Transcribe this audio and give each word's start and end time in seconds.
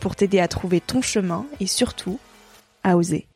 pour 0.00 0.16
t'aider 0.16 0.40
à 0.40 0.48
trouver 0.48 0.80
ton 0.80 1.02
chemin 1.02 1.46
et 1.60 1.66
surtout 1.66 2.18
à 2.82 2.96
oser. 2.96 3.26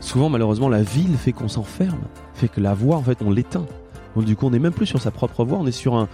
Souvent, 0.00 0.28
malheureusement, 0.28 0.68
la 0.68 0.82
ville 0.82 1.16
fait 1.16 1.32
qu'on 1.32 1.48
s'enferme, 1.48 2.02
fait 2.34 2.48
que 2.48 2.60
la 2.60 2.74
voix, 2.74 2.96
en 2.96 3.02
fait, 3.02 3.22
on 3.22 3.30
l'éteint. 3.30 3.66
Donc, 4.14 4.26
du 4.26 4.36
coup, 4.36 4.46
on 4.46 4.50
n'est 4.50 4.58
même 4.58 4.74
plus 4.74 4.84
sur 4.84 5.00
sa 5.00 5.10
propre 5.10 5.42
voix, 5.44 5.56
on 5.58 5.66
est 5.66 5.72
sur 5.72 5.94
un, 5.94 6.08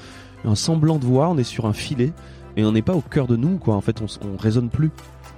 semblant 0.54 0.98
de 0.98 1.04
voix, 1.04 1.28
on 1.28 1.36
est 1.36 1.42
sur 1.42 1.66
un 1.66 1.72
filet, 1.72 2.12
et 2.56 2.64
on 2.64 2.70
n'est 2.70 2.82
pas 2.82 2.94
au 2.94 3.00
cœur 3.00 3.26
de 3.26 3.34
nous, 3.34 3.58
quoi. 3.58 3.74
En 3.74 3.80
fait, 3.80 4.00
on, 4.00 4.06
on 4.24 4.36
raisonne 4.36 4.68
plus. 4.68 4.92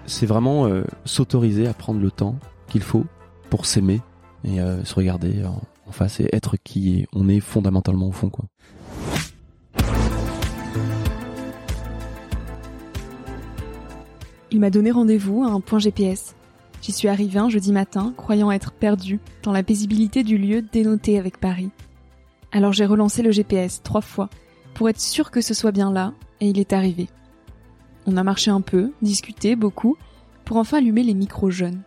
C'est 0.04 0.26
vraiment 0.26 0.66
euh, 0.66 0.84
s'autoriser 1.06 1.68
à 1.68 1.72
prendre 1.72 2.00
le 2.00 2.10
temps 2.10 2.36
qu'il 2.68 2.82
faut 2.82 3.06
pour 3.48 3.64
s'aimer 3.64 4.02
et 4.44 4.60
euh, 4.60 4.84
se 4.84 4.94
regarder 4.94 5.42
en 5.90 5.92
face 5.92 6.20
être 6.32 6.56
qui 6.56 7.04
on 7.12 7.28
est 7.28 7.40
fondamentalement 7.40 8.06
au 8.06 8.12
fond, 8.12 8.30
quoi. 8.30 8.44
Il 14.52 14.60
m'a 14.60 14.70
donné 14.70 14.92
rendez-vous 14.92 15.42
à 15.42 15.48
un 15.48 15.60
point 15.60 15.80
GPS. 15.80 16.36
J'y 16.80 16.92
suis 16.92 17.08
arrivé 17.08 17.40
un 17.40 17.48
jeudi 17.48 17.72
matin, 17.72 18.14
croyant 18.16 18.52
être 18.52 18.70
perdu 18.70 19.18
dans 19.42 19.50
la 19.50 19.64
paisibilité 19.64 20.22
du 20.22 20.38
lieu 20.38 20.62
dénoté 20.62 21.18
avec 21.18 21.38
Paris. 21.38 21.70
Alors 22.52 22.72
j'ai 22.72 22.86
relancé 22.86 23.22
le 23.22 23.32
GPS 23.32 23.82
trois 23.82 24.00
fois 24.00 24.30
pour 24.74 24.88
être 24.88 25.00
sûr 25.00 25.32
que 25.32 25.40
ce 25.40 25.54
soit 25.54 25.72
bien 25.72 25.92
là, 25.92 26.14
et 26.40 26.48
il 26.48 26.58
est 26.60 26.72
arrivé. 26.72 27.08
On 28.06 28.16
a 28.16 28.22
marché 28.22 28.52
un 28.52 28.60
peu, 28.60 28.92
discuté 29.02 29.56
beaucoup, 29.56 29.96
pour 30.44 30.56
enfin 30.56 30.78
allumer 30.78 31.02
les 31.02 31.14
micros 31.14 31.50
jeunes. 31.50 31.82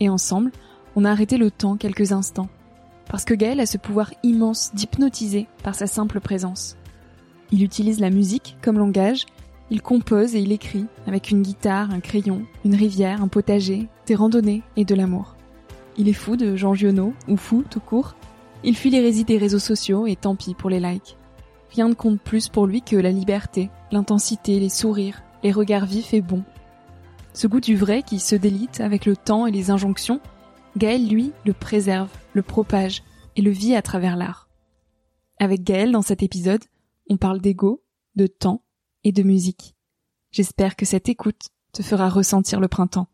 Et 0.00 0.08
ensemble, 0.08 0.50
on 0.96 1.04
a 1.04 1.10
arrêté 1.10 1.36
le 1.36 1.50
temps 1.50 1.76
quelques 1.76 2.12
instants, 2.12 2.48
parce 3.08 3.24
que 3.24 3.34
Gaël 3.34 3.60
a 3.60 3.66
ce 3.66 3.78
pouvoir 3.78 4.12
immense 4.22 4.70
d'hypnotiser 4.74 5.46
par 5.62 5.74
sa 5.74 5.86
simple 5.86 6.20
présence. 6.20 6.76
Il 7.50 7.62
utilise 7.62 8.00
la 8.00 8.10
musique 8.10 8.56
comme 8.62 8.78
langage, 8.78 9.26
il 9.70 9.82
compose 9.82 10.34
et 10.34 10.40
il 10.40 10.52
écrit 10.52 10.86
avec 11.06 11.30
une 11.30 11.42
guitare, 11.42 11.90
un 11.90 12.00
crayon, 12.00 12.42
une 12.64 12.74
rivière, 12.74 13.22
un 13.22 13.28
potager, 13.28 13.86
des 14.06 14.14
randonnées 14.14 14.62
et 14.76 14.84
de 14.84 14.94
l'amour. 14.94 15.36
Il 15.96 16.08
est 16.08 16.14
fou 16.14 16.36
de 16.36 16.56
Jean 16.56 16.74
Giono, 16.74 17.12
ou 17.26 17.36
fou 17.36 17.64
tout 17.68 17.80
court. 17.80 18.14
Il 18.62 18.76
fuit 18.76 18.90
l'hérésie 18.90 19.24
des 19.24 19.36
réseaux 19.36 19.58
sociaux 19.58 20.06
et 20.06 20.16
tant 20.16 20.36
pis 20.36 20.54
pour 20.54 20.70
les 20.70 20.80
likes. 20.80 21.16
Rien 21.74 21.88
ne 21.88 21.94
compte 21.94 22.20
plus 22.20 22.48
pour 22.48 22.66
lui 22.66 22.82
que 22.82 22.96
la 22.96 23.10
liberté, 23.10 23.68
l'intensité, 23.92 24.58
les 24.58 24.68
sourires, 24.68 25.22
les 25.42 25.52
regards 25.52 25.86
vifs 25.86 26.14
et 26.14 26.20
bons. 26.20 26.44
Ce 27.34 27.46
goût 27.46 27.60
du 27.60 27.76
vrai 27.76 28.02
qui 28.02 28.20
se 28.20 28.36
délite 28.36 28.80
avec 28.80 29.06
le 29.06 29.16
temps 29.16 29.46
et 29.46 29.50
les 29.50 29.70
injonctions, 29.70 30.20
Gaël, 30.76 31.06
lui, 31.08 31.32
le 31.44 31.52
préserve, 31.52 32.08
le 32.38 32.42
propage 32.44 33.02
et 33.34 33.42
le 33.42 33.50
vit 33.50 33.74
à 33.74 33.82
travers 33.82 34.16
l'art. 34.16 34.48
Avec 35.40 35.64
Gaël, 35.64 35.90
dans 35.90 36.02
cet 36.02 36.22
épisode, 36.22 36.62
on 37.10 37.16
parle 37.16 37.40
d'ego, 37.40 37.82
de 38.14 38.28
temps 38.28 38.62
et 39.02 39.10
de 39.10 39.24
musique. 39.24 39.74
J'espère 40.30 40.76
que 40.76 40.86
cette 40.86 41.08
écoute 41.08 41.48
te 41.72 41.82
fera 41.82 42.08
ressentir 42.08 42.60
le 42.60 42.68
printemps. 42.68 43.08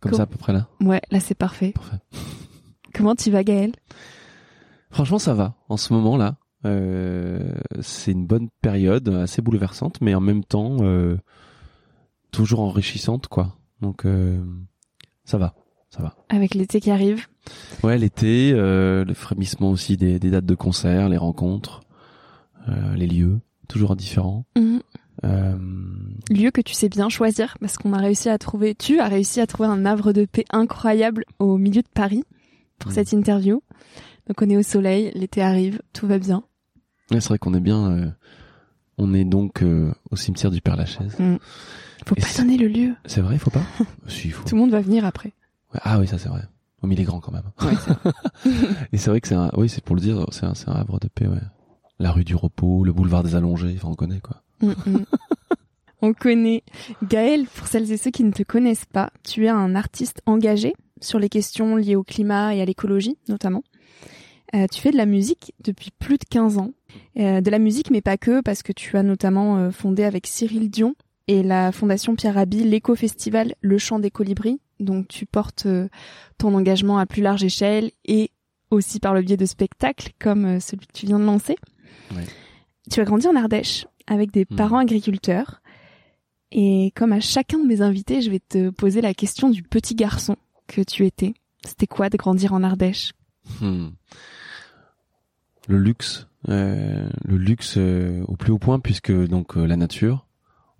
Comme 0.00 0.14
ça, 0.14 0.22
à 0.22 0.26
peu 0.26 0.38
près 0.38 0.54
là. 0.54 0.68
Ouais, 0.80 1.02
là 1.10 1.20
c'est 1.20 1.34
parfait. 1.34 1.72
Parfait. 1.72 1.98
Comment 2.94 3.14
tu 3.14 3.30
vas 3.30 3.44
Gaël? 3.44 3.72
Franchement, 4.90 5.18
ça 5.18 5.34
va. 5.34 5.56
En 5.68 5.76
ce 5.76 5.92
moment 5.92 6.16
là, 6.16 6.38
euh, 6.64 7.52
c'est 7.80 8.12
une 8.12 8.26
bonne 8.26 8.48
période, 8.62 9.08
assez 9.10 9.42
bouleversante, 9.42 10.00
mais 10.00 10.14
en 10.14 10.20
même 10.20 10.42
temps 10.42 10.78
euh, 10.80 11.18
toujours 12.30 12.60
enrichissante, 12.60 13.28
quoi. 13.28 13.58
Donc 13.82 14.06
euh, 14.06 14.42
ça 15.24 15.36
va, 15.36 15.54
ça 15.90 16.02
va. 16.02 16.14
Avec 16.28 16.54
l'été 16.54 16.80
qui 16.80 16.90
arrive 16.90 17.26
Ouais, 17.82 17.98
l'été, 17.98 18.52
euh, 18.54 19.04
le 19.04 19.14
frémissement 19.14 19.70
aussi 19.70 19.96
des, 19.96 20.18
des 20.18 20.30
dates 20.30 20.44
de 20.46 20.54
concert, 20.54 21.08
les 21.08 21.16
rencontres, 21.16 21.80
euh, 22.68 22.94
les 22.94 23.06
lieux, 23.06 23.40
toujours 23.68 23.96
différents. 23.96 24.44
Euh, 25.24 25.58
Lieu 26.30 26.50
que 26.50 26.60
tu 26.60 26.72
sais 26.74 26.88
bien 26.88 27.08
choisir 27.08 27.56
parce 27.60 27.76
qu'on 27.76 27.92
a 27.92 27.98
réussi 27.98 28.28
à 28.28 28.38
trouver, 28.38 28.74
tu 28.74 29.00
as 29.00 29.08
réussi 29.08 29.40
à 29.40 29.46
trouver 29.46 29.68
un 29.68 29.84
havre 29.84 30.12
de 30.12 30.24
paix 30.24 30.44
incroyable 30.50 31.24
au 31.38 31.58
milieu 31.58 31.82
de 31.82 31.88
Paris 31.92 32.24
pour 32.78 32.90
Mhm. 32.90 32.94
cette 32.94 33.12
interview. 33.12 33.62
Donc 34.28 34.40
on 34.42 34.48
est 34.48 34.56
au 34.56 34.62
soleil, 34.62 35.10
l'été 35.14 35.42
arrive, 35.42 35.82
tout 35.92 36.06
va 36.06 36.18
bien. 36.18 36.42
ouais, 37.10 37.20
c'est 37.20 37.28
vrai 37.28 37.38
qu'on 37.38 37.52
est 37.54 37.60
bien. 37.60 37.90
euh, 37.90 38.10
on 38.96 39.12
est 39.14 39.24
donc 39.24 39.62
euh, 39.62 39.92
au 40.10 40.16
cimetière 40.16 40.50
du 40.50 40.60
Père 40.60 40.76
Lachaise. 40.76 41.16
Faut 42.06 42.14
Et 42.16 42.20
pas 42.20 42.28
donner 42.38 42.56
le 42.56 42.68
lieu. 42.68 42.94
C'est 43.06 43.20
vrai, 43.22 43.34
il 43.34 43.38
faut 43.40 43.50
pas? 43.50 43.62
Si, 44.08 44.30
faut. 44.30 44.46
Tout 44.48 44.54
le 44.54 44.60
monde 44.60 44.70
va 44.70 44.80
venir 44.80 45.04
après. 45.04 45.32
Ouais, 45.74 45.80
ah 45.82 45.98
oui, 45.98 46.06
ça 46.06 46.18
c'est 46.18 46.28
vrai. 46.28 46.42
Oh, 46.82 46.86
mais 46.86 46.94
il 46.94 47.00
est 47.00 47.04
grand 47.04 47.20
quand 47.20 47.32
même. 47.32 47.50
Ouais, 47.60 47.74
c'est 47.84 48.52
Et 48.92 48.98
c'est 48.98 49.10
vrai 49.10 49.20
que 49.20 49.28
c'est 49.28 49.34
un, 49.34 49.50
oui, 49.56 49.68
c'est 49.68 49.84
pour 49.84 49.94
le 49.94 50.00
dire, 50.00 50.24
c'est 50.30 50.46
un, 50.46 50.54
c'est 50.54 50.68
un 50.68 50.74
havre 50.74 50.98
de 50.98 51.08
paix, 51.08 51.26
ouais. 51.26 51.40
La 51.98 52.12
rue 52.12 52.24
du 52.24 52.34
repos, 52.34 52.84
le 52.84 52.92
boulevard 52.92 53.22
des 53.22 53.34
allongés, 53.34 53.74
enfin, 53.76 53.88
on 53.88 53.94
connaît, 53.94 54.20
quoi. 54.20 54.42
Mm, 54.62 54.70
mm. 54.86 55.04
On 56.02 56.14
connaît 56.14 56.62
Gaël, 57.02 57.46
pour 57.46 57.66
celles 57.66 57.92
et 57.92 57.98
ceux 57.98 58.10
qui 58.10 58.24
ne 58.24 58.32
te 58.32 58.42
connaissent 58.42 58.86
pas, 58.86 59.10
tu 59.22 59.44
es 59.44 59.50
un 59.50 59.74
artiste 59.74 60.22
engagé 60.24 60.74
sur 61.02 61.18
les 61.18 61.28
questions 61.28 61.76
liées 61.76 61.96
au 61.96 62.02
climat 62.02 62.54
et 62.54 62.62
à 62.62 62.64
l'écologie 62.64 63.18
notamment. 63.28 63.62
Euh, 64.54 64.66
tu 64.66 64.80
fais 64.80 64.90
de 64.90 64.96
la 64.96 65.06
musique 65.06 65.54
depuis 65.62 65.90
plus 65.96 66.18
de 66.18 66.24
15 66.28 66.58
ans. 66.58 66.72
Euh, 67.18 67.40
de 67.40 67.50
la 67.50 67.60
musique, 67.60 67.90
mais 67.90 68.00
pas 68.00 68.16
que, 68.16 68.40
parce 68.40 68.62
que 68.62 68.72
tu 68.72 68.96
as 68.96 69.04
notamment 69.04 69.58
euh, 69.58 69.70
fondé 69.70 70.02
avec 70.02 70.26
Cyril 70.26 70.70
Dion 70.70 70.96
et 71.28 71.44
la 71.44 71.70
Fondation 71.70 72.16
Pierre 72.16 72.34
Rabhi 72.34 72.64
l'éco-festival 72.64 73.54
Le 73.60 73.78
Chant 73.78 74.00
des 74.00 74.10
Colibris. 74.10 74.58
Donc 74.80 75.06
tu 75.08 75.26
portes 75.26 75.66
euh, 75.66 75.88
ton 76.38 76.54
engagement 76.54 76.98
à 76.98 77.06
plus 77.06 77.22
large 77.22 77.44
échelle 77.44 77.90
et 78.04 78.30
aussi 78.70 78.98
par 79.00 79.14
le 79.14 79.22
biais 79.22 79.36
de 79.36 79.44
spectacles 79.46 80.10
comme 80.18 80.44
euh, 80.46 80.60
celui 80.60 80.86
que 80.86 80.92
tu 80.92 81.06
viens 81.06 81.18
de 81.18 81.24
lancer. 81.24 81.56
Ouais. 82.14 82.24
Tu 82.90 83.00
as 83.00 83.04
grandi 83.04 83.26
en 83.28 83.36
Ardèche 83.36 83.86
avec 84.06 84.32
des 84.32 84.46
Mhm. 84.50 84.56
parents 84.56 84.78
agriculteurs. 84.78 85.60
Et 86.52 86.92
comme 86.96 87.12
à 87.12 87.20
chacun 87.20 87.58
de 87.58 87.66
mes 87.66 87.80
invités, 87.80 88.22
je 88.22 88.30
vais 88.30 88.40
te 88.40 88.70
poser 88.70 89.00
la 89.00 89.14
question 89.14 89.50
du 89.50 89.62
petit 89.62 89.94
garçon 89.94 90.34
que 90.66 90.80
tu 90.80 91.06
étais. 91.06 91.34
C'était 91.64 91.86
quoi 91.86 92.08
de 92.10 92.16
grandir 92.16 92.52
en 92.54 92.62
Ardèche? 92.64 93.12
Hmm. 93.60 93.88
Le 95.68 95.78
luxe, 95.78 96.26
euh, 96.48 97.08
le 97.24 97.36
luxe 97.36 97.74
euh, 97.76 98.24
au 98.26 98.34
plus 98.36 98.50
haut 98.52 98.58
point 98.58 98.80
puisque 98.80 99.12
donc 99.12 99.56
euh, 99.56 99.66
la 99.66 99.76
nature. 99.76 100.26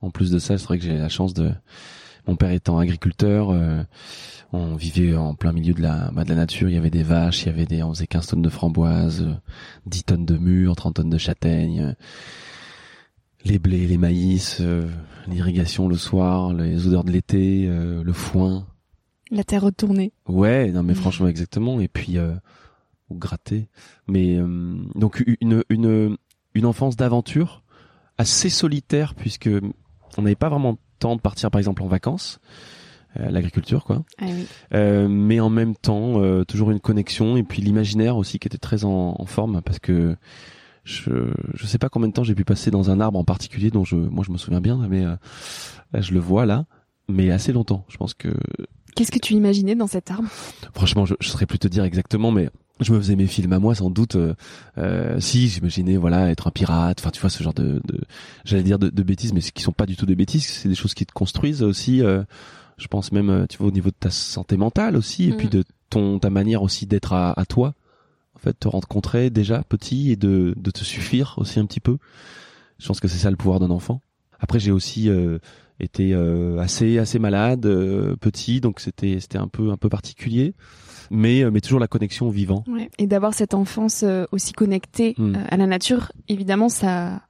En 0.01 0.11
plus 0.11 0.31
de 0.31 0.39
ça, 0.39 0.57
c'est 0.59 0.65
vrai 0.65 0.79
que 0.79 0.85
j'ai 0.85 0.97
la 0.97 1.09
chance 1.11 1.35
de 1.35 1.53
mon 2.27 2.37
père 2.37 2.51
étant 2.51 2.79
agriculteur, 2.79 3.51
euh, 3.51 3.83
on 4.53 4.75
vivait 4.77 5.15
en 5.17 5.35
plein 5.35 5.53
milieu 5.53 5.75
de 5.75 5.83
la 5.83 6.11
bah, 6.13 6.25
de 6.25 6.29
la 6.31 6.35
nature. 6.35 6.69
Il 6.69 6.75
y 6.75 6.79
avait 6.79 6.91
des 6.91 7.03
vaches, 7.03 7.43
il 7.43 7.47
y 7.47 7.49
avait 7.51 7.67
des, 7.67 7.83
on 7.83 7.93
faisait 7.95 8.07
15 8.07 8.27
tonnes 8.29 8.43
de 8.43 8.49
framboises, 8.49 9.23
euh, 9.23 9.35
10 9.87 10.05
tonnes 10.05 10.27
de 10.27 10.37
mûres, 10.39 10.77
30 10.77 10.95
tonnes 10.95 11.11
de 11.11 11.19
châtaignes, 11.19 11.81
euh, 11.81 11.93
les 13.45 13.59
blés, 13.59 13.87
les 13.87 13.99
maïs, 13.99 14.59
euh, 14.61 14.89
l'irrigation 15.29 15.89
le 15.89 15.97
soir, 15.97 16.53
les 16.53 16.87
odeurs 16.87 17.05
de 17.05 17.13
l'été, 17.13 17.67
euh, 17.69 18.03
le 18.03 18.13
foin. 18.13 18.67
La 19.31 19.45
terre 19.45 19.63
retournée. 19.63 20.13
Ouais, 20.29 20.71
non 20.73 20.83
mais 20.83 20.93
Mhm. 20.95 20.99
franchement 21.01 21.29
exactement. 21.29 21.81
Et 21.81 21.89
puis 21.89 22.19
euh, 22.19 22.35
ou 23.09 23.17
gratter. 23.17 23.69
Mais 24.09 24.37
euh, 24.39 24.77
donc 24.95 25.23
une 25.41 25.63
une 25.69 26.17
une 26.55 26.67
enfance 26.67 26.97
d'aventure 26.97 27.63
assez 28.19 28.49
solitaire 28.51 29.15
puisque 29.15 29.49
on 30.19 30.23
n'avait 30.23 30.35
pas 30.35 30.49
vraiment 30.49 30.77
temps 31.01 31.17
de 31.17 31.21
partir 31.21 31.51
par 31.51 31.59
exemple 31.59 31.83
en 31.83 31.89
vacances, 31.89 32.39
euh, 33.19 33.29
l'agriculture 33.31 33.85
quoi. 33.85 34.05
Ah 34.19 34.27
oui. 34.29 34.47
Euh, 34.75 35.09
mais 35.09 35.41
en 35.41 35.51
même 35.51 35.75
temps 35.75 36.23
euh, 36.23 36.45
toujours 36.45 36.71
une 36.71 36.81
connexion 36.81 37.37
et 37.37 37.43
puis 37.43 37.61
l'imaginaire 37.63 38.17
aussi 38.17 38.39
qui 38.39 38.47
était 38.47 38.59
très 38.59 38.85
en, 38.85 39.17
en 39.19 39.27
forme 39.27 39.63
parce 39.63 39.81
que 39.81 40.17
je 40.85 41.33
je 41.55 41.67
sais 41.67 41.79
pas 41.79 41.89
combien 41.89 42.09
de 42.09 42.13
temps 42.15 42.25
j'ai 42.25 42.35
pu 42.35 42.45
passer 42.45 42.71
dans 42.71 42.91
un 42.91 43.01
arbre 43.01 43.19
en 43.19 43.25
particulier 43.25 43.71
dont 43.71 43.85
je 43.85 43.97
moi 43.97 44.25
je 44.27 44.31
me 44.33 44.39
souviens 44.39 44.61
bien 44.61 44.79
mais 44.89 45.05
euh, 45.05 45.17
là 45.93 46.01
je 46.01 46.13
le 46.15 46.21
vois 46.21 46.47
là 46.47 46.67
mais 47.09 47.31
assez 47.33 47.53
longtemps. 47.53 47.85
Je 47.89 47.97
pense 47.97 48.15
que 48.15 48.29
Qu'est-ce 48.97 49.11
que 49.13 49.19
tu 49.19 49.35
imaginais 49.35 49.75
dans 49.75 49.87
cet 49.87 50.11
arbre? 50.11 50.29
Franchement, 50.75 51.07
je, 51.07 51.15
je 51.21 51.29
saurais 51.29 51.47
plus 51.47 51.59
te 51.59 51.69
dire 51.69 51.85
exactement, 51.85 52.31
mais 52.33 52.51
je 52.81 52.93
me 52.93 52.99
faisais 52.99 53.17
mes 53.17 53.27
films 53.27 53.53
à 53.53 53.59
moi, 53.59 53.75
sans 53.75 53.91
doute. 53.91 54.17
euh, 54.17 54.35
euh, 54.79 55.21
si, 55.21 55.49
j'imaginais, 55.49 55.97
voilà, 55.97 56.31
être 56.31 56.47
un 56.49 56.51
pirate. 56.51 56.99
Enfin, 57.01 57.11
tu 57.11 57.21
vois, 57.21 57.31
ce 57.31 57.43
genre 57.43 57.55
de, 57.55 57.81
de 57.85 58.01
j'allais 58.45 58.63
dire 58.63 58.79
de, 58.79 58.89
de 58.89 59.03
bêtises, 59.03 59.33
mais 59.33 59.41
qui 59.41 59.63
sont 59.63 59.73
pas 59.73 59.87
du 59.87 59.97
tout 59.97 60.07
des 60.07 60.17
bêtises. 60.17 60.47
C'est 60.47 60.69
des 60.69 60.75
choses 60.75 60.95
qui 60.95 61.07
te 61.07 61.13
construisent 61.13 61.63
aussi. 61.63 62.03
euh, 62.03 62.23
je 62.79 62.87
pense 62.87 63.13
même, 63.13 63.31
euh, 63.31 63.47
tu 63.47 63.59
vois, 63.59 63.69
au 63.69 63.73
niveau 63.73 63.91
de 63.91 63.97
ta 63.99 64.11
santé 64.11 64.57
mentale 64.57 64.97
aussi, 64.97 65.29
et 65.29 65.33
puis 65.33 65.49
de 65.49 65.65
ton 65.91 66.19
ta 66.19 66.31
manière 66.31 66.63
aussi 66.63 66.87
d'être 66.87 67.13
à, 67.13 67.39
à 67.39 67.45
toi. 67.45 67.75
En 68.35 68.39
fait, 68.39 68.59
te 68.59 68.69
rencontrer 68.69 69.29
déjà 69.29 69.63
petit 69.63 70.13
et 70.13 70.17
de, 70.17 70.55
de 70.57 70.71
te 70.71 70.83
suffire 70.83 71.35
aussi 71.37 71.61
un 71.61 71.67
petit 71.67 71.81
peu. 71.81 71.99
Je 72.79 72.87
pense 72.87 72.99
que 73.01 73.09
c'est 73.09 73.19
ça 73.19 73.31
le 73.31 73.37
pouvoir 73.37 73.61
d'un 73.61 73.69
enfant. 73.69 74.01
Après, 74.39 74.59
j'ai 74.59 74.71
aussi 74.71 75.11
euh, 75.11 75.39
été 75.79 76.15
euh, 76.15 76.59
assez 76.59 76.97
assez 76.99 77.19
malade 77.19 77.67
euh, 77.67 78.17
petit, 78.17 78.63
donc 78.63 78.81
c'était 78.81 79.21
c'était 79.21 79.37
un 79.37 79.49
peu 79.49 79.71
un 79.71 79.77
peu 79.77 79.91
particulier, 79.91 80.55
mais 81.11 81.43
euh, 81.43 81.51
mais 81.51 81.61
toujours 81.61 81.81
la 81.81 81.89
connexion 81.89 82.29
au 82.29 82.31
vivant. 82.31 82.65
Ouais. 82.69 82.91
Et 82.99 83.07
d'avoir 83.07 83.35
cette 83.35 83.55
enfance 83.55 84.03
euh, 84.05 84.25
aussi 84.33 84.53
connectée 84.53 85.15
Hmm. 85.19 85.35
euh, 85.37 85.45
à 85.49 85.57
la 85.57 85.67
nature, 85.67 86.13
évidemment, 86.29 86.69
ça, 86.69 87.21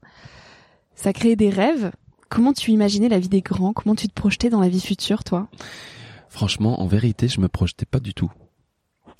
ça 0.95 1.13
crée 1.13 1.35
des 1.37 1.51
rêves. 1.51 1.91
Comment 2.29 2.53
tu 2.53 2.71
imaginais 2.71 3.09
la 3.09 3.19
vie 3.19 3.29
des 3.29 3.41
grands? 3.41 3.73
Comment 3.73 3.95
tu 3.97 4.07
te 4.09 4.13
projetais 4.15 4.51
dans 4.51 4.61
la 4.61 4.69
vie 4.69 4.81
future, 4.81 5.25
toi? 5.25 5.49
Franchement, 6.29 6.81
en 6.81 6.87
vérité, 6.87 7.27
je 7.27 7.41
me 7.41 7.49
projetais 7.49 7.87
pas 7.87 7.99
du 7.99 8.15
tout. 8.15 8.31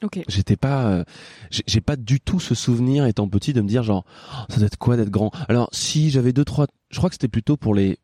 Ok. 0.03 0.21
J'étais 0.29 0.57
pas, 0.57 0.85
euh, 0.87 1.05
j'ai 1.51 1.63
j'ai 1.67 1.81
pas 1.81 1.97
du 1.97 2.21
tout 2.21 2.41
ce 2.41 2.55
souvenir 2.55 3.05
étant 3.07 3.29
petit 3.29 3.53
de 3.53 3.61
me 3.61 3.69
dire 3.69 3.83
genre 3.83 4.05
Oh, 4.33 4.45
ça 4.49 4.57
doit 4.59 4.67
être 4.67 4.79
quoi 4.79 4.97
d'être 4.97 5.11
grand. 5.11 5.31
Alors 5.49 5.69
si 5.73 6.11
j'avais 6.11 6.33
deux 6.33 6.45
trois, 6.45 6.67
je 6.91 6.97
crois 6.99 7.11
que 7.11 7.15
c'était 7.15 7.29
plutôt 7.29 7.57
pour 7.59 7.75
les, 7.75 7.99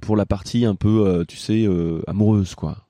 pour 0.00 0.16
la 0.16 0.26
partie 0.26 0.64
un 0.66 0.74
peu, 0.74 1.06
euh, 1.06 1.24
tu 1.24 1.36
sais, 1.38 1.64
euh, 1.64 2.02
amoureuse 2.08 2.54
quoi. 2.54 2.87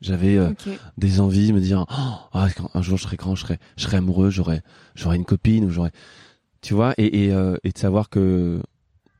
J'avais 0.00 0.36
euh, 0.38 0.50
des 0.98 1.20
envies 1.20 1.52
me 1.52 1.60
dire 1.60 1.84
Oh, 1.90 2.14
ah, 2.32 2.48
un 2.74 2.82
jour 2.82 2.96
je 2.96 3.02
serai 3.02 3.16
grand, 3.16 3.34
je 3.34 3.42
serai, 3.42 3.58
je 3.76 3.82
serai 3.84 3.98
amoureux, 3.98 4.30
j'aurai, 4.30 4.62
j'aurai 4.94 5.16
une 5.16 5.24
copine 5.26 5.64
ou 5.66 5.70
j'aurai, 5.70 5.90
tu 6.62 6.72
vois, 6.74 6.94
et 6.96 7.24
et, 7.26 7.32
euh, 7.32 7.56
et 7.64 7.70
de 7.72 7.78
savoir 7.78 8.08
que, 8.08 8.62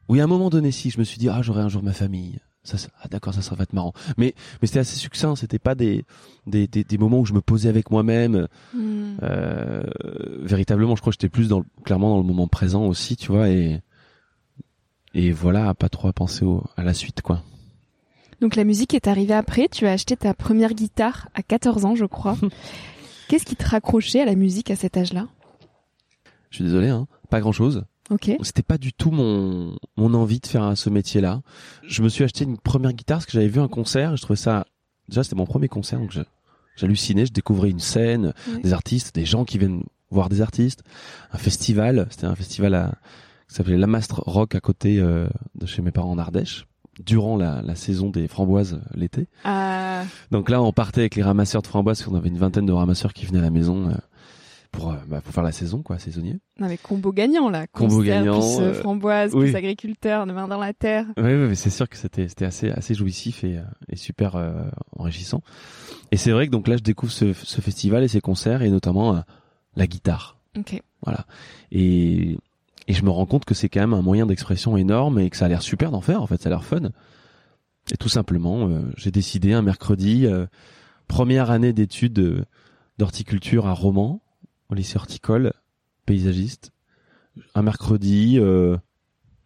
oui, 0.09 0.21
à 0.21 0.25
un 0.25 0.27
moment 0.27 0.49
donné, 0.51 0.71
si 0.73 0.89
je 0.91 0.99
me 0.99 1.05
suis 1.05 1.19
dit 1.19 1.29
ah 1.29 1.43
j'aurai 1.43 1.61
un 1.63 1.69
jour 1.69 1.83
ma 1.83 1.93
famille, 1.93 2.39
ça, 2.63 2.79
ça- 2.79 2.89
ah 3.03 3.09
d'accord, 3.09 3.35
ça, 3.35 3.43
ça 3.43 3.55
va 3.55 3.63
être 3.65 3.73
marrant. 3.75 3.93
Mais 4.17 4.35
mais 4.63 4.67
c'était 4.69 4.79
assez 4.81 4.97
succinct, 4.97 5.37
c'était 5.37 5.59
pas 5.59 5.75
des, 5.75 6.05
des 6.47 6.67
des 6.67 6.83
des 6.85 6.99
moments 6.99 7.21
où 7.21 7.27
je 7.27 7.35
me 7.35 7.41
posais 7.43 7.69
avec 7.69 7.91
moi-même. 7.91 8.49
Hmm. 8.75 9.17
Euh, 9.23 9.83
véritablement, 10.41 10.97
je 10.97 11.03
crois 11.03 11.11
que 11.13 11.17
j'étais 11.21 11.29
plus 11.29 11.49
dans 11.49 11.59
le- 11.59 11.67
clairement 11.85 12.11
dans 12.11 12.19
le 12.19 12.27
moment 12.27 12.49
présent 12.49 12.85
aussi, 12.87 13.17
tu 13.17 13.33
vois, 13.33 13.49
et 13.51 13.81
et 15.13 15.33
voilà, 15.33 15.75
pas 15.75 15.89
trop 15.89 16.09
à 16.09 16.13
penser 16.13 16.45
au, 16.45 16.65
à 16.77 16.85
la 16.85 16.95
suite, 16.95 17.21
quoi. 17.23 17.43
Donc 18.41 18.57
la 18.57 18.65
musique 18.65 18.95
est 18.95 19.07
arrivée 19.09 19.35
après. 19.35 19.69
Tu 19.69 19.87
as 19.87 19.93
acheté 19.93 20.17
ta 20.17 20.35
première 20.35 20.73
guitare 20.75 21.29
à 21.35 21.43
14 21.43 21.85
ans, 21.85 21.95
je 21.95 22.05
crois. 22.07 22.37
Qu'est-ce 23.29 23.45
qui 23.45 23.57
te 23.57 23.69
raccrochait 23.69 24.21
à 24.23 24.25
la 24.25 24.35
musique 24.35 24.71
à 24.71 24.77
cet 24.77 24.97
âge-là? 24.97 25.29
Je 26.51 26.57
suis 26.57 26.65
désolé, 26.65 26.89
hein, 26.89 27.07
pas 27.29 27.41
grand 27.41 27.53
chose. 27.53 27.85
Ok. 28.11 28.33
C'était 28.43 28.63
pas 28.65 28.77
du 28.79 28.93
tout 28.93 29.13
mon 29.13 29.77
mon 29.97 30.15
envie 30.15 30.41
de 30.41 30.47
faire 30.47 30.77
ce 30.77 30.91
métier-là. 30.91 31.43
Je 31.87 32.03
me 32.03 32.09
suis 32.09 32.25
acheté 32.25 32.45
une 32.45 32.59
première 32.59 32.93
guitare 32.93 33.19
parce 33.19 33.27
que 33.27 33.33
j'avais 33.33 33.47
vu 33.49 33.61
un 33.61 33.69
concert. 33.69 34.13
Et 34.15 34.17
je 34.17 34.23
trouvais 34.23 34.37
ça 34.37 34.67
déjà 35.09 35.23
c'était 35.23 35.37
mon 35.37 35.47
premier 35.47 35.69
concert, 35.69 36.01
donc 36.01 36.11
je- 36.11 36.23
j'hallucinais. 36.77 37.27
Je 37.27 37.33
découvrais 37.33 37.71
une 37.71 37.79
scène, 37.79 38.33
des 38.65 38.73
artistes, 38.73 39.15
des 39.15 39.25
gens 39.27 39.45
qui 39.45 39.59
viennent 39.59 39.85
voir 40.11 40.29
des 40.29 40.41
artistes, 40.41 40.83
un 41.33 41.39
festival. 41.39 42.09
C'était 42.11 42.27
un 42.27 42.35
festival 42.35 42.75
à, 42.75 42.95
qui 43.49 43.55
s'appelait 43.55 43.77
Lamastre 43.77 44.23
Rock 44.27 44.57
à 44.57 44.61
côté 44.61 44.99
euh, 44.99 45.29
de 45.55 45.67
chez 45.67 45.81
mes 45.83 45.93
parents 45.93 46.11
en 46.11 46.19
Ardèche 46.19 46.67
durant 46.99 47.37
la, 47.37 47.63
la 47.63 47.75
saison 47.75 48.11
des 48.11 48.29
framboises 48.29 48.75
euh, 48.75 48.87
l'été. 48.95 49.29
Ah, 49.45 50.03
Donc 50.31 50.51
là, 50.51 50.61
on 50.63 50.73
partait 50.73 51.01
avec 51.03 51.15
les 51.15 51.23
ramasseurs 51.23 51.63
de 51.63 51.67
framboises, 51.67 51.99
parce 52.01 52.11
qu'on 52.11 52.17
avait 52.17 52.29
une 52.29 52.39
vingtaine 52.39 52.67
de 52.67 52.73
ramasseurs 52.73 53.13
qui 53.13 53.27
venaient 53.27 53.39
à 53.39 53.43
la 53.43 53.51
maison 53.51 53.89
euh, 53.89 53.95
pour, 54.73 54.91
euh, 54.93 54.97
bah, 55.09 55.21
pour 55.21 55.33
faire 55.33 55.43
la 55.43 55.53
saison, 55.53 55.83
quoi, 55.83 55.99
saisonnier. 55.99 56.39
non 56.59 56.69
mais 56.69 56.77
combo 56.77 57.13
gagnant 57.13 57.49
là. 57.51 57.67
Combo 57.69 58.03
gagnant, 58.03 58.39
Plus 58.39 58.59
euh, 58.61 58.71
euh, 58.71 58.75
framboise, 58.75 59.35
oui. 59.35 59.47
plus 59.47 59.57
agriculteur, 59.57 60.27
de 60.27 60.33
main 60.33 60.47
dans 60.47 60.59
la 60.59 60.73
terre. 60.73 61.07
Oui, 61.17 61.25
oui, 61.25 61.49
mais 61.49 61.55
c'est 61.55 61.71
sûr 61.71 61.89
que 61.89 61.97
c'était 61.97 62.29
c'était 62.29 62.45
assez 62.45 62.71
assez 62.71 62.95
jouissif 62.95 63.43
et, 63.45 63.59
euh, 63.59 63.63
et 63.89 63.97
super 63.97 64.37
euh, 64.37 64.53
enrichissant. 64.97 65.43
Et 66.13 66.17
c'est 66.17 66.31
vrai 66.33 66.47
que 66.47 66.53
donc 66.53 66.69
là, 66.69 66.77
je 66.77 66.83
découvre 66.83 67.13
ce, 67.13 67.33
ce 67.33 67.61
festival 67.61 68.05
et 68.05 68.09
ces 68.09 68.21
concerts 68.21 68.63
et 68.63 68.71
notamment 68.71 69.17
euh, 69.17 69.21
la 69.77 69.87
guitare. 69.87 70.39
Ok. 70.59 70.81
Voilà. 71.03 71.25
Et 71.73 72.37
et 72.91 72.93
je 72.93 73.05
me 73.05 73.11
rends 73.11 73.25
compte 73.25 73.45
que 73.45 73.55
c'est 73.55 73.69
quand 73.69 73.79
même 73.79 73.95
un 73.95 74.03
moyen 74.03 74.27
d'expression 74.27 74.77
énorme 74.77 75.21
et 75.21 75.31
que 75.31 75.37
ça 75.37 75.45
a 75.45 75.49
l'air 75.49 75.63
super 75.63 75.93
d'en 75.93 76.01
faire. 76.01 76.23
En 76.23 76.27
fait, 76.27 76.43
ça 76.43 76.49
a 76.49 76.51
l'air 76.51 76.65
fun. 76.65 76.91
Et 77.93 77.97
tout 77.97 78.09
simplement, 78.09 78.69
euh, 78.69 78.81
j'ai 78.97 79.13
décidé 79.13 79.53
un 79.53 79.63
mercredi, 79.63 80.27
euh, 80.27 80.47
première 81.07 81.53
année 81.53 81.73
d'études 81.73 82.19
euh, 82.19 82.45
d'horticulture 82.99 83.69
à 83.69 83.75
Romans, 83.75 84.23
au 84.71 84.75
lycée 84.75 84.97
horticole, 84.97 85.53
paysagiste. 86.05 86.73
Un 87.55 87.63
mercredi, 87.63 88.41
euh, 88.41 88.77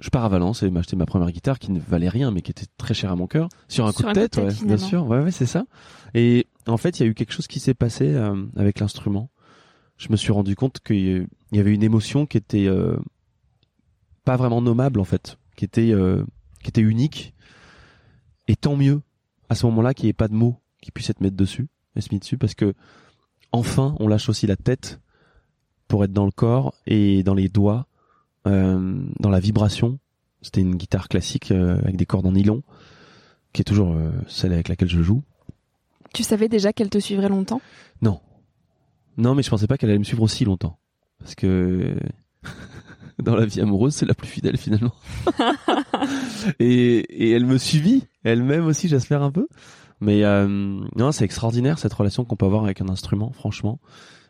je 0.00 0.09
pars 0.09 0.25
à 0.25 0.30
Valence 0.30 0.62
et 0.62 0.71
m'acheter 0.71 0.97
ma 0.97 1.04
première 1.04 1.30
guitare 1.30 1.59
qui 1.59 1.71
ne 1.71 1.78
valait 1.78 2.09
rien 2.09 2.30
mais 2.30 2.40
qui 2.40 2.50
était 2.50 2.64
très 2.78 2.95
chère 2.95 3.12
à 3.12 3.16
mon 3.16 3.26
cœur. 3.26 3.50
Sur 3.68 3.85
un 3.85 3.92
Sur 3.92 4.07
coup 4.07 4.09
de 4.09 4.14
tête, 4.14 4.30
tête, 4.33 4.42
ouais, 4.42 4.66
bien 4.66 4.78
sûr. 4.78 5.07
Ouais, 5.07 5.21
ouais, 5.21 5.33
c'est 5.33 5.45
ça. 5.45 5.66
Et 6.14 6.47
en 6.66 6.78
fait, 6.78 6.99
il 6.99 7.02
y 7.02 7.07
a 7.07 7.11
eu 7.11 7.14
quelque 7.14 7.35
chose 7.35 7.47
qui 7.47 7.61
s'est 7.61 7.75
passé 7.75 8.16
avec 8.57 8.80
l'instrument. 8.80 9.28
Je 9.99 10.09
me 10.09 10.16
suis 10.16 10.33
rendu 10.33 10.57
compte 10.57 10.80
qu'il 10.80 11.28
y 11.52 11.61
avait 11.61 11.75
une 11.75 11.83
émotion 11.83 12.25
qui 12.25 12.38
était 12.38 12.68
pas 14.25 14.37
vraiment 14.37 14.62
nommable 14.62 15.00
en 15.00 15.04
fait, 15.04 15.38
qui 15.57 15.64
était 15.64 15.93
euh, 15.93 16.25
qui 16.62 16.69
était 16.69 16.81
unique. 16.81 17.35
Et 18.49 18.57
tant 18.57 18.76
mieux 18.76 19.00
à 19.49 19.54
ce 19.54 19.66
moment-là 19.66 19.95
qu'il 19.95 20.04
n'y 20.07 20.11
ait 20.11 20.14
pas 20.14 20.28
de 20.28 20.35
mots 20.35 20.61
qui 20.83 20.90
puissent 20.90 21.11
être 21.11 21.21
mis 21.21 21.31
dessus, 21.31 21.69
être 21.97 22.12
mis 22.12 22.19
dessus, 22.19 22.38
parce 22.38 22.54
que 22.54 22.75
enfin 23.52 23.95
on 24.00 24.09
lâche 24.09 24.28
aussi 24.28 24.47
la 24.47 24.57
tête 24.57 25.00
pour 25.88 26.04
être 26.04 26.12
dans 26.12 26.25
le 26.25 26.31
corps 26.31 26.75
et 26.87 27.23
dans 27.23 27.35
les 27.35 27.49
doigts, 27.49 27.87
euh, 28.47 29.02
dans 29.21 29.31
la 29.31 29.40
vibration. 29.40 29.99
C'était 30.43 30.61
une 30.61 30.76
guitare 30.76 31.09
classique 31.09 31.52
euh, 31.52 31.78
avec 31.78 31.97
des 31.97 32.04
cordes 32.04 32.26
en 32.26 32.33
nylon, 32.33 32.62
qui 33.52 33.62
est 33.62 33.64
toujours 33.64 33.93
euh, 33.93 34.11
celle 34.28 34.52
avec 34.52 34.69
laquelle 34.69 34.90
je 34.90 35.02
joue. 35.02 35.23
Tu 36.12 36.23
savais 36.23 36.49
déjà 36.49 36.73
qu'elle 36.73 36.90
te 36.90 36.99
suivrait 36.99 37.28
longtemps? 37.28 37.62
Non, 38.02 38.21
non, 39.16 39.35
mais 39.35 39.43
je 39.43 39.50
pensais 39.50 39.66
pas 39.66 39.78
qu'elle 39.78 39.90
allait 39.90 39.99
me 39.99 40.04
suivre 40.04 40.23
aussi 40.23 40.45
longtemps, 40.45 40.78
parce 41.19 41.35
que 41.35 41.97
dans 43.23 43.37
la 43.37 43.47
vie 43.47 43.61
amoureuse, 43.61 43.94
c'est 43.94 44.06
la 44.06 44.14
plus 44.14 44.28
fidèle 44.28 44.56
finalement. 44.56 44.94
et, 46.59 46.99
et 46.99 47.30
elle 47.33 47.47
me 47.47 47.59
suivit, 47.59 48.04
elle-même 48.25 48.66
aussi, 48.66 48.88
j'espère 48.88 49.23
un 49.23 49.30
peu. 49.30 49.47
Mais 50.00 50.25
euh, 50.25 50.47
non, 50.49 51.12
c'est 51.12 51.25
extraordinaire 51.25 51.78
cette 51.78 51.92
relation 51.94 52.25
qu'on 52.25 52.37
peut 52.37 52.47
avoir 52.47 52.64
avec 52.64 52.80
un 52.80 52.88
instrument, 52.88 53.33
franchement. 53.33 53.80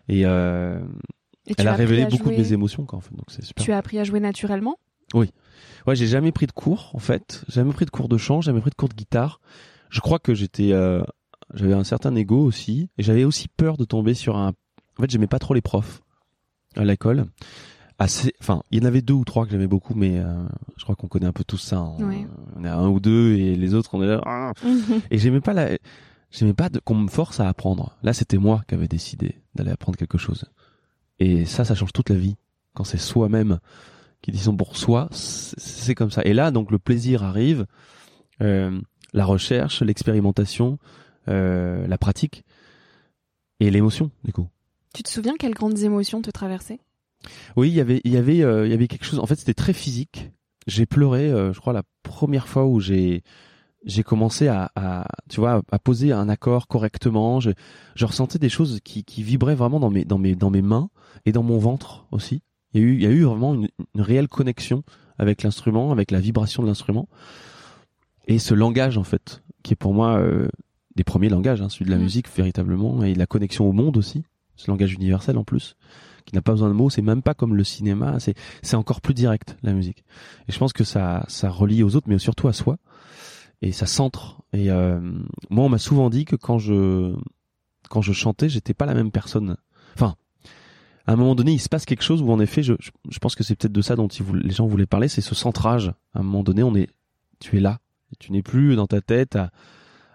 Et 0.09 0.27
euh, 0.27 0.79
Et 1.47 1.55
elle 1.57 1.69
a 1.69 1.75
révélé 1.75 2.07
beaucoup 2.07 2.31
de 2.31 2.37
mes 2.37 2.53
émotions, 2.53 2.85
quoi, 2.85 2.99
en 2.99 3.01
fait. 3.01 3.15
Donc 3.15 3.27
c'est 3.29 3.45
super. 3.45 3.65
Tu 3.65 3.73
as 3.73 3.79
appris 3.79 3.99
à 3.99 4.05
jouer 4.05 4.21
naturellement? 4.21 4.77
Ouais, 5.87 5.97
j'ai 5.97 6.07
jamais 6.07 6.33
pris 6.33 6.47
de 6.47 6.53
cours, 6.53 6.91
en 6.95 6.99
fait. 6.99 7.45
J'ai 7.49 7.57
jamais 7.57 7.73
pris 7.73 7.85
de 7.85 7.91
cours 7.91 8.09
de 8.09 8.17
chant, 8.17 8.41
j'ai 8.41 8.47
jamais 8.47 8.61
pris 8.61 8.71
de 8.71 8.75
cours 8.75 8.89
de 8.89 8.95
guitare. 8.95 9.41
Je 9.91 10.01
crois 10.01 10.19
que 10.19 10.35
j'étais, 10.35 10.73
euh, 10.73 11.03
j'avais 11.53 11.75
un 11.75 11.85
certain 11.85 12.15
ego 12.17 12.43
aussi, 12.43 12.89
et 12.99 13.03
j'avais 13.03 13.25
aussi 13.25 13.49
peur 13.49 13.77
de 13.77 13.85
tomber 13.85 14.15
sur 14.15 14.37
un. 14.37 14.55
En 14.99 15.03
fait, 15.03 15.11
j'aimais 15.11 15.27
pas 15.27 15.39
trop 15.39 15.55
les 15.55 15.61
profs 15.61 16.03
à 16.77 16.85
l'école. 16.85 17.27
Assez. 17.99 18.33
Enfin, 18.41 18.63
il 18.71 18.79
y 18.83 18.83
en 18.85 18.89
avait 18.89 19.03
deux 19.03 19.15
ou 19.15 19.25
trois 19.25 19.45
que 19.45 19.51
j'aimais 19.53 19.67
beaucoup, 19.67 19.95
mais 19.95 20.19
euh, 20.19 20.45
je 20.77 20.83
crois 20.85 20.97
qu'on 20.97 21.09
connaît 21.09 21.27
un 21.27 21.33
peu 21.33 21.45
tous 21.45 21.59
ça. 21.59 21.79
hein. 21.79 21.97
Ouais. 22.01 22.27
On 22.57 22.65
est 22.65 22.69
à 22.69 22.77
un 22.77 22.89
ou 22.89 23.01
deux 23.01 23.35
et 23.35 23.55
les 23.57 23.75
autres, 23.75 23.91
on 23.95 24.03
est 24.03 24.07
là. 24.07 24.21
ah. 24.27 24.53
Et 25.11 25.19
j'aimais 25.19 25.41
pas 25.41 25.53
la, 25.53 25.71
j'aimais 26.31 26.55
pas 26.55 26.69
qu'on 26.85 26.95
me 26.97 27.09
force 27.09 27.41
à 27.41 27.49
apprendre. 27.49 27.97
Là, 28.03 28.13
c'était 28.13 28.39
moi 28.39 28.63
qui 28.69 28.75
avais 28.75 28.89
décidé 28.89 29.41
d'aller 29.55 29.71
apprendre 29.71 29.97
quelque 29.99 30.19
chose. 30.19 30.45
Et 31.21 31.45
ça, 31.45 31.65
ça 31.65 31.75
change 31.75 31.93
toute 31.93 32.11
la 32.11 32.17
vie. 32.17 32.37
Quand 32.75 32.85
c'est 32.85 32.99
soi-même 32.99 33.59
qui 34.23 34.33
décide 34.33 34.57
pour 34.57 34.77
soi, 34.77 35.09
c'est 35.13 35.61
c'est 35.61 35.95
comme 35.95 36.11
ça. 36.11 36.23
Et 36.25 36.33
là, 36.35 36.51
donc, 36.51 36.71
le 36.71 36.79
plaisir 36.79 37.23
arrive, 37.23 37.67
euh, 38.41 38.81
la 39.13 39.25
recherche, 39.25 39.83
l'expérimentation, 39.83 40.79
euh, 41.29 41.87
la 41.87 41.99
pratique 41.99 42.45
et 43.61 43.71
l'émotion, 43.71 44.11
du 44.25 44.33
coup. 44.33 44.49
Tu 44.95 45.03
te 45.05 45.09
souviens 45.11 45.35
quelles 45.39 45.55
grandes 45.55 45.79
émotions 45.81 46.21
te 46.23 46.31
traversaient? 46.31 46.81
Oui, 47.57 47.69
il 47.69 47.75
y 47.75 47.81
avait, 47.81 48.01
il 48.05 48.13
y 48.13 48.17
avait, 48.17 48.43
euh, 48.43 48.67
il 48.67 48.71
y 48.71 48.75
avait 48.75 48.89
quelque 48.89 49.05
chose. 49.05 49.19
En 49.19 49.27
fait, 49.27 49.37
c'était 49.37 49.55
très 49.55 49.73
physique. 49.73 50.31
J'ai 50.67 50.87
pleuré, 50.87 51.31
euh, 51.31 51.53
je 51.53 51.61
crois, 51.61 51.73
la 51.73 51.83
première 52.03 52.49
fois 52.49 52.65
où 52.67 52.81
j'ai, 52.81 53.23
j'ai 53.85 54.03
commencé 54.03 54.49
à, 54.49 54.71
à, 54.77 55.07
tu 55.29 55.41
vois, 55.41 55.63
à 55.71 55.79
poser 55.79 56.13
un 56.13 56.29
accord 56.29 56.69
correctement. 56.69 57.41
Je, 57.41 57.51
je 57.95 58.07
ressentais 58.07 58.39
des 58.39 58.49
choses 58.49 58.81
qui, 58.83 59.05
qui 59.05 59.23
vibraient 59.23 59.55
vraiment 59.55 59.81
dans 59.81 59.91
mes, 59.91 60.05
dans 60.05 60.19
mes, 60.19 60.35
dans 60.35 60.51
mes 60.51 60.63
mains 60.63 60.89
et 61.27 61.33
dans 61.33 61.43
mon 61.43 61.59
ventre 61.59 62.07
aussi. 62.11 62.43
Il 62.73 62.81
y 62.81 62.85
a 62.85 62.87
eu, 62.87 62.95
il 62.95 63.03
y 63.03 63.07
a 63.07 63.11
eu 63.11 63.25
vraiment 63.25 63.55
une, 63.55 63.69
une 63.95 64.01
réelle 64.01 64.29
connexion 64.29 64.83
avec 65.19 65.43
l'instrument, 65.43 65.93
avec 65.93 66.11
la 66.11 66.21
vibration 66.21 66.63
de 66.63 66.69
l'instrument 66.69 67.09
et 68.27 68.39
ce 68.39 68.55
langage 68.55 68.99
en 68.99 69.05
fait, 69.05 69.43
qui 69.63 69.73
est 69.73 69.77
pour 69.77 69.95
moi 69.95 70.19
euh, 70.19 70.49
des 70.97 71.05
premiers 71.05 71.29
langages, 71.29 71.61
hein, 71.61 71.69
celui 71.69 71.87
de 71.87 71.91
la 71.91 71.99
Mm. 71.99 72.03
musique 72.03 72.35
véritablement 72.35 73.03
et 73.03 73.15
la 73.15 73.27
connexion 73.27 73.69
au 73.69 73.73
monde 73.73 73.97
aussi, 73.97 74.25
ce 74.57 74.71
langage 74.71 74.95
universel 74.95 75.37
en 75.37 75.45
plus 75.45 75.77
qui 76.25 76.35
n'a 76.35 76.43
pas 76.43 76.53
besoin 76.53 76.69
de 76.69 76.75
mots, 76.75 76.91
c'est 76.91 77.03
même 77.03 77.23
pas 77.23 77.35
comme 77.35 77.55
le 77.55 77.65
cinéma, 77.65 78.19
c'est 78.21 78.35
c'est 78.63 78.77
encore 78.77 79.01
plus 79.01 79.15
direct 79.15 79.57
la 79.63 79.73
musique. 79.73 80.05
Et 80.49 80.53
je 80.53 80.59
pense 80.59 80.73
que 80.73 80.85
ça 80.85 81.25
ça 81.29 81.51
relie 81.51 81.83
aux 81.83 81.97
autres, 81.97 82.09
mais 82.09 82.19
surtout 82.19 82.49
à 82.49 82.53
soi, 82.53 82.79
et 83.63 83.73
ça 83.73 83.87
centre. 83.87 84.43
Et 84.53 84.71
euh, 84.71 85.01
moi, 85.51 85.65
on 85.65 85.69
m'a 85.69 85.79
souvent 85.79 86.11
dit 86.11 86.25
que 86.25 86.37
quand 86.37 86.59
je 86.59 87.15
quand 87.89 88.03
je 88.03 88.13
chantais, 88.13 88.49
j'étais 88.49 88.75
pas 88.75 88.87
la 88.87 88.95
même 88.95 89.11
personne. 89.11 89.57
Enfin, 89.95 90.17
à 91.07 91.13
un 91.13 91.17
moment 91.17 91.35
donné, 91.35 91.53
il 91.53 91.61
se 91.61 91.69
passe 91.69 91.85
quelque 91.85 92.03
chose 92.03 92.23
où 92.23 92.31
en 92.31 92.41
effet, 92.41 92.63
je 92.63 92.75
je, 93.09 93.19
pense 93.19 93.35
que 93.35 93.43
c'est 93.43 93.57
peut-être 93.57 93.73
de 93.73 93.83
ça 93.83 93.97
dont 93.97 94.09
les 94.35 94.51
gens 94.51 94.67
voulaient 94.67 94.87
parler, 94.87 95.09
c'est 95.09 95.21
ce 95.21 95.35
centrage. 95.35 95.89
À 96.15 96.21
un 96.21 96.23
moment 96.23 96.43
donné, 96.43 96.63
on 96.63 96.75
est 96.75 96.89
tu 97.41 97.57
es 97.57 97.61
là, 97.61 97.81
tu 98.19 98.33
n'es 98.33 98.43
plus 98.43 98.77
dans 98.77 98.87
ta 98.87 99.01
tête 99.01 99.39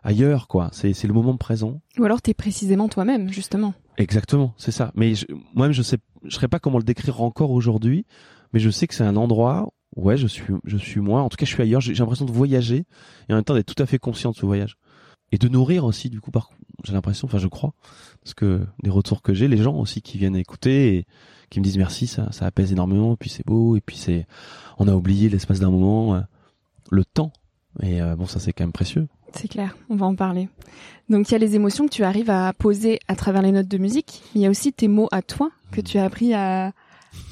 ailleurs 0.03 0.47
quoi. 0.47 0.69
C'est 0.71 0.93
c'est 0.93 1.07
le 1.07 1.13
moment 1.13 1.37
présent. 1.37 1.81
Ou 1.97 2.05
alors 2.05 2.21
t'es 2.21 2.33
précisément 2.33 2.87
toi-même, 2.87 3.31
justement. 3.31 3.73
Exactement, 3.99 4.53
c'est 4.57 4.71
ça. 4.71 4.91
Mais 4.95 5.13
moi-même, 5.53 5.73
je 5.73 5.81
sais, 5.81 5.97
je 6.23 6.33
saurais 6.33 6.47
pas 6.47 6.59
comment 6.59 6.77
le 6.77 6.85
décrire 6.85 7.21
encore 7.21 7.51
aujourd'hui, 7.51 8.05
mais 8.53 8.59
je 8.61 8.69
sais 8.69 8.87
que 8.87 8.95
c'est 8.95 9.03
un 9.03 9.17
endroit. 9.17 9.73
Ouais, 9.97 10.15
je 10.15 10.25
suis, 10.25 10.53
je 10.63 10.77
suis 10.77 11.01
moi. 11.01 11.21
En 11.21 11.27
tout 11.27 11.35
cas, 11.35 11.45
je 11.45 11.53
suis 11.53 11.61
ailleurs. 11.61 11.81
J'ai 11.81 11.93
j'ai 11.93 11.99
l'impression 11.99 12.25
de 12.25 12.31
voyager 12.31 12.85
et 13.27 13.33
en 13.33 13.35
même 13.35 13.43
temps 13.43 13.55
d'être 13.55 13.73
tout 13.73 13.83
à 13.83 13.85
fait 13.85 13.99
conscient 13.99 14.31
de 14.31 14.37
ce 14.37 14.45
voyage 14.45 14.77
et 15.33 15.37
de 15.37 15.49
nourrir 15.49 15.83
aussi. 15.83 16.09
Du 16.09 16.21
coup, 16.21 16.31
par 16.31 16.49
j'ai 16.85 16.93
l'impression, 16.93 17.25
enfin, 17.25 17.39
je 17.39 17.47
crois, 17.47 17.73
parce 18.23 18.33
que 18.33 18.65
des 18.83 18.89
retours 18.89 19.21
que 19.21 19.33
j'ai, 19.33 19.49
les 19.49 19.57
gens 19.57 19.75
aussi 19.75 20.01
qui 20.01 20.17
viennent 20.17 20.37
écouter 20.37 20.95
et 20.95 21.05
qui 21.49 21.59
me 21.59 21.65
disent 21.65 21.77
merci, 21.77 22.07
ça, 22.07 22.31
ça 22.31 22.45
apaise 22.45 22.71
énormément. 22.71 23.13
Et 23.13 23.17
puis 23.17 23.29
c'est 23.29 23.45
beau. 23.45 23.75
Et 23.75 23.81
puis 23.81 23.97
c'est, 23.97 24.27
on 24.77 24.87
a 24.87 24.93
oublié 24.93 25.27
l'espace 25.27 25.59
d'un 25.59 25.71
moment, 25.71 26.15
euh, 26.15 26.21
le 26.89 27.03
temps. 27.03 27.33
Et 27.81 28.01
euh, 28.01 28.15
bon, 28.15 28.27
ça 28.27 28.39
c'est 28.39 28.53
quand 28.53 28.63
même 28.63 28.71
précieux. 28.71 29.09
C'est 29.33 29.47
clair, 29.47 29.75
on 29.89 29.95
va 29.95 30.05
en 30.05 30.15
parler. 30.15 30.49
Donc 31.09 31.29
il 31.29 31.31
y 31.31 31.35
a 31.35 31.39
les 31.39 31.55
émotions 31.55 31.85
que 31.85 31.91
tu 31.91 32.03
arrives 32.03 32.29
à 32.29 32.53
poser 32.53 32.99
à 33.07 33.15
travers 33.15 33.41
les 33.41 33.51
notes 33.51 33.67
de 33.67 33.77
musique, 33.77 34.21
mais 34.33 34.41
il 34.41 34.43
y 34.43 34.47
a 34.47 34.49
aussi 34.49 34.73
tes 34.73 34.87
mots 34.87 35.07
à 35.11 35.21
toi 35.21 35.51
que 35.71 35.81
tu 35.81 35.97
as 35.97 36.05
appris 36.05 36.33
à 36.33 36.71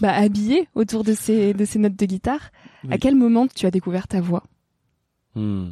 bah, 0.01 0.13
habiller 0.13 0.68
autour 0.75 1.04
de 1.04 1.13
ces, 1.13 1.54
de 1.54 1.66
ces 1.66 1.80
notes 1.80 1.96
de 1.96 2.06
guitare. 2.06 2.51
À 2.89 2.98
quel 2.98 3.16
moment 3.16 3.48
tu 3.48 3.66
as 3.66 3.72
découvert 3.72 4.08
ta 4.08 4.22
voix? 4.22 4.44
Hmm. 5.36 5.70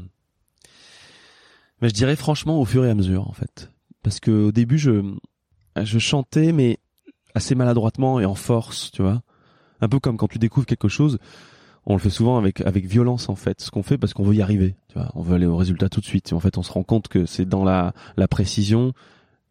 Mais 1.82 1.90
je 1.90 1.94
dirais 1.94 2.16
franchement 2.16 2.60
au 2.60 2.66
fur 2.66 2.86
et 2.86 2.90
à 2.90 2.96
mesure 2.96 3.28
en 3.28 3.34
fait, 3.34 3.72
parce 4.04 4.20
que 4.20 4.32
au 4.32 4.52
début 4.52 4.78
je 4.78 5.16
je 5.76 6.00
chantais 6.00 6.52
mais 6.52 6.80
assez 7.34 7.54
maladroitement 7.56 8.20
et 8.20 8.26
en 8.26 8.36
force, 8.36 8.92
tu 8.92 9.02
vois, 9.02 9.22
un 9.82 9.90
peu 9.90 10.00
comme 10.00 10.18
quand 10.18 10.28
tu 10.28 10.40
découvres 10.40 10.66
quelque 10.66 10.88
chose, 10.88 11.20
on 11.86 11.94
le 11.94 12.00
fait 12.00 12.10
souvent 12.10 12.38
avec 12.38 12.62
avec 12.62 12.86
violence 12.86 13.30
en 13.30 13.36
fait, 13.36 13.62
ce 13.62 13.72
qu'on 13.72 13.84
fait 13.84 13.98
parce 13.98 14.14
qu'on 14.14 14.24
veut 14.24 14.36
y 14.36 14.42
arriver, 14.42 14.76
tu 14.90 14.96
vois, 14.98 15.12
on 15.16 15.22
veut 15.22 15.36
aller 15.36 15.46
au 15.46 15.58
résultat 15.58 15.90
tout 15.90 16.02
de 16.02 16.06
suite. 16.06 16.32
Et 16.32 16.34
en 16.36 16.40
fait, 16.40 16.58
on 16.58 16.64
se 16.64 16.72
rend 16.72 16.84
compte 16.84 17.08
que 17.08 17.26
c'est 17.26 17.46
dans 17.46 17.64
la 17.64 17.94
la 18.18 18.28
précision 18.28 18.94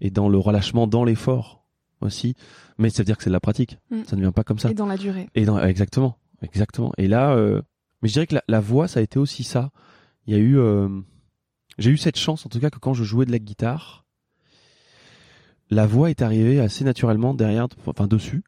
et 0.00 0.10
dans 0.10 0.28
le 0.28 0.38
relâchement, 0.38 0.86
dans 0.86 1.04
l'effort 1.04 1.64
aussi, 2.00 2.34
mais 2.76 2.90
ça 2.90 3.02
veut 3.02 3.06
dire 3.06 3.16
que 3.16 3.22
c'est 3.24 3.30
de 3.30 3.34
la 3.34 3.40
pratique, 3.40 3.78
Hmm. 3.90 4.02
ça 4.06 4.16
ne 4.16 4.20
vient 4.20 4.32
pas 4.32 4.44
comme 4.44 4.58
ça. 4.58 4.70
et 4.70 4.74
dans 4.74 4.86
la 4.86 4.96
durée 4.96 5.28
Et 5.34 5.44
dans, 5.46 5.58
exactement, 5.60 6.18
exactement. 6.42 6.92
Et 6.98 7.08
là, 7.08 7.30
euh, 7.34 7.62
mais 8.02 8.08
je 8.08 8.14
dirais 8.14 8.26
que 8.26 8.34
la, 8.34 8.42
la 8.48 8.60
voix, 8.60 8.88
ça 8.88 9.00
a 9.00 9.02
été 9.02 9.18
aussi 9.18 9.44
ça. 9.44 9.70
Il 10.26 10.34
y 10.34 10.36
a 10.36 10.40
eu, 10.40 10.58
euh, 10.58 10.88
j'ai 11.78 11.90
eu 11.90 11.96
cette 11.96 12.18
chance, 12.18 12.44
en 12.44 12.48
tout 12.50 12.60
cas, 12.60 12.68
que 12.70 12.78
quand 12.78 12.92
je 12.94 13.04
jouais 13.04 13.24
de 13.24 13.32
la 13.32 13.38
guitare, 13.38 14.04
la 15.70 15.86
voix 15.86 16.10
est 16.10 16.20
arrivée 16.22 16.60
assez 16.60 16.84
naturellement 16.84 17.32
derrière, 17.32 17.68
enfin 17.86 18.06
dessus. 18.06 18.42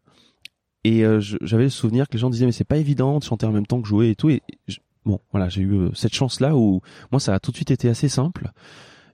Et 0.89 1.05
euh, 1.05 1.21
j'avais 1.43 1.65
le 1.65 1.71
souvenir 1.71 2.07
que 2.09 2.13
les 2.15 2.19
gens 2.19 2.31
disaient 2.31 2.47
mais 2.47 2.53
c'est 2.53 2.65
pas 2.65 2.77
évident 2.77 3.19
de 3.19 3.25
chanter 3.25 3.47
en 3.47 3.53
même 3.53 3.67
temps 3.67 3.81
que 3.83 3.89
jouer 3.89 4.11
et 4.11 4.15
tout. 4.15 4.29
Et 4.31 4.43
je- 4.69 4.79
bon, 5.05 5.21
voilà, 5.33 5.49
j'ai 5.49 5.63
eu 5.63 5.73
euh, 5.75 5.91
cette 5.95 6.15
chance-là 6.15 6.55
où 6.57 6.81
moi 7.11 7.19
ça 7.21 7.35
a 7.35 7.41
tout 7.41 7.51
de 7.51 7.57
suite 7.57 7.71
été 7.71 7.89
assez 7.89 8.09
simple. 8.09 8.51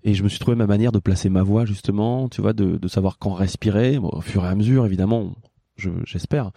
Et 0.05 0.15
je 0.15 0.23
me 0.25 0.29
suis 0.29 0.39
trouvé 0.41 0.57
ma 0.57 0.67
manière 0.67 0.91
de 0.93 0.99
placer 0.99 1.29
ma 1.29 1.43
voix 1.43 1.65
justement, 1.65 2.29
tu 2.29 2.43
vois, 2.43 2.53
de, 2.53 2.77
de 2.77 2.89
savoir 2.89 3.19
quand 3.19 3.33
respirer. 3.33 3.99
Bon, 3.99 4.11
au 4.13 4.21
fur 4.21 4.45
et 4.45 4.49
à 4.49 4.55
mesure, 4.55 4.85
évidemment, 4.85 5.33
je- 5.77 5.91
j'espère, 6.05 6.51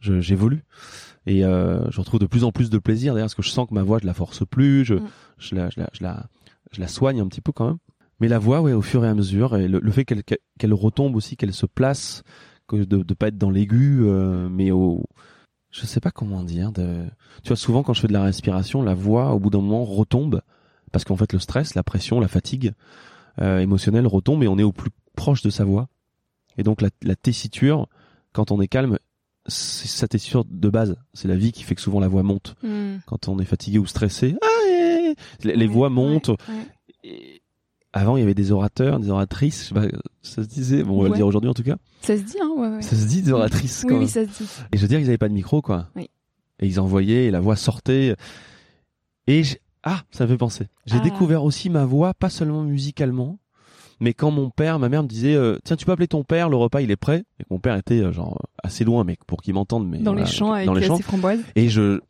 je- 0.00 0.20
j'évolue 0.20 0.62
et 1.26 1.44
euh, 1.44 1.90
je 1.90 1.98
retrouve 2.00 2.20
de 2.20 2.26
plus 2.26 2.44
en 2.44 2.52
plus 2.52 2.68
de 2.70 2.78
plaisir 2.78 3.14
d'ailleurs 3.14 3.26
parce 3.26 3.34
que 3.34 3.42
je 3.42 3.48
sens 3.50 3.66
que 3.68 3.74
ma 3.74 3.82
voix 3.82 3.98
je 4.00 4.06
la 4.06 4.14
force 4.14 4.44
plus, 4.46 4.84
je, 4.84 4.94
Mm. 4.96 5.08
je, 5.38 5.54
la, 5.54 5.70
je, 5.70 5.80
la, 5.80 5.88
je, 5.94 6.02
la, 6.04 6.26
je 6.72 6.80
la 6.80 6.88
soigne 6.88 7.20
un 7.20 7.26
petit 7.28 7.40
peu 7.40 7.50
quand 7.52 7.66
même. 7.66 7.78
Mais 8.20 8.28
la 8.28 8.38
voix, 8.38 8.60
ouais, 8.60 8.72
au 8.72 8.82
fur 8.82 9.04
et 9.04 9.08
à 9.08 9.14
mesure, 9.14 9.56
et 9.56 9.66
le, 9.66 9.80
le 9.80 9.90
fait 9.90 10.04
qu'elle 10.04 10.72
retombe 10.74 11.16
aussi, 11.16 11.36
qu'elle 11.36 11.52
se 11.52 11.66
place, 11.66 12.22
que 12.68 12.76
de 12.76 13.02
de 13.02 13.14
pas 13.14 13.28
être 13.28 13.38
dans 13.38 13.50
l'aigu, 13.50 14.00
euh, 14.02 14.48
mais 14.50 14.70
au, 14.70 15.04
je 15.70 15.86
sais 15.86 16.00
pas 16.00 16.10
comment 16.10 16.42
dire. 16.42 16.72
De, 16.72 17.04
tu 17.42 17.48
vois, 17.48 17.56
souvent 17.56 17.82
quand 17.82 17.94
je 17.94 18.00
fais 18.00 18.08
de 18.08 18.12
la 18.12 18.22
respiration, 18.22 18.82
la 18.82 18.94
voix 18.94 19.32
au 19.34 19.38
bout 19.38 19.50
d'un 19.50 19.60
moment 19.60 19.84
retombe 19.84 20.40
parce 20.92 21.04
qu'en 21.04 21.16
fait 21.16 21.32
le 21.32 21.38
stress, 21.38 21.74
la 21.74 21.82
pression, 21.82 22.20
la 22.20 22.28
fatigue 22.28 22.72
euh, 23.40 23.58
émotionnelle 23.58 24.06
retombe 24.06 24.42
et 24.44 24.48
on 24.48 24.58
est 24.58 24.62
au 24.62 24.72
plus 24.72 24.90
proche 25.16 25.42
de 25.42 25.50
sa 25.50 25.64
voix. 25.64 25.88
Et 26.56 26.62
donc 26.62 26.80
la, 26.80 26.90
la 27.02 27.16
tessiture, 27.16 27.88
quand 28.32 28.52
on 28.52 28.60
est 28.60 28.68
calme, 28.68 28.98
c'est 29.46 29.88
sa 29.88 30.06
tessiture 30.08 30.44
de 30.44 30.68
base. 30.70 30.96
C'est 31.12 31.28
la 31.28 31.36
vie 31.36 31.50
qui 31.52 31.64
fait 31.64 31.74
que 31.74 31.80
souvent 31.80 31.98
la 32.00 32.08
voix 32.08 32.22
monte. 32.22 32.54
Hmm. 32.62 32.98
Quand 33.06 33.28
on 33.28 33.38
est 33.40 33.44
fatigué 33.44 33.78
ou 33.78 33.86
stressé, 33.86 34.36
ah, 34.40 34.46
eh, 34.70 35.14
eh, 35.42 35.46
les, 35.46 35.56
les 35.56 35.66
Ouais, 35.66 35.72
voix 35.72 35.90
montent. 35.90 36.28
ouais, 36.28 36.36
ouais. 36.48 36.66
Et 37.02 37.42
avant, 37.96 38.16
il 38.16 38.20
y 38.20 38.22
avait 38.22 38.34
des 38.34 38.50
orateurs, 38.52 38.98
des 38.98 39.08
oratrices. 39.10 39.62
Je 39.62 39.68
sais 39.68 39.74
pas, 39.74 39.86
ça 40.22 40.42
se 40.42 40.48
disait. 40.48 40.82
Bon, 40.82 40.94
on 40.94 40.96
va 40.98 41.02
Ouais. 41.04 41.08
le 41.10 41.14
dire 41.16 41.26
aujourd'hui 41.26 41.48
en 41.48 41.54
tout 41.54 41.62
cas. 41.62 41.76
Ça 42.02 42.16
se 42.16 42.22
dit, 42.22 42.36
hein 42.42 42.50
ouais, 42.56 42.68
ouais. 42.68 42.82
Ça 42.82 42.96
se 42.96 43.06
dit 43.06 43.22
des 43.22 43.30
oratrices 43.32 43.82
quand 43.82 43.88
Oui, 43.88 43.94
même. 43.94 44.02
oui, 44.02 44.08
ça 44.08 44.22
se 44.26 44.42
dit. 44.42 44.48
Et 44.72 44.76
je 44.76 44.82
veux 44.82 44.88
dire 44.88 44.98
qu'ils 44.98 45.08
avaient 45.08 45.16
pas 45.18 45.28
de 45.28 45.34
micro, 45.34 45.62
quoi. 45.62 45.88
Oui. 45.94 46.10
Et 46.60 46.66
ils 46.66 46.80
envoyaient, 46.80 47.26
et 47.26 47.30
la 47.30 47.40
voix 47.40 47.56
sortait. 47.56 48.16
Et 49.26 49.42
j'ai- 49.44 49.60
ah, 49.84 50.02
ça 50.10 50.24
me 50.24 50.30
fait 50.30 50.36
penser. 50.36 50.66
J'ai 50.86 50.96
Ah. 50.98 51.00
découvert 51.00 51.44
aussi 51.44 51.70
ma 51.70 51.84
voix, 51.84 52.14
pas 52.14 52.30
seulement 52.30 52.62
musicalement, 52.64 53.38
mais 54.00 54.12
quand 54.12 54.30
mon 54.32 54.50
père, 54.50 54.78
ma 54.80 54.88
mère 54.88 55.02
me 55.04 55.08
disait, 55.08 55.34
euh, 55.34 55.58
tiens, 55.64 55.76
tu 55.76 55.84
peux 55.84 55.92
appeler 55.92 56.08
ton 56.08 56.24
père, 56.24 56.48
le 56.48 56.56
repas 56.56 56.80
il 56.80 56.90
est 56.90 56.96
prêt? 56.96 57.24
Et 57.38 57.44
que 57.44 57.48
mon 57.50 57.60
père 57.60 57.76
était 57.76 58.00
euh, 58.00 58.12
genre 58.12 58.40
assez 58.62 58.84
loin, 58.84 59.04
mais 59.04 59.16
pour 59.26 59.40
qu'il 59.40 59.54
m'entende, 59.54 59.88
mais 59.88 59.98
Dans 59.98 60.14
les 60.14 60.26
champs 60.26 60.52
avec 60.52 60.66
dans 60.66 60.74
les 60.74 60.86
champs. 60.86 60.96
ses 60.96 61.02
framboises. 61.04 61.40
Et 61.54 61.68
je, 61.68 62.00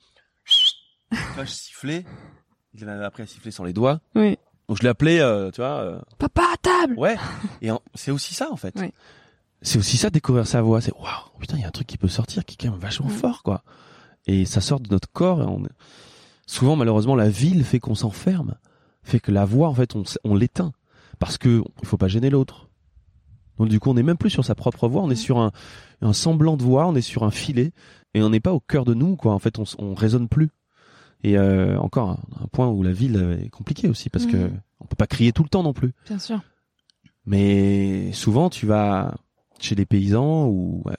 vois, 1.34 1.44
je 1.44 1.50
sifflais. 1.50 2.04
Il 2.74 2.88
avait 2.88 3.04
appris 3.04 3.22
à 3.22 3.26
siffler 3.26 3.50
sans 3.50 3.64
les 3.64 3.72
doigts. 3.72 4.00
Oui. 4.14 4.36
Donc 4.68 4.78
je 4.80 4.84
l'appelais, 4.84 5.20
euh, 5.20 5.50
tu 5.50 5.60
vois. 5.60 5.80
euh, 5.80 6.00
Papa 6.18 6.42
à 6.52 6.56
table 6.56 6.94
Ouais. 6.98 7.16
Et 7.60 7.70
en- 7.70 7.80
c'est 7.94 8.10
aussi 8.10 8.34
ça 8.34 8.50
en 8.50 8.56
fait. 8.56 8.74
Ouais. 8.78 8.92
C'est 9.62 9.78
aussi 9.78 9.96
ça 9.96 10.10
découvrir 10.10 10.46
sa 10.46 10.62
voix. 10.62 10.80
C'est 10.80 10.92
waouh, 10.94 11.38
putain, 11.38 11.56
il 11.56 11.62
y 11.62 11.64
a 11.64 11.68
un 11.68 11.70
truc 11.70 11.86
qui 11.86 11.98
peut 11.98 12.08
sortir 12.08 12.44
qui 12.44 12.54
est 12.54 12.66
quand 12.66 12.72
même 12.72 12.80
vachement 12.80 13.08
fort 13.08 13.42
quoi. 13.42 13.62
Et 14.26 14.44
ça 14.46 14.60
sort 14.60 14.80
de 14.80 14.88
notre 14.90 15.10
corps. 15.12 15.42
Et 15.42 15.46
on... 15.46 15.62
Souvent 16.46 16.76
malheureusement 16.76 17.14
la 17.16 17.28
ville 17.28 17.64
fait 17.64 17.78
qu'on 17.80 17.94
s'enferme, 17.94 18.54
fait 19.02 19.20
que 19.20 19.30
la 19.30 19.44
voix 19.44 19.68
en 19.68 19.74
fait 19.74 19.94
on, 19.96 20.02
s- 20.02 20.18
on 20.24 20.34
l'éteint 20.34 20.72
parce 21.18 21.38
que 21.38 21.62
il 21.82 21.88
faut 21.88 21.96
pas 21.96 22.08
gêner 22.08 22.30
l'autre. 22.30 22.68
Donc 23.58 23.68
du 23.68 23.78
coup 23.80 23.90
on 23.90 23.94
n'est 23.94 24.02
même 24.02 24.16
plus 24.18 24.30
sur 24.30 24.44
sa 24.44 24.54
propre 24.54 24.88
voix, 24.88 25.02
on 25.02 25.10
est 25.10 25.14
sur 25.14 25.38
un, 25.38 25.52
un 26.02 26.12
semblant 26.12 26.56
de 26.56 26.62
voix, 26.62 26.86
on 26.86 26.94
est 26.96 27.00
sur 27.02 27.22
un 27.22 27.30
filet 27.30 27.72
et 28.14 28.22
on 28.22 28.30
n'est 28.30 28.40
pas 28.40 28.52
au 28.52 28.60
cœur 28.60 28.84
de 28.84 28.94
nous 28.94 29.16
quoi. 29.16 29.32
En 29.32 29.38
fait 29.38 29.58
on, 29.58 29.62
s- 29.62 29.76
on 29.78 29.94
résonne 29.94 30.28
plus. 30.28 30.50
Et 31.24 31.36
euh, 31.38 31.78
encore 31.78 32.10
un, 32.10 32.18
un 32.42 32.46
point 32.48 32.68
où 32.68 32.82
la 32.82 32.92
ville 32.92 33.38
est 33.44 33.48
compliquée 33.48 33.88
aussi 33.88 34.10
parce 34.10 34.26
que 34.26 34.36
Mm. 34.36 34.60
on 34.80 34.84
peut 34.84 34.96
pas 34.96 35.06
crier 35.06 35.32
tout 35.32 35.42
le 35.42 35.48
temps 35.48 35.62
non 35.62 35.72
plus. 35.72 35.92
Bien 36.06 36.18
sûr. 36.18 36.40
Mais 37.26 38.12
souvent, 38.12 38.50
tu 38.50 38.66
vas 38.66 39.14
chez 39.58 39.74
les 39.74 39.86
paysans 39.86 40.46
où 40.46 40.82
euh, 40.86 40.92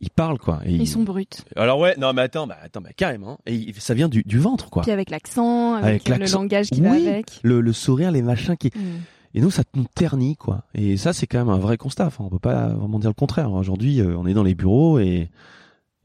ils 0.00 0.10
parlent 0.10 0.38
quoi. 0.38 0.60
Et 0.66 0.74
Ils 0.74 0.86
sont 0.86 1.02
bruts. 1.02 1.24
Alors 1.56 1.78
ouais, 1.78 1.94
non 1.96 2.12
mais 2.12 2.22
attends, 2.22 2.46
bah 2.46 2.58
attends, 2.62 2.82
bah 2.82 2.90
carrément. 2.94 3.38
Et 3.46 3.72
ça 3.78 3.94
vient 3.94 4.08
du, 4.10 4.22
du 4.24 4.38
ventre 4.38 4.68
quoi. 4.68 4.82
Puis 4.82 4.90
avec 4.92 5.08
l'accent, 5.10 5.74
avec, 5.74 6.08
Avec 6.10 6.28
le 6.28 6.32
langage 6.34 6.68
qui 6.68 6.80
va 6.82 6.90
Oui. 6.90 7.08
avec. 7.08 7.40
Le, 7.42 7.60
le 7.62 7.72
sourire, 7.72 8.10
les 8.10 8.22
machins 8.22 8.56
qui. 8.56 8.68
Hmm. 8.68 9.00
Et 9.34 9.40
nous, 9.40 9.50
ça 9.50 9.62
nous 9.74 9.86
ternit 9.94 10.36
quoi. 10.36 10.64
Et 10.74 10.96
ça, 10.98 11.12
c'est 11.12 11.26
quand 11.26 11.38
même 11.38 11.48
un 11.48 11.58
vrai 11.58 11.76
constat. 11.78 12.06
Enfin, 12.06 12.24
on 12.24 12.28
peut 12.30 12.38
pas 12.38 12.68
vraiment 12.68 12.98
dire 12.98 13.10
le 13.10 13.14
contraire. 13.14 13.50
Aujourd'hui, 13.52 14.00
euh, 14.00 14.16
on 14.18 14.26
est 14.26 14.34
dans 14.34 14.42
les 14.42 14.54
bureaux 14.54 14.98
et 14.98 15.30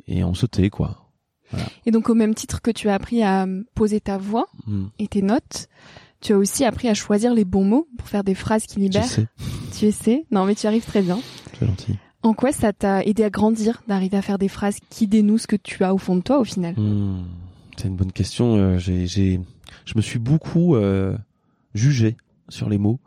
et 0.07 0.23
on 0.23 0.33
se 0.33 0.45
tait 0.45 0.69
quoi. 0.69 1.00
Et 1.85 1.91
donc 1.91 2.09
au 2.09 2.13
même 2.15 2.33
titre 2.35 2.61
que 2.61 2.71
tu 2.71 2.89
as 2.89 2.95
appris 2.95 3.23
à 3.23 3.45
poser 3.75 3.99
ta 3.99 4.17
voix 4.17 4.47
Hmm. 4.67 4.85
et 4.99 5.07
tes 5.07 5.21
notes, 5.21 5.67
tu 6.21 6.33
as 6.33 6.37
aussi 6.37 6.63
appris 6.65 6.87
à 6.87 6.93
choisir 6.93 7.33
les 7.33 7.45
bons 7.45 7.65
mots 7.65 7.87
pour 7.97 8.07
faire 8.07 8.23
des 8.23 8.35
phrases 8.35 8.65
qui 8.65 8.79
libèrent. 8.79 9.03
sais, 9.05 9.27
Tu 9.77 9.85
essaies 9.85 10.25
Non 10.31 10.45
mais 10.45 10.55
tu 10.55 10.67
arrives 10.67 10.85
très 10.85 11.01
bien. 11.01 11.19
c'est 11.59 11.65
gentil. 11.65 11.95
En 12.23 12.33
quoi 12.33 12.51
ça 12.51 12.71
t'a 12.71 13.03
aidé 13.03 13.23
à 13.23 13.29
grandir, 13.31 13.81
d'arriver 13.87 14.17
à 14.17 14.21
faire 14.21 14.37
des 14.37 14.47
phrases 14.47 14.77
qui 14.91 15.07
dénouent 15.07 15.39
ce 15.39 15.47
que 15.47 15.55
tu 15.55 15.83
as 15.83 15.93
au 15.93 15.97
fond 15.97 16.15
de 16.15 16.21
toi 16.21 16.37
au 16.39 16.43
final? 16.43 16.75
Hmm, 16.77 17.23
C'est 17.77 17.87
une 17.87 17.95
bonne 17.95 18.11
question. 18.11 18.55
Euh, 18.57 18.77
j'ai, 18.77 19.07
j'ai, 19.07 19.39
je 19.85 19.93
me 19.95 20.01
suis 20.01 20.19
beaucoup 20.19 20.75
euh, 20.75 21.17
jugé 21.73 22.15
sur 22.49 22.69
les 22.69 22.77
mots. 22.77 22.99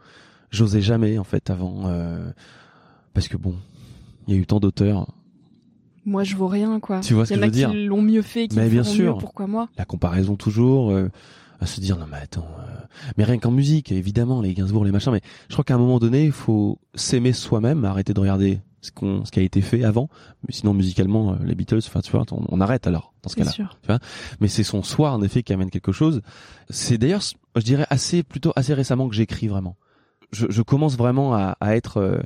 J'osais 0.50 0.80
jamais 0.82 1.16
en 1.18 1.22
fait 1.24 1.48
avant, 1.50 1.82
euh, 1.86 2.28
parce 3.12 3.28
que 3.28 3.36
bon, 3.36 3.54
il 4.26 4.34
y 4.34 4.36
a 4.36 4.40
eu 4.40 4.46
tant 4.46 4.58
d'auteurs. 4.58 5.06
Moi 6.06 6.24
je 6.24 6.36
vaux 6.36 6.48
rien 6.48 6.80
quoi. 6.80 7.00
Tu 7.00 7.14
vois 7.14 7.26
ce 7.26 7.34
Il 7.34 7.38
y 7.38 7.40
que 7.40 7.44
en 7.44 7.46
je 7.46 7.50
veux 7.50 7.54
a 7.54 7.56
dire 7.56 7.70
qui 7.70 7.84
l'ont 7.86 8.02
mieux 8.02 8.22
fait, 8.22 8.48
qui 8.48 8.56
Mais 8.56 8.68
bien 8.68 8.84
sûr. 8.84 9.14
mieux, 9.14 9.20
pourquoi 9.20 9.46
moi? 9.46 9.68
La 9.78 9.84
comparaison 9.84 10.36
toujours, 10.36 10.90
euh, 10.90 11.10
à 11.60 11.66
se 11.66 11.80
dire 11.80 11.96
non 11.96 12.06
mais 12.10 12.18
attends, 12.18 12.46
euh, 12.60 12.84
mais 13.16 13.24
rien 13.24 13.38
qu'en 13.38 13.50
musique, 13.50 13.90
évidemment 13.92 14.40
les 14.42 14.54
Gainsbourg, 14.54 14.84
les 14.84 14.92
machins, 14.92 15.12
mais 15.12 15.22
je 15.48 15.54
crois 15.54 15.64
qu'à 15.64 15.74
un 15.74 15.78
moment 15.78 15.98
donné, 15.98 16.24
il 16.24 16.32
faut 16.32 16.78
s'aimer 16.94 17.32
soi-même, 17.32 17.84
arrêter 17.84 18.12
de 18.14 18.20
regarder 18.20 18.60
ce 18.82 18.90
qu'on, 18.92 19.24
ce 19.24 19.30
qui 19.30 19.40
a 19.40 19.42
été 19.42 19.62
fait 19.62 19.82
avant. 19.82 20.10
Mais 20.46 20.52
sinon 20.52 20.74
musicalement, 20.74 21.32
euh, 21.32 21.36
les 21.44 21.54
Beatles, 21.54 21.78
enfin 21.86 22.00
tu 22.00 22.12
vois, 22.12 22.24
on, 22.32 22.44
on 22.48 22.60
arrête 22.60 22.86
alors 22.86 23.14
dans 23.22 23.30
ce 23.30 23.36
cas-là. 23.36 23.98
mais 24.40 24.48
c'est 24.48 24.62
son 24.64 24.82
soi 24.82 25.10
en 25.12 25.22
effet 25.22 25.42
qui 25.42 25.52
amène 25.54 25.70
quelque 25.70 25.92
chose. 25.92 26.20
C'est 26.68 26.98
d'ailleurs, 26.98 27.22
je 27.56 27.62
dirais 27.62 27.86
assez 27.88 28.22
plutôt 28.22 28.52
assez 28.56 28.74
récemment 28.74 29.08
que 29.08 29.14
j'écris 29.14 29.48
vraiment. 29.48 29.76
Je, 30.32 30.46
je 30.50 30.62
commence 30.62 30.96
vraiment 30.98 31.34
à, 31.34 31.56
à 31.60 31.76
être 31.76 31.98
euh, 31.98 32.18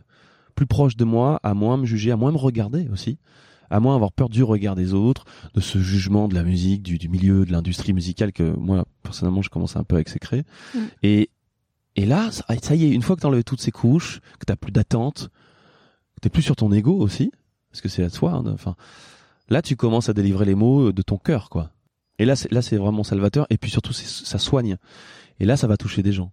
plus 0.55 0.67
proche 0.67 0.97
de 0.97 1.05
moi, 1.05 1.39
à 1.45 1.55
moins 1.55 1.77
me 1.77 1.85
juger, 1.87 2.11
à 2.11 2.17
moins 2.17 2.33
me 2.33 2.39
regarder 2.39 2.89
aussi, 2.93 3.19
à 3.71 3.81
moins 3.81 3.95
avoir 3.95 4.13
peur 4.13 4.29
du 4.29 4.43
regard 4.43 4.75
des 4.75 4.95
autres, 4.95 5.25
de 5.55 5.61
ce 5.61 5.79
jugement 5.79 6.29
de 6.29 6.35
la 6.35 6.43
musique, 6.43 6.83
du, 6.83 6.99
du 6.99 7.09
milieu, 7.09 7.45
de 7.45 7.53
l'industrie 7.53 7.93
musicale 7.93 8.33
que 8.33 8.43
moi 8.57 8.85
personnellement 9.03 9.43
je 9.43 9.51
commence 9.51 9.77
un 9.77 9.85
peu 9.85 9.97
à 9.97 10.01
exécrer. 10.01 10.45
Mm. 10.75 10.79
Et 11.03 11.31
et 11.97 12.07
là, 12.07 12.31
ça, 12.31 12.75
y 12.77 12.85
est, 12.85 12.91
une 12.91 13.03
fois 13.03 13.17
que 13.17 13.23
t'enlèves 13.23 13.43
toutes 13.43 13.61
ces 13.61 13.73
couches, 13.73 14.21
que 14.39 14.45
t'as 14.47 14.55
plus 14.55 14.71
d'attente, 14.71 15.31
que 16.15 16.21
t'es 16.21 16.29
plus 16.31 16.43
sur 16.43 16.55
ton 16.55 16.71
ego 16.73 16.97
aussi, 16.97 17.33
parce 17.73 17.81
que 17.81 17.89
c'est 17.89 18.05
à 18.05 18.11
toi. 18.11 18.35
hein, 18.35 18.45
Enfin, 18.53 18.77
là 19.49 19.63
tu 19.63 19.75
commences 19.75 20.09
à 20.09 20.13
délivrer 20.13 20.45
les 20.45 20.55
mots 20.55 20.93
de 20.93 21.03
ton 21.03 21.17
cœur, 21.19 21.51
quoi. 21.51 21.73
Et 22.21 22.25
là, 22.25 22.37
c'est 22.37 22.51
là, 22.53 22.63
c'est 22.63 22.77
vraiment 22.77 23.03
salvateur. 23.05 23.47
Et 23.51 23.59
puis 23.59 23.71
surtout, 23.71 23.93
ça 23.93 24.39
soigne. 24.39 24.77
Et 25.41 25.45
là, 25.45 25.57
ça 25.57 25.67
va 25.67 25.77
toucher 25.77 26.03
des 26.03 26.13
gens. 26.13 26.31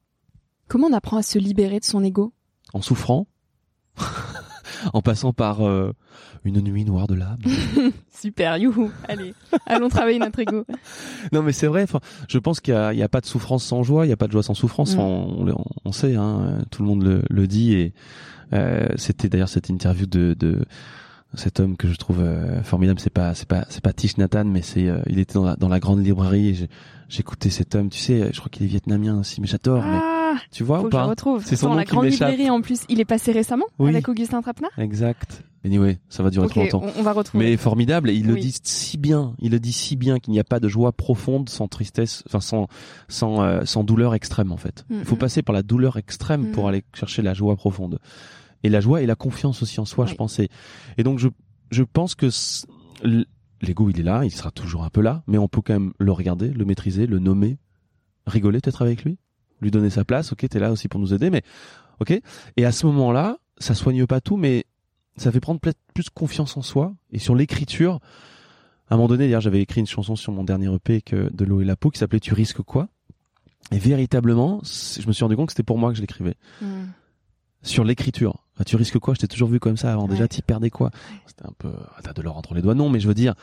Comment 0.67 0.87
on 0.87 0.93
apprend 0.93 1.17
à 1.17 1.23
se 1.23 1.37
libérer 1.39 1.79
de 1.79 1.85
son 1.85 2.03
ego? 2.03 2.33
En 2.73 2.81
souffrant, 2.81 3.27
en 4.93 5.01
passant 5.01 5.33
par 5.33 5.61
euh, 5.67 5.93
une 6.43 6.61
nuit 6.61 6.85
noire 6.85 7.07
de 7.07 7.15
l'âme. 7.15 7.39
Super, 8.11 8.57
youhou 8.57 8.91
Allez, 9.07 9.33
allons 9.65 9.89
travailler 9.89 10.19
notre 10.19 10.39
ego. 10.39 10.65
non, 11.31 11.41
mais 11.43 11.51
c'est 11.51 11.67
vrai. 11.67 11.83
Enfin, 11.83 11.99
je 12.27 12.37
pense 12.37 12.59
qu'il 12.59 12.73
y 12.73 13.03
a, 13.03 13.09
pas 13.09 13.21
de 13.21 13.25
souffrance 13.25 13.63
sans 13.63 13.83
joie. 13.83 14.05
Il 14.05 14.09
y 14.09 14.13
a 14.13 14.17
pas 14.17 14.27
de 14.27 14.31
joie 14.31 14.43
sans 14.43 14.53
souffrance. 14.53 14.95
Mm. 14.95 14.99
On, 14.99 15.39
on, 15.39 15.43
le- 15.43 15.53
on 15.85 15.91
sait. 15.91 16.15
Hein, 16.15 16.59
tout 16.71 16.81
le 16.83 16.87
monde 16.87 17.03
le, 17.03 17.21
le 17.29 17.47
dit. 17.47 17.73
Et 17.73 17.93
euh, 18.53 18.87
c'était 18.95 19.29
d'ailleurs 19.29 19.49
cette 19.49 19.69
interview 19.69 20.05
de, 20.05 20.35
de 20.37 20.65
cet 21.37 21.59
homme 21.59 21.77
que 21.77 21.87
je 21.87 21.95
trouve 21.95 22.19
euh, 22.21 22.61
formidable. 22.63 22.99
C'est 22.99 23.09
pas, 23.09 23.33
c'est 23.35 23.47
pas, 23.47 23.65
c'est 23.69 23.81
pas 23.83 23.93
Tish 23.93 24.17
Nathan, 24.17 24.45
mais 24.45 24.61
c'est, 24.61 24.87
euh, 24.87 24.99
il 25.07 25.19
était 25.19 25.33
dans 25.35 25.45
la, 25.45 25.55
dans 25.55 25.69
la 25.69 25.79
grande 25.79 26.03
librairie. 26.05 26.49
Et 26.49 26.69
j'écoutais 27.09 27.49
cet 27.49 27.75
homme. 27.75 27.89
Tu 27.89 27.99
sais, 27.99 28.29
je 28.33 28.39
crois 28.39 28.49
qu'il 28.49 28.63
est 28.63 28.69
vietnamien 28.69 29.19
aussi, 29.19 29.41
mais 29.41 29.47
j'adore. 29.47 29.83
mais 29.83 29.99
Ah, 30.01 30.35
tu 30.51 30.63
vois 30.63 30.79
faut 30.79 30.85
ou 30.87 30.89
que 30.89 30.95
je 30.95 30.97
le 30.97 31.03
pas? 31.03 31.09
retrouve. 31.09 31.43
C'est 31.45 31.55
son 31.55 31.67
Dans 31.67 31.73
nom 31.73 31.77
la 31.79 31.85
grande 31.85 32.05
librairie 32.05 32.49
en 32.49 32.61
plus. 32.61 32.81
Il 32.89 32.99
est 32.99 33.05
passé 33.05 33.31
récemment 33.31 33.65
Oui. 33.79 33.89
avec 33.89 34.07
Augustin 34.09 34.41
Trapenard 34.41 34.71
Exact. 34.77 35.43
Anyway, 35.63 35.97
ça 36.09 36.21
va 36.21 36.29
durer 36.29 36.47
trop 36.47 36.59
longtemps. 36.61 36.83
on, 36.83 36.99
on 36.99 37.01
va 37.01 37.11
retrouver. 37.13 37.43
Mais 37.43 37.57
formidable, 37.57 38.11
et 38.11 38.13
il 38.13 38.27
le 38.27 38.35
dit 38.35 38.53
si 38.63 38.97
bien, 38.99 39.33
il 39.39 39.49
le 39.51 39.59
dit 39.59 39.73
si 39.73 39.95
bien 39.95 40.19
qu'il 40.19 40.31
n'y 40.31 40.39
a 40.39 40.43
pas 40.43 40.59
de 40.59 40.67
joie 40.67 40.91
profonde 40.91 41.49
sans 41.49 41.67
tristesse, 41.67 42.23
enfin 42.27 42.39
sans 42.39 42.67
sans 43.07 43.41
euh, 43.41 43.61
sans 43.65 43.83
douleur 43.83 44.13
extrême 44.13 44.51
en 44.51 44.57
fait. 44.57 44.85
Il 44.91 45.03
faut 45.05 45.15
Mhm. 45.15 45.19
passer 45.19 45.41
par 45.41 45.53
la 45.55 45.63
douleur 45.63 45.97
extrême 45.97 46.51
pour 46.51 46.65
Mhm. 46.65 46.69
aller 46.69 46.83
chercher 46.93 47.23
la 47.23 47.33
joie 47.33 47.55
profonde. 47.55 47.97
Et 48.63 48.69
la 48.69 48.81
joie 48.81 49.01
et 49.01 49.05
la 49.05 49.15
confiance 49.15 49.61
aussi 49.61 49.79
en 49.79 49.85
soi, 49.85 50.05
je 50.05 50.15
pensais. 50.15 50.49
Et 50.97 51.03
donc 51.03 51.19
je 51.19 51.27
je 51.71 51.83
pense 51.83 52.15
que 52.15 52.29
l'ego 53.61 53.89
il 53.89 53.99
est 53.99 54.03
là, 54.03 54.23
il 54.23 54.31
sera 54.31 54.51
toujours 54.51 54.83
un 54.83 54.89
peu 54.89 55.01
là, 55.01 55.23
mais 55.27 55.37
on 55.37 55.47
peut 55.47 55.61
quand 55.61 55.73
même 55.73 55.93
le 55.99 56.11
regarder, 56.11 56.49
le 56.49 56.65
maîtriser, 56.65 57.07
le 57.07 57.19
nommer, 57.19 57.57
rigoler 58.27 58.59
peut-être 58.59 58.81
avec 58.81 59.03
lui, 59.03 59.17
lui 59.61 59.71
donner 59.71 59.89
sa 59.89 60.05
place. 60.05 60.31
Ok, 60.31 60.47
t'es 60.47 60.59
là 60.59 60.71
aussi 60.71 60.87
pour 60.87 60.99
nous 60.99 61.13
aider, 61.13 61.29
mais 61.29 61.41
ok. 61.99 62.19
Et 62.57 62.65
à 62.65 62.71
ce 62.71 62.85
moment-là, 62.87 63.37
ça 63.57 63.73
soigne 63.73 64.05
pas 64.05 64.21
tout, 64.21 64.37
mais 64.37 64.65
ça 65.17 65.31
fait 65.31 65.39
prendre 65.39 65.59
peut-être 65.59 65.79
plus 65.93 66.09
confiance 66.09 66.57
en 66.57 66.61
soi 66.61 66.93
et 67.11 67.19
sur 67.19 67.35
l'écriture. 67.35 67.99
À 68.89 68.93
un 68.93 68.97
moment 68.97 69.07
donné, 69.07 69.25
d'ailleurs, 69.25 69.41
j'avais 69.41 69.61
écrit 69.61 69.81
une 69.81 69.87
chanson 69.87 70.15
sur 70.15 70.31
mon 70.31 70.43
dernier 70.43 70.71
EP 70.73 71.01
que 71.01 71.33
de 71.33 71.45
l'eau 71.45 71.61
et 71.61 71.65
la 71.65 71.75
peau 71.75 71.89
qui 71.89 71.97
s'appelait 71.97 72.19
Tu 72.19 72.33
risques 72.33 72.61
quoi? 72.61 72.87
Et 73.71 73.79
véritablement, 73.79 74.61
je 74.63 75.07
me 75.07 75.11
suis 75.11 75.23
rendu 75.23 75.35
compte 75.35 75.47
que 75.47 75.53
c'était 75.53 75.63
pour 75.63 75.79
moi 75.79 75.89
que 75.89 75.95
je 75.95 76.01
l'écrivais. 76.01 76.35
Hmm. 76.61 76.85
Sur 77.65 77.83
l'écriture, 77.83 78.39
Ah, 78.57 78.63
tu 78.63 78.77
risques 78.77 78.99
quoi? 78.99 79.13
Je 79.15 79.19
t'ai 79.19 79.27
toujours 79.27 79.49
vu 79.49 79.59
comme 79.59 79.75
ça 79.75 79.91
avant. 79.91 80.07
Déjà, 80.07 80.21
Ouais. 80.23 80.27
t'y 80.29 80.41
perdais 80.41 80.69
quoi? 80.69 80.89
C'était 81.27 81.45
un 81.45 81.51
peu, 81.57 81.73
ah, 81.97 81.99
t'as 82.01 82.13
de 82.13 82.21
l'or 82.21 82.37
entre 82.37 82.53
les 82.53 82.61
doigts. 82.61 82.73
Non, 82.75 82.87
mais 82.89 83.01
je 83.01 83.07
veux 83.09 83.13
dire, 83.13 83.33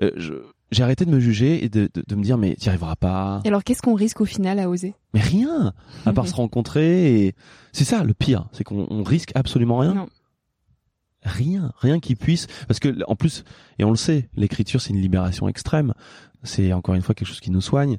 euh, 0.00 0.10
je- 0.16 0.32
j'ai 0.70 0.82
arrêté 0.82 1.04
de 1.04 1.10
me 1.10 1.20
juger 1.20 1.62
et 1.62 1.68
de, 1.68 1.90
de, 1.92 2.02
de 2.06 2.14
me 2.14 2.22
dire 2.22 2.38
mais 2.38 2.54
t'y 2.54 2.70
arriveras 2.70 2.96
pas. 2.96 3.42
Et 3.44 3.48
alors, 3.48 3.62
qu'est-ce 3.62 3.82
qu'on 3.82 3.92
risque 3.94 4.22
au 4.22 4.24
final 4.24 4.58
à 4.58 4.70
oser? 4.70 4.94
Mais 5.12 5.20
rien, 5.20 5.74
à 6.06 6.12
part 6.14 6.26
se 6.28 6.34
rencontrer. 6.34 7.26
Et 7.26 7.34
c'est 7.72 7.84
ça 7.84 8.04
le 8.04 8.14
pire, 8.14 8.46
c'est 8.52 8.64
qu'on 8.64 8.86
on 8.88 9.02
risque 9.02 9.32
absolument 9.34 9.76
rien. 9.78 9.92
Non. 9.92 10.08
Rien, 11.24 11.72
rien 11.78 12.00
qui 12.00 12.16
puisse, 12.16 12.46
parce 12.68 12.80
que 12.80 13.02
en 13.08 13.16
plus, 13.16 13.44
et 13.78 13.84
on 13.84 13.90
le 13.90 13.96
sait, 13.96 14.28
l'écriture 14.36 14.80
c'est 14.82 14.90
une 14.94 15.00
libération 15.00 15.48
extrême. 15.48 15.94
C'est 16.42 16.72
encore 16.74 16.94
une 16.94 17.00
fois 17.02 17.14
quelque 17.14 17.28
chose 17.28 17.40
qui 17.40 17.50
nous 17.50 17.62
soigne, 17.62 17.96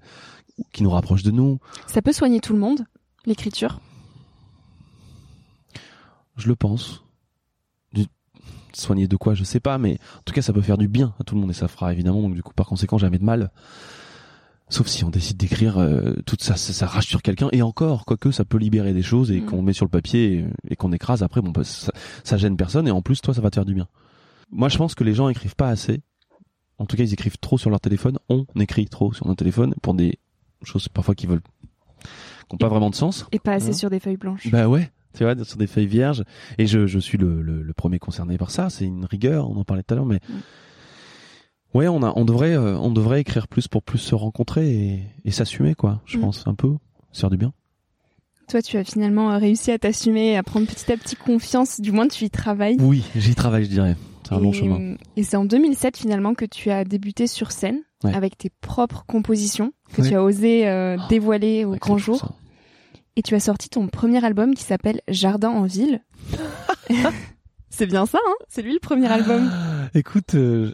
qui 0.74 0.84
nous 0.84 0.92
rapproche 0.92 1.24
de 1.24 1.32
nous. 1.32 1.60
Ça 1.88 2.04
peut 2.04 2.14
soigner 2.14 2.40
tout 2.40 2.54
le 2.54 2.60
monde, 2.60 2.86
l'écriture? 3.26 3.80
Je 6.38 6.48
le 6.48 6.56
pense. 6.56 7.04
Du- 7.94 8.06
Soigner 8.74 9.08
de 9.08 9.16
quoi, 9.16 9.34
je 9.36 9.44
sais 9.44 9.60
pas, 9.60 9.78
mais 9.78 9.98
en 10.20 10.22
tout 10.26 10.34
cas, 10.34 10.42
ça 10.42 10.52
peut 10.54 10.62
faire 10.62 10.78
du 10.78 10.88
bien 10.88 11.14
à 11.20 11.24
tout 11.24 11.36
le 11.36 11.42
monde 11.42 11.50
et 11.52 11.54
ça 11.54 11.68
fera 11.68 11.94
évidemment. 11.94 12.22
Donc 12.22 12.36
du 12.36 12.44
coup, 12.44 12.54
par 12.54 12.66
conséquent, 12.68 12.98
jamais 12.98 13.18
de 13.20 13.24
mal. 13.24 13.52
Sauf 14.68 14.88
si 14.88 15.04
on 15.04 15.10
décide 15.12 15.38
d'écrire 15.38 15.78
euh, 15.78 16.14
toute 16.26 16.42
ça, 16.42 16.56
ça, 16.56 16.74
ça 16.74 16.88
rage 16.88 17.06
sur 17.06 17.22
quelqu'un 17.22 17.50
et 17.52 17.62
encore, 17.62 18.04
quoique 18.04 18.32
ça 18.32 18.46
peut 18.46 18.58
libérer 18.58 18.94
des 18.94 19.04
choses 19.04 19.30
et 19.32 19.42
Mm. 19.42 19.46
qu'on 19.46 19.62
met 19.62 19.74
sur 19.74 19.86
le 19.86 19.92
papier 19.92 20.40
et, 20.40 20.46
et 20.72 20.76
qu'on 20.76 20.92
écrase 20.92 21.22
après, 21.22 21.40
bon, 21.42 21.52
bah, 21.52 21.64
ça, 21.64 21.92
ça 22.24 22.38
gêne 22.38 22.58
personne 22.58 22.88
et 22.88 22.92
en 22.92 23.04
plus, 23.04 23.22
toi, 23.22 23.34
ça 23.34 23.42
va 23.42 23.52
te 23.52 23.56
faire 23.56 23.66
du 23.66 23.76
bien. 23.76 23.88
Moi, 24.52 24.70
je 24.70 24.78
pense 24.78 24.96
que 24.96 25.04
les 25.04 25.14
gens 25.14 25.30
écrivent 25.30 25.56
pas 25.56 25.70
assez. 25.70 26.02
En 26.80 26.86
tout 26.88 26.98
cas, 26.98 27.04
ils 27.04 27.14
écrivent 27.14 27.38
trop 27.38 27.58
sur 27.60 27.70
leur 27.70 27.80
téléphone. 27.80 28.18
On 28.28 28.46
écrit 28.60 28.86
trop 28.88 29.14
sur 29.14 29.28
notre 29.28 29.38
téléphone 29.40 29.76
pour 29.84 29.94
des 29.94 30.18
choses 30.64 30.90
parfois 30.90 31.14
qui 31.16 31.28
veulent, 31.28 31.42
qui 32.02 32.08
n'ont 32.54 32.58
pas 32.58 32.68
vraiment 32.68 32.90
de 32.90 32.96
sens. 32.96 33.26
Et 33.32 33.40
pas 33.40 33.54
assez 33.54 33.72
sur 33.72 33.90
des 33.92 34.00
feuilles 34.00 34.18
blanches. 34.18 34.50
Bah 34.50 34.68
ouais, 34.68 34.92
tu 35.16 35.24
vois, 35.24 35.36
sur 35.44 35.58
des 35.58 35.68
feuilles 35.68 35.88
vierges. 35.88 36.24
Et 36.58 36.68
je, 36.68 36.86
je 36.88 37.00
suis 37.00 37.18
le, 37.18 37.42
le, 37.42 37.62
le 37.64 37.74
premier 37.74 38.00
concerné 38.00 38.38
par 38.38 38.52
ça. 38.52 38.70
C'est 38.70 38.86
une 38.86 39.06
rigueur, 39.06 39.50
on 39.50 39.56
en 39.58 39.64
parlait 39.64 39.84
tout 39.84 39.94
à 39.94 39.98
l'heure, 39.98 40.06
mais 40.06 40.20
Mm. 40.30 41.78
ouais, 41.78 41.88
on 41.88 42.04
a, 42.04 42.14
on 42.16 42.26
devrait, 42.26 42.56
euh, 42.56 42.78
on 42.78 42.92
devrait 42.92 43.22
écrire 43.22 43.48
plus 43.48 43.68
pour 43.68 43.84
plus 43.84 43.98
se 44.00 44.16
rencontrer 44.16 44.70
et, 44.74 45.04
et 45.26 45.32
s'assumer, 45.32 45.76
quoi. 45.76 46.02
Je 46.06 46.18
Mm. 46.18 46.22
pense 46.22 46.48
un 46.48 46.56
peu, 46.56 46.74
faire 47.14 47.30
du 47.30 47.38
bien. 47.38 47.54
Toi, 48.48 48.62
tu 48.62 48.78
as 48.78 48.84
finalement 48.84 49.32
euh, 49.32 49.38
réussi 49.40 49.72
à 49.72 49.80
t'assumer, 49.80 50.38
à 50.38 50.44
prendre 50.44 50.68
petit 50.68 50.92
à 50.92 50.98
petit 50.98 51.16
confiance. 51.16 51.82
Du 51.82 51.92
moins, 51.92 52.08
tu 52.08 52.26
y 52.26 52.30
travailles. 52.30 52.78
Oui, 52.80 53.04
j'y 53.16 53.34
travaille, 53.34 53.66
je 53.66 53.70
dirais. 53.70 53.96
C'est 54.28 54.34
un 54.34 54.40
long 54.40 54.52
et, 54.52 54.54
chemin. 54.54 54.96
et 55.18 55.24
c'est 55.24 55.38
en 55.38 55.46
2007 55.46 55.98
finalement 55.98 56.34
que 56.34 56.46
tu 56.46 56.70
as 56.72 56.84
débuté 56.84 57.28
sur 57.28 57.52
scène 57.52 57.80
Ouais. 58.04 58.14
avec 58.14 58.38
tes 58.38 58.50
propres 58.62 59.04
compositions 59.08 59.72
que 59.94 60.02
Ouais. 60.02 60.10
tu 60.10 60.16
as 60.16 60.24
osé 60.24 60.68
euh, 60.68 60.98
dévoiler 61.10 61.64
au 61.66 61.76
grand 61.76 61.98
jour. 61.98 62.34
Et 63.16 63.22
tu 63.22 63.36
as 63.36 63.40
sorti 63.40 63.70
ton 63.70 63.88
premier 63.88 64.24
album 64.24 64.54
qui 64.56 64.64
s'appelle 64.64 65.02
Jardin 65.08 65.50
en 65.50 65.64
ville. 65.64 66.02
c'est 67.70 67.86
bien 67.86 68.06
ça, 68.06 68.20
hein? 68.28 68.34
C'est 68.50 68.62
lui 68.62 68.74
le 68.74 68.80
premier 68.80 69.08
album. 69.08 69.50
Écoute, 69.94 70.36
euh, 70.36 70.74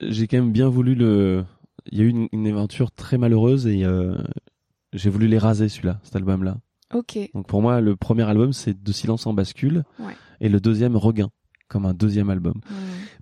j'ai 0.00 0.28
quand 0.28 0.36
même 0.38 0.52
bien 0.52 0.68
voulu 0.68 0.94
le. 0.94 1.44
Il 1.90 1.98
y 1.98 2.02
a 2.02 2.04
eu 2.04 2.08
une, 2.10 2.28
une 2.32 2.46
aventure 2.46 2.92
très 2.92 3.18
malheureuse 3.18 3.66
et 3.66 3.84
euh, 3.84 4.16
j'ai 4.92 5.10
voulu 5.10 5.26
les 5.26 5.38
raser 5.38 5.68
celui-là, 5.68 6.00
cet 6.04 6.14
album-là. 6.16 6.58
Ok. 6.94 7.18
Donc 7.34 7.46
pour 7.46 7.60
moi, 7.60 7.80
le 7.80 7.96
premier 7.96 8.22
album, 8.22 8.52
c'est 8.52 8.80
De 8.80 8.92
silence 8.92 9.26
en 9.26 9.34
bascule. 9.34 9.84
Ouais. 9.98 10.14
Et 10.40 10.48
le 10.48 10.60
deuxième, 10.60 10.96
Regain, 10.96 11.30
comme 11.68 11.86
un 11.86 11.94
deuxième 11.94 12.30
album. 12.30 12.60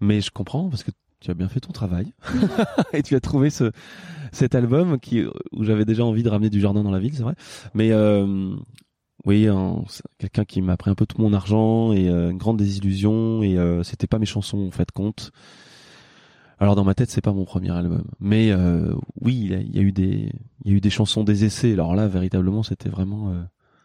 Mais 0.01 0.21
je 0.21 0.31
comprends, 0.31 0.69
parce 0.69 0.85
que 0.85 0.91
tu 1.21 1.31
as 1.31 1.35
bien 1.35 1.49
fait 1.49 1.61
ton 1.61 1.73
travail. 1.73 2.13
et 2.93 3.03
tu 3.03 3.15
as 3.17 3.21
trouvé 3.21 3.51
ce, 3.51 3.73
cet 4.33 4.55
album 4.55 4.99
qui, 5.01 5.25
où 5.53 5.65
j'avais 5.65 5.85
déjà 5.85 6.05
envie 6.05 6.23
de 6.23 6.29
ramener 6.29 6.51
du 6.51 6.61
jardin 6.61 6.83
dans 6.83 6.91
la 6.91 6.99
ville, 6.99 7.15
c'est 7.15 7.23
vrai. 7.23 7.35
Mais 7.75 7.93
euh, 7.93 8.55
oui, 9.27 9.49
quelqu'un 10.19 10.45
qui 10.45 10.63
m'a 10.63 10.77
pris 10.77 10.91
un 10.91 10.95
peu 10.95 11.05
tout 11.05 11.21
mon 11.21 11.33
argent 11.33 11.93
et 11.93 12.09
euh, 12.09 12.31
une 12.31 12.39
grande 12.39 12.59
désillusion. 12.59 13.43
Et 13.43 13.59
euh, 13.59 13.83
c'était 13.83 14.07
pas 14.07 14.21
mes 14.21 14.27
chansons, 14.27 14.67
en 14.67 14.71
fait, 14.71 14.93
compte. 14.93 15.33
Alors 16.59 16.75
dans 16.75 16.85
ma 16.85 16.95
tête, 16.95 17.11
c'est 17.11 17.21
pas 17.21 17.33
mon 17.35 17.45
premier 17.45 17.71
album, 17.71 18.05
mais 18.19 18.51
euh, 18.51 18.95
oui, 19.21 19.37
il 19.37 19.51
y, 19.51 19.55
a, 19.55 19.59
il 19.59 19.77
y 19.77 19.79
a 19.79 19.83
eu 19.83 19.93
des, 19.93 20.33
il 20.65 20.71
y 20.71 20.75
a 20.75 20.77
eu 20.79 20.81
des 20.81 20.89
chansons, 20.89 21.23
des 21.23 21.45
essais. 21.45 21.75
Alors 21.75 21.95
là, 21.95 22.09
véritablement, 22.09 22.63
c'était 22.63 22.89
vraiment. 22.89 23.31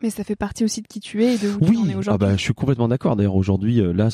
Mais 0.01 0.09
ça 0.09 0.23
fait 0.23 0.35
partie 0.35 0.63
aussi 0.63 0.81
de 0.81 0.87
qui 0.87 0.99
tu 0.99 1.23
es 1.23 1.35
et 1.35 1.37
de 1.37 1.49
où 1.53 1.59
tu 1.59 1.77
en 1.77 1.83
es 1.83 1.87
oui, 1.87 1.91
ah 1.95 1.97
aujourd'hui. 1.97 2.27
bah, 2.27 2.35
je 2.35 2.41
suis 2.41 2.53
complètement 2.53 2.87
d'accord. 2.87 3.15
D'ailleurs, 3.15 3.35
aujourd'hui, 3.35 3.79
euh, 3.79 3.93
là, 3.93 4.09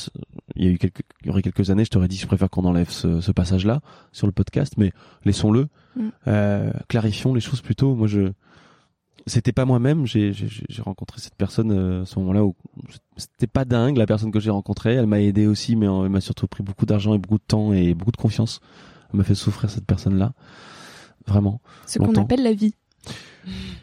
il 0.56 0.64
y 0.64 0.68
a 0.68 0.70
eu 0.70 0.78
quelques, 0.78 1.00
il 1.22 1.28
y 1.28 1.30
aurait 1.30 1.42
quelques 1.42 1.70
années, 1.70 1.84
je 1.84 1.90
t'aurais 1.90 2.08
dit, 2.08 2.16
je 2.16 2.26
préfère 2.26 2.50
qu'on 2.50 2.64
enlève 2.64 2.90
ce, 2.90 3.20
ce 3.20 3.32
passage-là 3.32 3.80
sur 4.12 4.26
le 4.26 4.32
podcast, 4.32 4.74
mais 4.76 4.92
laissons-le. 5.24 5.68
Mm. 5.96 6.08
Euh, 6.26 6.70
clarifions 6.88 7.32
les 7.34 7.40
choses 7.40 7.60
plutôt. 7.60 7.94
Moi, 7.94 8.06
je, 8.06 8.32
c'était 9.26 9.52
pas 9.52 9.64
moi-même. 9.64 10.06
J'ai, 10.06 10.32
j'ai, 10.32 10.48
j'ai 10.68 10.82
rencontré 10.82 11.20
cette 11.20 11.34
personne 11.34 11.72
euh, 11.72 12.02
à 12.02 12.06
ce 12.06 12.18
moment-là 12.18 12.44
où 12.44 12.54
c'était 13.16 13.46
pas 13.46 13.64
dingue 13.64 13.96
la 13.96 14.06
personne 14.06 14.30
que 14.30 14.40
j'ai 14.40 14.50
rencontrée. 14.50 14.94
Elle 14.94 15.06
m'a 15.06 15.20
aidé 15.20 15.46
aussi, 15.46 15.76
mais 15.76 15.86
euh, 15.86 16.04
elle 16.04 16.10
m'a 16.10 16.20
surtout 16.20 16.46
pris 16.46 16.62
beaucoup 16.62 16.86
d'argent 16.86 17.14
et 17.14 17.18
beaucoup 17.18 17.38
de 17.38 17.44
temps 17.46 17.72
et 17.72 17.94
beaucoup 17.94 18.12
de 18.12 18.16
confiance. 18.16 18.60
Elle 19.12 19.18
m'a 19.18 19.24
fait 19.24 19.34
souffrir 19.34 19.70
cette 19.70 19.86
personne-là, 19.86 20.32
vraiment. 21.26 21.60
Ce 21.86 21.98
qu'on 21.98 22.14
appelle 22.14 22.42
la 22.42 22.52
vie. 22.52 22.74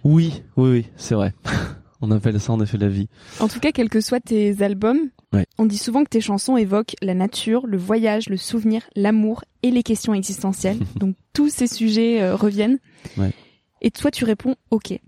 Oui, 0.03 0.43
oui, 0.55 0.69
oui, 0.69 0.85
c'est 0.95 1.15
vrai. 1.15 1.33
On 2.01 2.11
appelle 2.11 2.39
ça 2.39 2.51
en 2.53 2.59
effet 2.61 2.77
la 2.77 2.89
vie. 2.89 3.07
En 3.39 3.47
tout 3.47 3.59
cas, 3.59 3.71
quels 3.71 3.89
que 3.89 4.01
soient 4.01 4.19
tes 4.19 4.61
albums, 4.61 5.09
Ouais. 5.33 5.45
on 5.57 5.65
dit 5.65 5.77
souvent 5.77 6.03
que 6.03 6.09
tes 6.09 6.21
chansons 6.21 6.55
évoquent 6.57 6.95
la 7.01 7.13
nature, 7.13 7.65
le 7.67 7.77
voyage, 7.77 8.29
le 8.29 8.37
souvenir, 8.37 8.83
l'amour 8.95 9.43
et 9.63 9.71
les 9.71 9.83
questions 9.83 10.13
existentielles. 10.13 10.79
Donc 10.97 11.15
tous 11.33 11.49
ces 11.49 11.67
sujets 11.67 12.21
euh, 12.21 12.35
reviennent. 12.35 12.79
Ouais. 13.17 13.33
Et 13.81 13.91
toi, 13.91 14.11
tu 14.11 14.23
réponds 14.25 14.55
OK. 14.71 14.99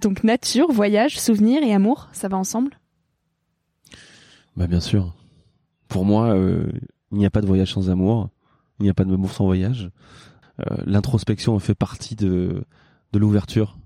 Donc 0.00 0.24
nature, 0.24 0.70
voyage, 0.72 1.20
souvenir 1.20 1.62
et 1.62 1.74
amour, 1.74 2.08
ça 2.12 2.28
va 2.28 2.36
ensemble? 2.38 2.78
Bah 4.56 4.66
bien 4.66 4.80
sûr. 4.80 5.14
Pour 5.88 6.04
moi, 6.04 6.34
euh, 6.34 6.66
il 7.10 7.18
n'y 7.18 7.26
a 7.26 7.30
pas 7.30 7.40
de 7.40 7.46
voyage 7.46 7.72
sans 7.72 7.90
amour. 7.90 8.28
Il 8.78 8.84
n'y 8.84 8.90
a 8.90 8.94
pas 8.94 9.04
de 9.04 9.12
amour 9.12 9.32
sans 9.32 9.44
voyage. 9.44 9.90
Euh, 10.60 10.76
L'introspection 10.86 11.58
fait 11.58 11.74
partie 11.74 12.16
de, 12.16 12.64
de 13.12 13.18
l'ouverture 13.18 13.78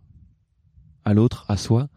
à 1.04 1.14
l'autre, 1.14 1.44
à 1.48 1.56
soi. 1.56 1.88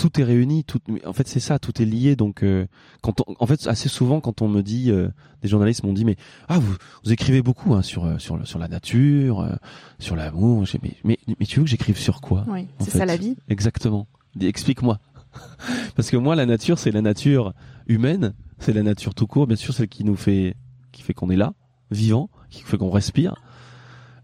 Tout 0.00 0.20
est 0.20 0.24
réuni. 0.24 0.64
Tout, 0.64 0.80
en 1.06 1.12
fait, 1.12 1.28
c'est 1.28 1.40
ça. 1.40 1.58
Tout 1.58 1.80
est 1.82 1.84
lié. 1.84 2.16
Donc, 2.16 2.42
euh, 2.42 2.66
quand 3.02 3.20
on- 3.28 3.34
en 3.38 3.46
fait, 3.46 3.66
assez 3.66 3.88
souvent, 3.88 4.20
quand 4.20 4.40
on 4.42 4.48
me 4.48 4.62
dit, 4.62 4.90
euh, 4.90 5.08
des 5.42 5.48
journalistes 5.48 5.84
m'ont 5.84 5.92
dit, 5.92 6.04
mais 6.04 6.16
ah, 6.48 6.58
vous, 6.58 6.74
vous 7.04 7.12
écrivez 7.12 7.42
beaucoup 7.42 7.74
hein, 7.74 7.82
sur 7.82 8.04
euh, 8.06 8.18
sur 8.18 8.46
sur 8.46 8.58
la 8.58 8.68
nature, 8.68 9.40
euh, 9.40 9.50
sur 9.98 10.16
l'amour. 10.16 10.64
J'ai- 10.64 10.80
Mais, 10.82 10.96
mais 11.04 11.18
mais 11.38 11.46
tu 11.46 11.58
veux 11.60 11.64
que 11.64 11.70
j'écrive 11.70 11.98
sur 11.98 12.20
quoi 12.22 12.44
Oui, 12.48 12.66
c'est 12.78 12.90
ça 12.90 13.04
la 13.04 13.16
vie. 13.16 13.36
Exactement. 13.48 14.06
Explique-moi. 14.40 14.98
Parce 15.96 16.10
que 16.10 16.16
moi, 16.16 16.34
la 16.34 16.46
nature, 16.46 16.78
c'est 16.78 16.90
la 16.90 17.02
nature 17.02 17.52
humaine, 17.86 18.32
c'est 18.58 18.72
la 18.72 18.82
nature 18.82 19.14
tout 19.14 19.26
court, 19.26 19.46
bien 19.46 19.56
sûr, 19.56 19.74
celle 19.74 19.88
qui 19.88 20.02
nous 20.04 20.16
fait, 20.16 20.56
qui 20.92 21.02
fait 21.02 21.14
qu'on 21.14 21.30
est 21.30 21.36
là, 21.36 21.52
vivant, 21.90 22.30
qui 22.48 22.62
fait 22.62 22.78
qu'on 22.78 22.90
respire. 22.90 23.34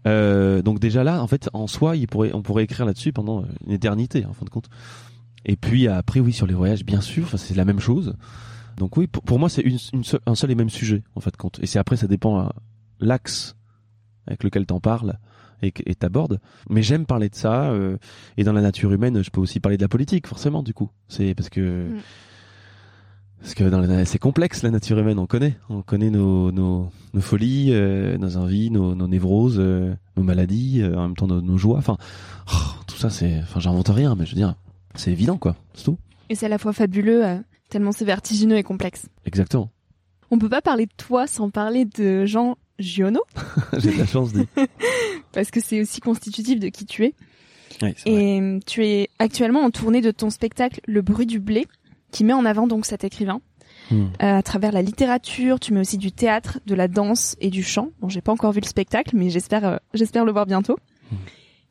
Euh, 0.05 0.61
donc 0.61 0.79
déjà 0.79 1.03
là, 1.03 1.21
en 1.21 1.27
fait, 1.27 1.49
en 1.53 1.67
soi, 1.67 1.95
il 1.97 2.07
pourrait, 2.07 2.31
on 2.33 2.41
pourrait 2.41 2.63
écrire 2.63 2.85
là-dessus 2.85 3.11
pendant 3.11 3.43
une 3.65 3.73
éternité, 3.73 4.25
en 4.25 4.33
fin 4.33 4.45
de 4.45 4.49
compte. 4.49 4.69
Et 5.45 5.55
puis 5.55 5.87
après, 5.87 6.19
oui, 6.19 6.33
sur 6.33 6.47
les 6.47 6.53
voyages, 6.53 6.83
bien 6.83 7.01
sûr, 7.01 7.29
c'est 7.37 7.55
la 7.55 7.65
même 7.65 7.79
chose. 7.79 8.15
Donc 8.77 8.97
oui, 8.97 9.07
pour, 9.07 9.23
pour 9.23 9.39
moi, 9.39 9.49
c'est 9.49 9.61
une, 9.61 9.77
une 9.93 10.03
seule- 10.03 10.19
un 10.25 10.35
seul 10.35 10.51
et 10.51 10.55
même 10.55 10.69
sujet, 10.69 11.03
en 11.15 11.19
fait, 11.21 11.35
compte. 11.37 11.59
Et 11.61 11.65
c'est 11.65 11.79
après, 11.79 11.95
ça 11.97 12.07
dépend 12.07 12.41
euh, 12.45 12.49
l'axe 12.99 13.55
avec 14.27 14.43
lequel 14.43 14.65
t'en 14.65 14.79
parles 14.79 15.17
et 15.63 15.71
t'abordes. 15.95 16.39
Mais 16.69 16.83
j'aime 16.83 17.05
parler 17.07 17.29
de 17.29 17.35
ça. 17.35 17.71
euh, 17.71 17.97
et 18.37 18.43
dans 18.43 18.53
la 18.53 18.61
nature 18.61 18.91
humaine, 18.93 19.23
je 19.23 19.31
peux 19.31 19.41
aussi 19.41 19.59
parler 19.59 19.77
de 19.77 19.81
la 19.81 19.87
politique, 19.87 20.27
forcément, 20.27 20.61
du 20.61 20.73
coup. 20.73 20.91
C'est 21.07 21.33
parce 21.33 21.49
que 21.49 21.89
Mm. 21.89 21.99
parce 23.41 23.53
que 23.55 23.63
dans 23.63 23.79
la- 23.79 24.05
c'est 24.05 24.19
complexe 24.19 24.61
la 24.61 24.69
nature 24.69 24.99
humaine. 24.99 25.17
On 25.17 25.25
connaît, 25.25 25.57
on 25.69 25.81
connaît 25.81 26.09
nos 26.11 26.51
nos, 26.51 26.91
nos 27.13 27.21
folies, 27.21 27.69
euh, 27.71 28.17
nos 28.19 28.37
envies, 28.37 28.69
nos, 28.69 28.93
nos 28.93 29.07
névroses, 29.07 29.57
euh, 29.59 29.95
nos 30.15 30.23
maladies, 30.23 30.81
euh, 30.83 30.95
en 30.97 31.03
même 31.03 31.15
temps 31.15 31.27
nos, 31.27 31.41
nos 31.41 31.57
joies. 31.57 31.77
Enfin, 31.79 31.97
oh, 32.53 32.57
tout 32.85 32.97
ça, 32.97 33.09
c'est. 33.09 33.39
Enfin, 33.41 33.59
j'invente 33.59 33.89
rien, 33.89 34.13
mais 34.15 34.25
je 34.27 34.31
veux 34.31 34.37
dire, 34.37 34.53
c'est 34.95 35.11
évident, 35.11 35.37
quoi. 35.37 35.55
C'est 35.73 35.83
tout. 35.83 35.97
Et 36.29 36.35
c'est 36.35 36.47
à 36.47 36.49
la 36.49 36.57
fois 36.57 36.73
fabuleux, 36.73 37.25
euh, 37.25 37.37
tellement 37.69 37.91
c'est 37.91 38.05
vertigineux 38.05 38.57
et 38.57 38.63
complexe. 38.63 39.07
Exactement. 39.25 39.71
On 40.29 40.39
peut 40.39 40.49
pas 40.49 40.61
parler 40.61 40.85
de 40.85 40.93
toi 40.97 41.27
sans 41.27 41.49
parler 41.49 41.85
de 41.85 42.25
Jean 42.25 42.57
Giono, 42.79 43.21
J'ai 43.77 43.91
de 43.91 43.97
la 43.97 44.05
chance 44.05 44.33
de. 44.33 44.45
parce 45.31 45.51
que 45.51 45.59
c'est 45.59 45.81
aussi 45.81 45.99
constitutif 46.01 46.59
de 46.59 46.67
qui 46.69 46.85
tu 46.85 47.05
es. 47.05 47.13
Vrai. 47.79 47.95
Et 48.05 48.41
euh, 48.41 48.59
tu 48.65 48.85
es 48.85 49.09
actuellement 49.19 49.61
en 49.61 49.71
tournée 49.71 50.01
de 50.01 50.11
ton 50.11 50.29
spectacle 50.29 50.81
Le 50.87 51.01
bruit 51.01 51.25
du 51.25 51.39
blé, 51.39 51.65
qui 52.11 52.23
met 52.23 52.33
en 52.33 52.45
avant 52.45 52.67
donc 52.67 52.85
cet 52.85 53.03
écrivain. 53.03 53.41
Hmm. 53.89 54.07
Euh, 54.21 54.37
à 54.37 54.43
travers 54.43 54.71
la 54.71 54.81
littérature, 54.81 55.59
tu 55.59 55.73
mets 55.73 55.79
aussi 55.79 55.97
du 55.97 56.11
théâtre, 56.11 56.59
de 56.65 56.75
la 56.75 56.87
danse 56.87 57.35
et 57.39 57.49
du 57.49 57.63
chant. 57.63 57.89
Bon, 57.99 58.09
j'ai 58.09 58.21
pas 58.21 58.31
encore 58.31 58.51
vu 58.51 58.59
le 58.59 58.67
spectacle, 58.67 59.15
mais 59.15 59.29
j'espère, 59.29 59.65
euh, 59.65 59.77
j'espère 59.93 60.25
le 60.25 60.31
voir 60.31 60.45
bientôt. 60.45 60.77
Hmm. 61.11 61.15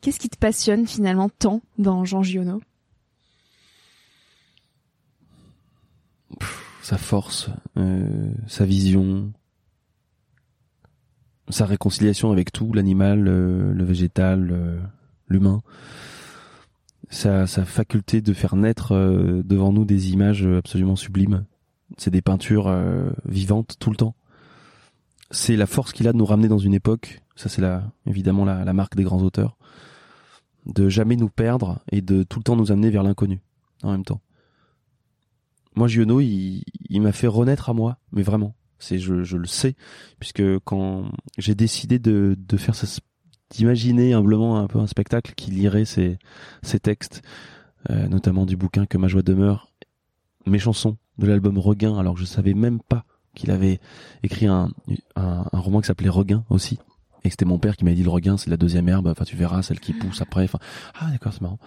Qu'est-ce 0.01 0.19
qui 0.19 0.29
te 0.29 0.37
passionne 0.37 0.87
finalement 0.87 1.29
tant 1.29 1.61
dans 1.77 2.05
Jean 2.05 2.23
Giono? 2.23 2.61
Sa 6.87 6.97
force, 6.97 7.49
euh, 7.75 8.31
sa 8.47 8.63
vision, 8.63 9.33
sa 11.49 11.65
réconciliation 11.65 12.31
avec 12.31 12.53
tout, 12.53 12.71
l'animal, 12.71 13.27
euh, 13.27 13.73
le 13.73 13.83
végétal, 13.83 14.47
euh, 14.53 14.79
l'humain, 15.27 15.61
sa, 17.09 17.45
faculté 17.45 18.21
de 18.21 18.31
faire 18.31 18.55
naître 18.55 18.93
devant 19.43 19.73
nous 19.73 19.83
des 19.83 20.13
images 20.13 20.45
absolument 20.45 20.95
sublimes. 20.95 21.43
C'est 21.97 22.11
des 22.11 22.21
peintures 22.21 22.73
vivantes 23.25 23.75
tout 23.79 23.89
le 23.89 23.97
temps. 23.97 24.15
C'est 25.29 25.57
la 25.57 25.65
force 25.65 25.91
qu'il 25.91 26.07
a 26.07 26.13
de 26.13 26.17
nous 26.17 26.25
ramener 26.25 26.47
dans 26.47 26.57
une 26.57 26.73
époque, 26.73 27.21
ça 27.35 27.49
c'est 27.49 27.61
la, 27.61 27.83
évidemment 28.05 28.45
la, 28.45 28.63
la 28.63 28.73
marque 28.73 28.95
des 28.95 29.03
grands 29.03 29.23
auteurs, 29.23 29.57
de 30.65 30.87
jamais 30.87 31.17
nous 31.17 31.29
perdre 31.29 31.79
et 31.91 31.99
de 31.99 32.23
tout 32.23 32.39
le 32.39 32.43
temps 32.43 32.55
nous 32.55 32.71
amener 32.71 32.89
vers 32.89 33.03
l'inconnu 33.03 33.41
en 33.83 33.91
même 33.91 34.05
temps 34.05 34.21
moi 35.77 35.87
Giono 35.87 36.19
il, 36.19 36.63
m'a 37.01 37.11
fait 37.11 37.27
renaître 37.27 37.69
à 37.69 37.73
moi 37.73 37.97
mais 38.11 38.23
vraiment. 38.23 38.55
C'est 38.79 38.99
je, 38.99 39.13
le 39.13 39.47
sais 39.47 39.75
puisque 40.19 40.43
quand 40.59 41.09
j'ai 41.37 41.55
décidé 41.55 41.99
de, 41.99 42.35
faire 42.57 42.75
ça 42.75 42.87
d'imaginer 43.49 44.13
humblement 44.13 44.59
un 44.59 44.67
peu 44.67 44.79
un 44.79 44.87
spectacle 44.87 45.33
qui 45.35 45.51
lirait 45.51 45.85
ces, 45.85 46.19
textes 46.81 47.21
euh, 47.89 48.07
notamment 48.07 48.45
du 48.45 48.57
bouquin 48.57 48.85
que 48.85 48.97
ma 48.97 49.07
joie 49.07 49.21
demeure 49.21 49.71
mes 50.45 50.59
chansons 50.59 50.97
de 51.17 51.27
l'album 51.27 51.57
Regain 51.57 51.97
alors 51.97 52.15
que 52.15 52.19
je 52.19 52.25
savais 52.25 52.53
même 52.53 52.79
pas 52.81 53.05
qu'il 53.33 53.51
avait 53.51 53.79
écrit 54.23 54.47
un, 54.47 54.71
un, 55.15 55.43
roman 55.53 55.81
qui 55.81 55.87
s'appelait 55.87 56.09
Regain 56.09 56.43
aussi 56.49 56.77
et 57.23 57.29
c'était 57.29 57.45
mon 57.45 57.59
père 57.59 57.77
qui 57.77 57.85
m'a 57.85 57.93
dit 57.93 58.03
le 58.03 58.09
regain 58.09 58.37
c'est 58.37 58.49
la 58.49 58.57
deuxième 58.57 58.87
herbe 58.89 59.07
enfin 59.07 59.25
tu 59.25 59.35
verras 59.35 59.61
celle 59.61 59.79
qui 59.79 59.93
pousse 59.93 60.21
après 60.21 60.43
enfin. 60.43 60.59
Ah 60.99 61.09
d'accord 61.11 61.33
c'est 61.33 61.41
marrant 61.41 61.59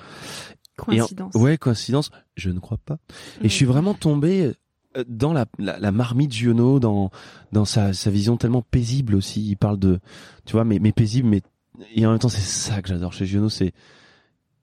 En- 0.81 0.85
Coïncidence. 0.87 1.35
ouais 1.35 1.59
coïncidence 1.59 2.11
je 2.37 2.51
ne 2.51 2.59
crois 2.59 2.79
pas 2.85 2.99
et 3.43 3.49
je 3.49 3.55
suis 3.55 3.65
vraiment 3.67 3.95
tombé 3.95 4.53
euh, 4.97 5.05
dans 5.09 5.33
la, 5.33 5.47
la, 5.59 5.79
la 5.79 5.93
marmite 5.93 6.33
Giono, 6.33 6.81
dans, 6.81 7.11
dans 7.53 7.65
sa, 7.65 7.93
sa 7.93 8.11
vision 8.11 8.37
tellement 8.37 8.63
paisible 8.63 9.15
aussi. 9.15 9.47
Il 9.49 9.57
parle 9.57 9.79
de, 9.79 10.01
tu 10.47 10.53
vois, 10.55 10.65
mais, 10.65 10.81
mais 10.81 10.91
paisible, 10.91 11.29
mais, 11.29 11.43
et 11.95 12.05
en 12.07 12.11
même 12.11 12.19
temps, 12.19 12.29
c'est 12.29 12.41
ça 12.41 12.83
que 12.83 12.89
j'adore 12.89 13.13
chez 13.13 13.25
Giono, 13.25 13.49
c'est, 13.49 13.73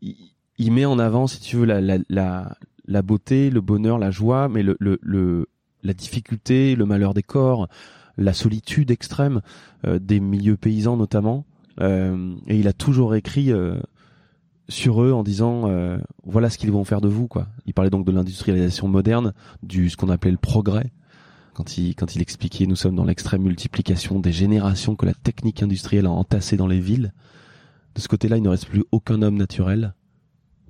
il, 0.02 0.16
il 0.58 0.72
met 0.74 0.84
en 0.84 1.00
avant, 1.00 1.28
si 1.28 1.40
tu 1.40 1.56
veux, 1.56 1.66
la, 1.66 1.80
la, 1.80 2.00
la, 2.10 2.58
la 2.88 3.02
beauté, 3.04 3.50
le 3.50 3.62
bonheur, 3.62 3.98
la 4.00 4.12
joie, 4.12 4.50
mais 4.50 4.64
le, 4.64 4.76
le, 4.82 5.00
le, 5.02 5.48
la 5.84 5.94
difficulté, 5.94 6.76
le 6.76 6.86
malheur 6.86 7.14
des 7.14 7.24
corps, 7.24 7.70
la 8.18 8.34
solitude 8.34 8.92
extrême, 8.92 9.42
euh, 9.86 9.98
des 9.98 10.20
milieux 10.20 10.58
paysans 10.58 10.98
notamment. 10.98 11.46
Euh, 11.80 12.36
et 12.48 12.60
il 12.60 12.68
a 12.68 12.74
toujours 12.74 13.16
écrit, 13.16 13.52
euh, 13.54 13.78
sur 14.70 15.02
eux 15.02 15.12
en 15.14 15.24
disant 15.24 15.70
euh, 15.70 15.98
voilà 16.24 16.50
ce 16.50 16.58
qu'ils 16.58 16.72
vont 16.72 16.84
faire 16.84 17.02
de 17.02 17.08
vous 17.08 17.28
quoi. 17.28 17.48
Il 17.66 17.74
parlait 17.74 17.90
donc 17.90 18.06
de 18.06 18.12
l'industrialisation 18.12 18.88
moderne, 18.88 19.34
du 19.64 19.90
ce 19.90 19.98
qu'on 19.98 20.10
appelait 20.10 20.32
le 20.32 20.38
progrès. 20.38 20.92
Quand 21.54 21.78
il 21.78 21.96
quand 21.96 22.16
il 22.16 22.22
expliquait 22.22 22.66
nous 22.68 22.76
sommes 22.76 22.96
dans 22.96 23.06
l'extrême 23.06 23.42
multiplication 23.44 24.20
des 24.20 24.32
générations 24.32 24.96
que 24.96 25.06
la 25.06 25.14
technique 25.14 25.64
industrielle 25.64 26.06
a 26.06 26.12
entassé 26.12 26.58
dans 26.58 26.68
les 26.68 26.80
villes. 26.80 27.14
De 27.96 28.02
ce 28.02 28.08
côté-là, 28.08 28.38
il 28.38 28.44
ne 28.44 28.50
reste 28.50 28.68
plus 28.68 28.84
aucun 28.92 29.22
homme 29.24 29.38
naturel. 29.38 29.96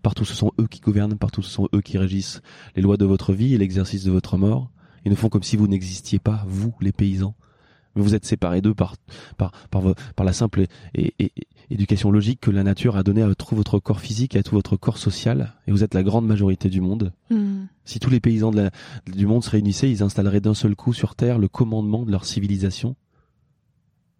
Partout 0.02 0.24
ce 0.24 0.34
sont 0.34 0.52
eux 0.62 0.68
qui 0.68 0.80
gouvernent, 0.80 1.18
partout 1.18 1.42
ce 1.42 1.50
sont 1.52 1.68
eux 1.74 1.82
qui 1.82 1.98
régissent 1.98 2.42
les 2.76 2.82
lois 2.82 2.96
de 2.96 3.04
votre 3.04 3.34
vie 3.34 3.54
et 3.54 3.58
l'exercice 3.58 4.06
de 4.06 4.12
votre 4.12 4.38
mort. 4.38 4.70
Ils 5.04 5.12
ne 5.12 5.16
font 5.16 5.28
comme 5.28 5.44
si 5.44 5.58
vous 5.58 5.68
n'existiez 5.68 6.20
pas, 6.20 6.44
vous 6.48 6.74
les 6.80 6.94
paysans. 6.94 7.36
Mais 7.96 8.02
vous 8.04 8.16
êtes 8.16 8.26
séparés 8.26 8.62
d'eux 8.62 8.76
par 8.76 8.96
par 9.38 9.52
par, 9.70 9.84
par 10.16 10.26
la 10.26 10.32
simple 10.32 10.62
et, 10.62 10.68
et- 10.96 11.14
et- 11.20 11.32
éducation 11.70 12.12
logique 12.12 12.40
que 12.40 12.52
la 12.52 12.64
nature 12.64 12.96
a 12.96 13.04
donnée 13.04 13.22
à 13.22 13.36
tout 13.36 13.56
votre 13.56 13.80
corps 13.80 14.00
physique 14.00 14.36
et 14.36 14.40
à 14.40 14.44
tout 14.44 14.56
votre 14.56 14.78
corps 14.78 14.98
social. 14.98 15.54
Et 15.68 15.72
vous 15.72 15.84
êtes 15.84 15.94
la 15.94 16.04
grande 16.04 16.26
majorité 16.26 16.70
du 16.70 16.82
monde. 16.82 17.12
Hmm. 17.30 17.66
Si 17.84 18.00
tous 18.00 18.10
les 18.10 18.20
paysans 18.20 18.52
de 18.52 18.62
la- 18.62 18.72
du 19.12 19.26
monde 19.26 19.44
se 19.44 19.50
réunissaient, 19.50 19.92
ils 19.92 20.04
installeraient 20.04 20.42
d'un 20.42 20.54
seul 20.54 20.76
coup 20.76 20.94
sur 20.94 21.16
Terre 21.16 21.40
le 21.40 21.48
commandement 21.48 22.06
de 22.06 22.12
leur 22.12 22.26
civilisation. 22.26 22.96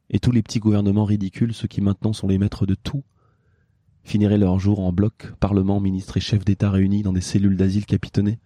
Et 0.10 0.20
tous 0.20 0.32
les 0.32 0.42
petits 0.42 0.60
gouvernements 0.60 1.06
ridicules, 1.06 1.54
ceux 1.54 1.68
qui 1.68 1.82
maintenant 1.82 2.14
sont 2.14 2.28
les 2.28 2.38
maîtres 2.38 2.66
de 2.66 2.76
tout, 2.76 3.04
finiraient 4.04 4.38
leur 4.38 4.58
jour 4.58 4.80
en 4.80 4.94
bloc, 4.94 5.34
parlement, 5.40 5.82
ministres 5.82 6.16
et 6.16 6.22
chefs 6.22 6.46
d'État 6.46 6.72
réunis 6.72 7.04
dans 7.04 7.12
des 7.12 7.22
cellules 7.22 7.58
d'asile 7.58 7.86
capitonnées. 7.86 8.40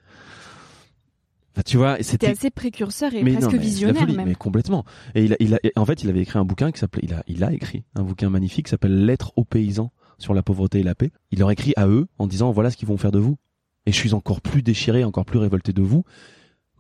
Enfin, 1.54 1.64
tu 1.66 1.78
vois, 1.78 1.98
C'était 2.02 2.28
assez 2.28 2.50
précurseur 2.50 3.14
et 3.14 3.24
mais 3.24 3.34
presque 3.34 3.48
non, 3.48 3.52
mais 3.52 3.58
c'est 3.58 3.64
visionnaire 3.64 4.02
folie, 4.04 4.16
même. 4.16 4.28
Mais 4.28 4.36
complètement. 4.36 4.86
Et 5.16 5.26
il 5.26 5.34
a, 5.34 5.36
il 5.40 5.54
a, 5.54 5.60
et 5.64 5.74
en 5.76 5.86
fait, 5.86 6.04
il 6.04 6.10
avait 6.10 6.22
écrit 6.22 6.40
un 6.40 6.46
bouquin 6.46 6.72
qui 6.72 6.80
s'appelait, 6.80 7.02
il 7.04 7.14
a, 7.14 7.24
il 7.28 7.44
a 7.44 7.52
écrit 7.52 7.84
un 7.96 8.04
bouquin 8.04 8.30
magnifique 8.30 8.68
qui 8.68 8.70
s'appelle 8.70 9.06
Lettres 9.06 9.34
aux 9.36 9.44
paysans 9.44 9.92
sur 10.18 10.34
la 10.34 10.44
pauvreté 10.44 10.80
et 10.80 10.84
la 10.84 10.96
paix. 10.96 11.12
Il 11.32 11.40
leur 11.40 11.52
écrit 11.52 11.74
à 11.76 11.88
eux 11.88 12.08
en 12.20 12.28
disant 12.28 12.52
voilà 12.52 12.72
ce 12.72 12.78
qu'ils 12.78 12.88
vont 12.88 12.98
faire 12.98 13.12
de 13.12 13.20
vous. 13.20 13.38
Et 13.86 13.92
je 13.92 13.98
suis 13.98 14.14
encore 14.14 14.42
plus 14.42 14.62
déchiré, 14.62 15.04
encore 15.04 15.26
plus 15.26 15.40
révolté 15.40 15.74
de 15.74 15.82
vous 15.82 16.04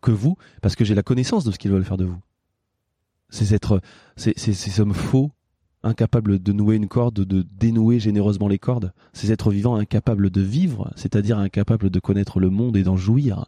que 0.01 0.11
vous, 0.11 0.37
parce 0.61 0.75
que 0.75 0.85
j'ai 0.85 0.95
la 0.95 1.03
connaissance 1.03 1.43
de 1.43 1.51
ce 1.51 1.57
qu'ils 1.57 1.71
veulent 1.71 1.83
faire 1.83 1.97
de 1.97 2.05
vous. 2.05 2.19
Ces 3.29 3.53
êtres, 3.53 3.81
ces, 4.15 4.33
ces, 4.35 4.53
ces 4.53 4.79
hommes 4.79 4.93
faux, 4.93 5.31
incapables 5.83 6.41
de 6.41 6.53
nouer 6.53 6.75
une 6.75 6.87
corde, 6.87 7.15
de 7.15 7.45
dénouer 7.57 7.99
généreusement 7.99 8.47
les 8.47 8.59
cordes, 8.59 8.93
ces 9.13 9.31
êtres 9.31 9.51
vivants 9.51 9.75
incapables 9.75 10.29
de 10.29 10.41
vivre, 10.41 10.91
c'est-à-dire 10.95 11.39
incapables 11.39 11.89
de 11.89 11.99
connaître 11.99 12.39
le 12.39 12.49
monde 12.49 12.77
et 12.77 12.83
d'en 12.83 12.97
jouir, 12.97 13.45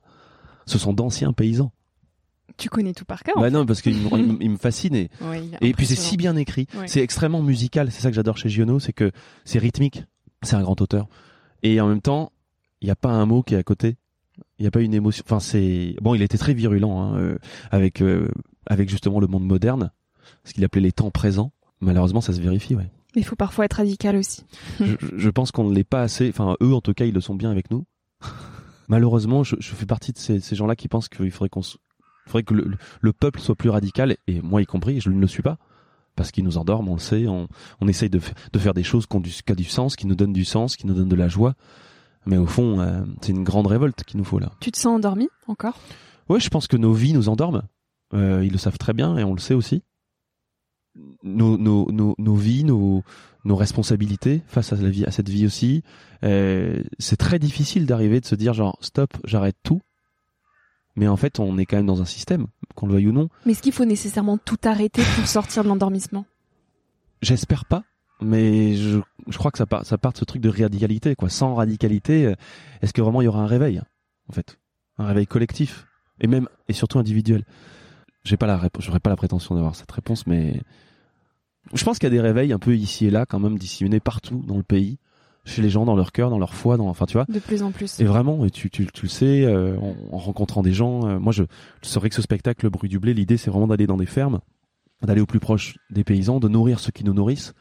ce 0.66 0.78
sont 0.78 0.94
d'anciens 0.94 1.34
paysans. 1.34 1.72
Tu 2.58 2.70
connais 2.70 2.94
tout 2.94 3.06
par 3.06 3.24
cœur. 3.24 3.36
Bah 3.40 3.50
non, 3.50 3.66
parce 3.66 3.82
qu'il 3.82 3.98
me, 3.98 4.58
fascine 4.58 4.96
et, 4.96 5.10
et 5.62 5.74
puis 5.74 5.86
c'est 5.88 5.96
si 5.96 6.18
bien 6.18 6.36
écrit. 6.36 6.68
C'est 6.86 7.02
extrêmement 7.02 7.42
musical. 7.42 7.92
C'est 7.92 8.02
ça 8.02 8.10
que 8.10 8.16
j'adore 8.16 8.38
chez 8.38 8.50
Giono, 8.50 8.80
c'est 8.80 8.94
que 8.94 9.12
c'est 9.46 9.60
rythmique. 9.60 10.04
C'est 10.44 10.56
un 10.56 10.62
grand 10.62 10.80
auteur. 10.82 11.08
Et 11.64 11.80
en 11.80 11.88
même 11.88 12.02
temps, 12.02 12.32
il 12.82 12.86
n'y 12.86 12.92
a 12.92 12.96
pas 12.96 13.10
un 13.10 13.26
mot 13.26 13.44
qui 13.44 13.56
est 13.56 13.58
à 13.58 13.64
côté. 13.64 13.96
Il 14.60 14.64
n'y 14.64 14.68
a 14.68 14.72
pas 14.72 14.82
une 14.82 14.94
émotion. 14.94 15.24
Enfin, 15.26 15.40
c'est 15.40 15.96
bon. 16.02 16.16
Il 16.16 16.22
était 16.22 16.38
très 16.38 16.54
virulent 16.54 17.00
hein, 17.00 17.18
euh, 17.18 17.38
avec 17.72 18.02
euh, 18.02 18.30
avec 18.68 18.90
justement 18.90 19.20
le 19.20 19.28
monde 19.28 19.46
moderne, 19.46 19.92
ce 20.44 20.54
qu'il 20.54 20.64
appelait 20.64 20.82
les 20.82 20.92
temps 20.92 21.12
présents. 21.12 21.54
Malheureusement, 21.80 22.22
ça 22.22 22.34
se 22.34 22.42
vérifie, 22.42 22.76
ouais. 22.76 22.90
Mais 23.16 23.22
il 23.22 23.26
faut 23.26 23.36
parfois 23.36 23.66
être 23.66 23.74
radical 23.74 24.16
aussi. 24.16 24.44
je, 24.80 24.96
je 25.16 25.30
pense 25.30 25.52
qu'on 25.52 25.70
ne 25.70 25.74
l'est 25.76 25.84
pas 25.84 26.02
assez. 26.02 26.30
Enfin, 26.30 26.56
eux, 26.62 26.74
en 26.74 26.82
tout 26.82 26.94
cas, 26.94 27.06
ils 27.06 27.14
le 27.14 27.22
sont 27.22 27.36
bien 27.36 27.52
avec 27.52 27.72
nous. 27.72 27.86
Malheureusement, 28.88 29.44
je, 29.44 29.56
je, 29.60 29.74
fais 29.74 29.86
partie 29.86 30.12
de 30.12 30.18
ces, 30.18 30.40
ces 30.40 30.56
gens-là 30.56 30.76
qui 30.76 30.88
pensent 30.88 31.10
qu'il 31.10 31.32
faudrait 31.32 31.50
qu'on 31.50 31.62
faudrait 32.28 32.44
que 32.44 32.54
le, 32.54 33.14
peuple 33.14 33.40
soit 33.40 33.56
plus 33.56 33.70
radical, 33.70 34.18
et 34.28 34.42
moi 34.42 34.62
y 34.62 34.66
compris, 34.66 35.00
je 35.02 35.10
ne 35.10 35.20
le 35.20 35.28
suis 35.28 35.44
pas. 35.44 35.58
Parce 36.16 36.32
qu'il 36.32 36.44
nous 36.44 36.60
endorme, 36.60 36.90
on 36.90 36.94
le 36.94 37.00
sait, 37.00 37.28
on, 37.28 37.48
on 37.82 37.88
essaye 37.88 38.10
de, 38.10 38.20
de, 38.52 38.60
faire 38.60 38.76
des 38.76 38.84
choses 38.84 39.08
qui 39.08 39.16
ont 39.16 39.20
du, 39.20 39.32
qui 39.32 39.54
du 39.54 39.64
sens, 39.64 39.96
qui 39.96 40.06
nous 40.06 40.14
donnent 40.14 40.34
du 40.34 40.46
sens, 40.46 40.76
qui 40.76 40.86
nous 40.86 40.94
donnent 40.94 41.10
de 41.10 41.16
la 41.16 41.28
joie. 41.28 41.56
Mais 42.28 42.38
au 42.38 42.46
fond, 42.46 42.80
euh, 42.80 43.02
c'est 43.22 43.32
une 43.32 43.44
grande 43.44 43.66
révolte 43.66 44.04
qu'il 44.04 44.20
nous 44.20 44.24
faut 44.24 44.38
là. 44.38 44.52
Tu 44.60 44.72
te 44.72 44.78
sens 44.78 44.96
endormi 44.96 45.28
encore? 45.48 45.80
Ouais, 46.30 46.40
je 46.40 46.50
pense 46.50 46.68
que 46.68 46.78
nos 46.78 46.94
vies 46.94 47.14
nous 47.14 47.30
endorment. 47.30 47.64
Euh, 48.14 48.46
ils 48.46 48.52
le 48.52 48.60
savent 48.60 48.78
très 48.78 48.94
bien 48.94 49.18
et 49.18 49.24
on 49.24 49.34
le 49.34 49.40
sait 49.40 49.56
aussi. 49.56 49.84
Nos, 51.24 51.58
nos, 51.58 51.92
nos, 51.92 52.16
nos 52.20 52.36
vies, 52.36 52.64
nos, 52.64 53.04
nos 53.46 53.56
responsabilités 53.56 54.44
face 54.48 54.74
à 54.74 54.76
la 54.76 54.90
vie, 54.90 55.06
à 55.06 55.12
cette 55.12 55.30
vie 55.30 55.46
aussi. 55.46 55.84
Euh, 56.24 56.84
c'est 57.00 57.18
très 57.18 57.40
difficile 57.40 57.86
d'arriver 57.86 58.20
de 58.20 58.26
se 58.26 58.36
dire 58.36 58.54
genre 58.54 58.78
stop, 58.82 59.18
j'arrête 59.26 59.58
tout 59.64 59.82
mais 60.96 61.08
en 61.08 61.18
fait, 61.18 61.40
on 61.40 61.58
est 61.58 61.66
quand 61.66 61.78
même 61.78 61.86
dans 61.86 62.02
un 62.02 62.06
système, 62.06 62.48
qu'on 62.76 62.88
le 62.88 62.94
veuille 62.94 63.08
ou 63.08 63.12
non. 63.12 63.30
Mais 63.46 63.54
est-ce 63.54 63.62
qu'il 63.62 63.74
faut 63.74 63.86
nécessairement 63.86 64.38
tout 64.38 64.60
arrêter 64.64 65.02
pour 65.16 65.28
sortir 65.28 65.64
de 65.64 65.70
l'endormissement? 65.70 66.26
J'espère 67.22 67.66
pas, 67.66 67.84
mais 68.22 68.76
je, 68.76 69.00
je, 69.28 69.38
crois 69.38 69.52
que 69.52 69.58
ça 69.58 69.66
part, 69.66 69.86
ça 69.86 69.98
part 69.98 70.14
de 70.14 70.18
ce 70.18 70.26
truc 70.26 70.42
de 70.42 70.50
radicalité, 70.50 71.16
quoi. 71.16 71.30
Sans 71.30 71.56
radicalité, 71.56 72.28
euh, 72.28 72.36
est-ce 72.82 72.94
que 72.94 73.02
vraiment 73.02 73.22
il 73.22 73.26
y 73.26 73.28
aura 73.28 73.42
un 73.42 73.48
réveil, 73.48 73.82
en 74.30 74.34
fait, 74.34 74.60
un 74.98 75.06
réveil 75.06 75.26
collectif 75.26 75.88
et 76.20 76.28
même 76.28 76.48
et 76.68 76.74
surtout 76.74 77.00
individuel 77.00 77.44
J'ai 78.24 78.38
pas 78.38 78.48
la, 78.48 78.60
j'aurais 78.80 79.00
pas 79.00 79.10
la 79.10 79.16
prétention 79.16 79.56
d'avoir 79.56 79.76
cette 79.76 79.92
réponse, 79.92 80.26
mais 80.28 80.62
je 81.74 81.84
pense 81.84 82.00
qu'il 82.00 82.08
y 82.08 82.12
a 82.12 82.16
des 82.16 82.22
réveils 82.22 82.54
un 82.54 82.60
peu 82.60 82.76
ici 82.76 83.06
et 83.06 83.12
là, 83.12 83.26
quand 83.26 83.40
même 83.40 83.58
disséminés 83.58 84.00
partout 84.00 84.44
dans 84.48 84.58
le 84.58 84.64
pays 84.64 84.98
chez 85.46 85.62
les 85.62 85.70
gens, 85.70 85.86
dans 85.86 85.96
leur 85.96 86.12
cœur, 86.12 86.30
dans 86.30 86.40
leur 86.40 86.54
foi, 86.54 86.78
dans, 86.78 86.88
enfin 86.88 87.06
tu 87.06 87.14
vois. 87.14 87.26
De 87.28 87.40
plus 87.40 87.64
en 87.64 87.72
plus. 87.72 88.00
Et 88.00 88.06
vraiment, 88.06 88.46
et 88.46 88.50
tu, 88.50 88.70
tu, 88.70 88.88
tu 88.88 89.06
le 89.06 89.10
sais, 89.10 89.44
euh, 89.44 89.78
en, 90.12 90.18
rencontrant 90.18 90.62
des 90.62 90.72
gens, 90.72 91.06
euh, 91.06 91.20
moi 91.20 91.34
je, 91.34 91.44
je 91.82 91.88
saurais 91.88 92.10
que 92.10 92.16
ce 92.16 92.22
spectacle, 92.22 92.66
le 92.66 92.70
bruit 92.70 92.90
du 92.90 93.00
blé, 93.00 93.14
l'idée 93.14 93.38
c'est 93.38 93.52
vraiment 93.52 93.68
d'aller 93.68 93.88
dans 93.88 93.98
des 93.98 94.06
fermes, 94.06 94.40
d'aller 95.02 95.22
au 95.22 95.26
plus 95.26 95.42
proche 95.42 95.78
des 95.90 96.06
paysans, 96.06 96.40
de 96.40 96.48
nourrir 96.48 96.80
ceux 96.80 96.92
qui 96.92 97.04
nous 97.04 97.14
nourrissent, 97.14 97.54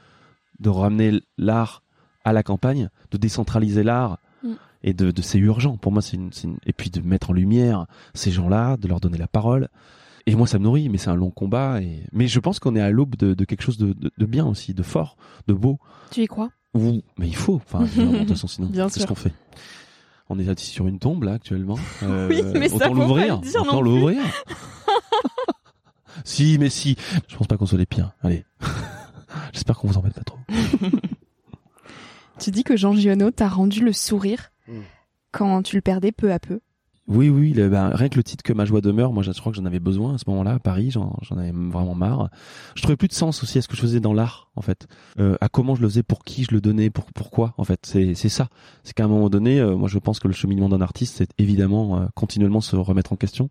de 0.61 0.69
ramener 0.69 1.21
l'art 1.39 1.83
à 2.25 2.33
la 2.33 2.45
campagne, 2.45 2.89
de 3.11 3.19
décentraliser 3.19 3.83
l'art. 3.83 4.19
Mm. 4.45 4.53
Et 4.85 4.95
de, 4.95 5.13
de 5.13 5.23
c'est 5.23 5.39
urgent. 5.39 5.77
Pour 5.77 5.93
moi, 5.93 6.03
c'est 6.03 6.17
une, 6.17 6.31
une, 6.43 6.57
et 6.67 6.73
puis 6.73 6.91
de 6.91 7.01
mettre 7.01 7.31
en 7.31 7.33
lumière 7.33 7.87
ces 8.15 8.33
gens-là, 8.33 8.77
de 8.77 8.89
leur 8.89 8.99
donner 8.99 9.17
la 9.17 9.29
parole. 9.29 9.69
Et 10.27 10.35
moi, 10.35 10.47
ça 10.47 10.59
me 10.59 10.65
nourrit, 10.65 10.89
mais 10.89 10.99
c'est 10.99 11.11
un 11.11 11.17
long 11.17 11.31
combat. 11.31 11.81
Et... 11.81 12.05
Mais 12.13 12.29
je 12.29 12.41
pense 12.41 12.59
qu'on 12.59 12.77
est 12.77 12.81
à 12.81 12.91
l'aube 12.91 13.17
de, 13.17 13.35
de, 13.35 13.45
quelque 13.45 13.63
chose 13.63 13.79
de, 13.79 13.93
de, 13.93 14.11
de 14.17 14.27
bien 14.27 14.47
aussi, 14.47 14.75
de 14.75 14.83
fort, 14.83 15.17
de 15.49 15.53
beau. 15.53 15.79
Tu 16.11 16.23
y 16.23 16.27
crois? 16.27 16.51
Oui, 16.75 17.05
mais 17.19 17.29
il 17.29 17.37
faut. 17.37 17.57
Enfin, 17.57 17.81
de 17.81 18.19
toute 18.19 18.31
façon, 18.31 18.47
sinon, 18.47 18.69
qu'est-ce 18.73 19.07
qu'on 19.07 19.15
fait 19.15 19.35
On 20.29 20.39
est 20.39 20.49
assis 20.49 20.71
sur 20.71 20.87
une 20.87 20.99
tombe 20.99 21.25
là 21.25 21.35
actuellement. 21.35 21.79
Euh, 22.03 22.29
oui, 22.29 22.43
mais 22.55 22.73
autant 22.73 22.95
l'ouvrir. 22.95 23.41
Autant 23.61 23.81
l'ouvrir. 23.81 24.23
si, 26.25 26.57
mais 26.59 26.71
si. 26.71 26.97
Je 27.29 27.37
pense 27.37 27.47
pas 27.47 27.57
qu'on 27.57 27.67
soit 27.67 27.79
les 27.79 27.87
pires. 27.87 28.13
Allez. 28.23 28.45
J'espère 29.53 29.77
qu'on 29.79 29.89
vous 29.89 29.99
embête 29.99 30.15
pas 30.15 30.25
trop. 30.25 30.39
tu 32.39 32.51
dis 32.51 32.65
que 32.65 32.77
Jean 32.77 32.93
Giono 32.93 33.31
t'a 33.31 33.49
rendu 33.49 33.85
le 33.85 33.93
sourire 33.93 34.51
mm. 34.67 34.81
quand 35.31 35.63
tu 35.63 35.77
le 35.77 35.83
perdais 35.83 36.13
peu 36.13 36.33
à 36.33 36.39
peu. 36.39 36.61
Oui, 37.09 37.29
oui, 37.29 37.53
ben, 37.53 37.89
rien 37.89 38.09
que 38.09 38.17
le 38.17 38.23
titre 38.23 38.45
que 38.45 38.53
ma 38.53 38.65
joie 38.65 38.81
demeure, 38.81 39.13
moi 39.13 39.25
je 39.25 39.33
crois 39.33 39.51
que 39.51 39.59
j'en 39.59 39.65
avais 39.65 39.81
besoin 39.81 40.15
à 40.15 40.19
ce 40.19 40.25
moment-là 40.29 40.53
à 40.53 40.59
Paris, 40.61 40.91
j'en 40.93 41.19
avais 41.33 41.51
vraiment 41.51 41.97
marre. 41.97 42.31
Je 42.77 42.83
trouvais 42.83 42.97
plus 42.97 43.09
de 43.09 43.13
sens 43.13 43.43
aussi 43.43 43.59
à 43.59 43.63
ce 43.63 43.67
que 43.67 43.75
je 43.75 43.81
faisais 43.81 43.99
dans 43.99 44.13
l'art, 44.13 44.51
en 44.55 44.63
fait, 44.63 44.87
euh, 45.19 45.37
à 45.41 45.49
comment 45.49 45.75
je 45.75 45.83
le 45.83 45.89
faisais, 45.89 46.05
pour 46.05 46.23
qui 46.23 46.45
je 46.45 46.53
le 46.53 46.61
donnais, 46.61 46.91
pour 46.91 47.07
pourquoi, 47.13 47.55
en 47.59 47.65
fait, 47.65 47.81
c'est 47.85 48.15
c'est 48.15 48.29
ça. 48.29 48.49
C'est 48.85 48.95
qu'à 48.95 49.05
un 49.05 49.09
moment 49.09 49.31
donné, 49.31 49.59
euh, 49.59 49.77
moi 49.77 49.89
je 49.89 49.99
pense 49.99 50.21
que 50.21 50.29
le 50.29 50.33
cheminement 50.33 50.69
d'un 50.69 50.81
artiste, 50.81 51.17
c'est 51.17 51.31
évidemment 51.39 51.99
euh, 51.99 52.07
continuellement 52.15 52.61
se 52.61 52.77
remettre 52.77 53.13
en 53.13 53.17
question, 53.17 53.51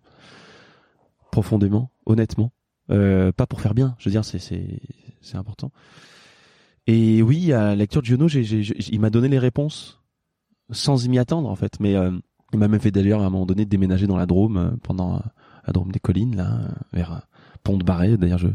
profondément, 1.29 1.91
honnêtement, 2.05 2.53
euh, 2.89 3.33
pas 3.33 3.47
pour 3.47 3.59
faire 3.59 3.73
bien. 3.73 3.95
Je 3.99 4.07
veux 4.07 4.11
dire, 4.11 4.23
c'est 4.23 5.35
important. 5.35 5.71
Et 6.87 7.21
oui, 7.21 7.51
à 7.51 7.65
la 7.65 7.75
lecture 7.75 8.01
de 8.01 8.07
Giono, 8.07 8.27
il 8.29 8.99
m'a 9.01 9.09
donné 9.09 9.27
les 9.27 9.39
réponses 9.39 10.01
sans 10.71 11.05
y 11.05 11.09
m'y 11.09 11.19
attendre 11.19 11.49
en 11.49 11.55
fait, 11.55 11.81
mais 11.81 11.95
il 12.53 12.59
m'a 12.59 12.67
même 12.67 12.79
fait 12.81 12.91
d'ailleurs 12.91 13.21
à 13.21 13.25
un 13.25 13.29
moment 13.29 13.45
donné 13.45 13.65
déménager 13.65 14.07
dans 14.07 14.17
la 14.17 14.25
Drôme 14.25 14.57
euh, 14.57 14.71
pendant 14.83 15.15
euh, 15.15 15.19
la 15.65 15.73
Drôme 15.73 15.91
des 15.91 15.99
collines 15.99 16.35
là 16.35 16.53
euh, 16.53 16.69
vers 16.93 17.21
Pont 17.63 17.77
de 17.77 17.83
Barret. 17.83 18.17
D'ailleurs, 18.17 18.39
je 18.39 18.47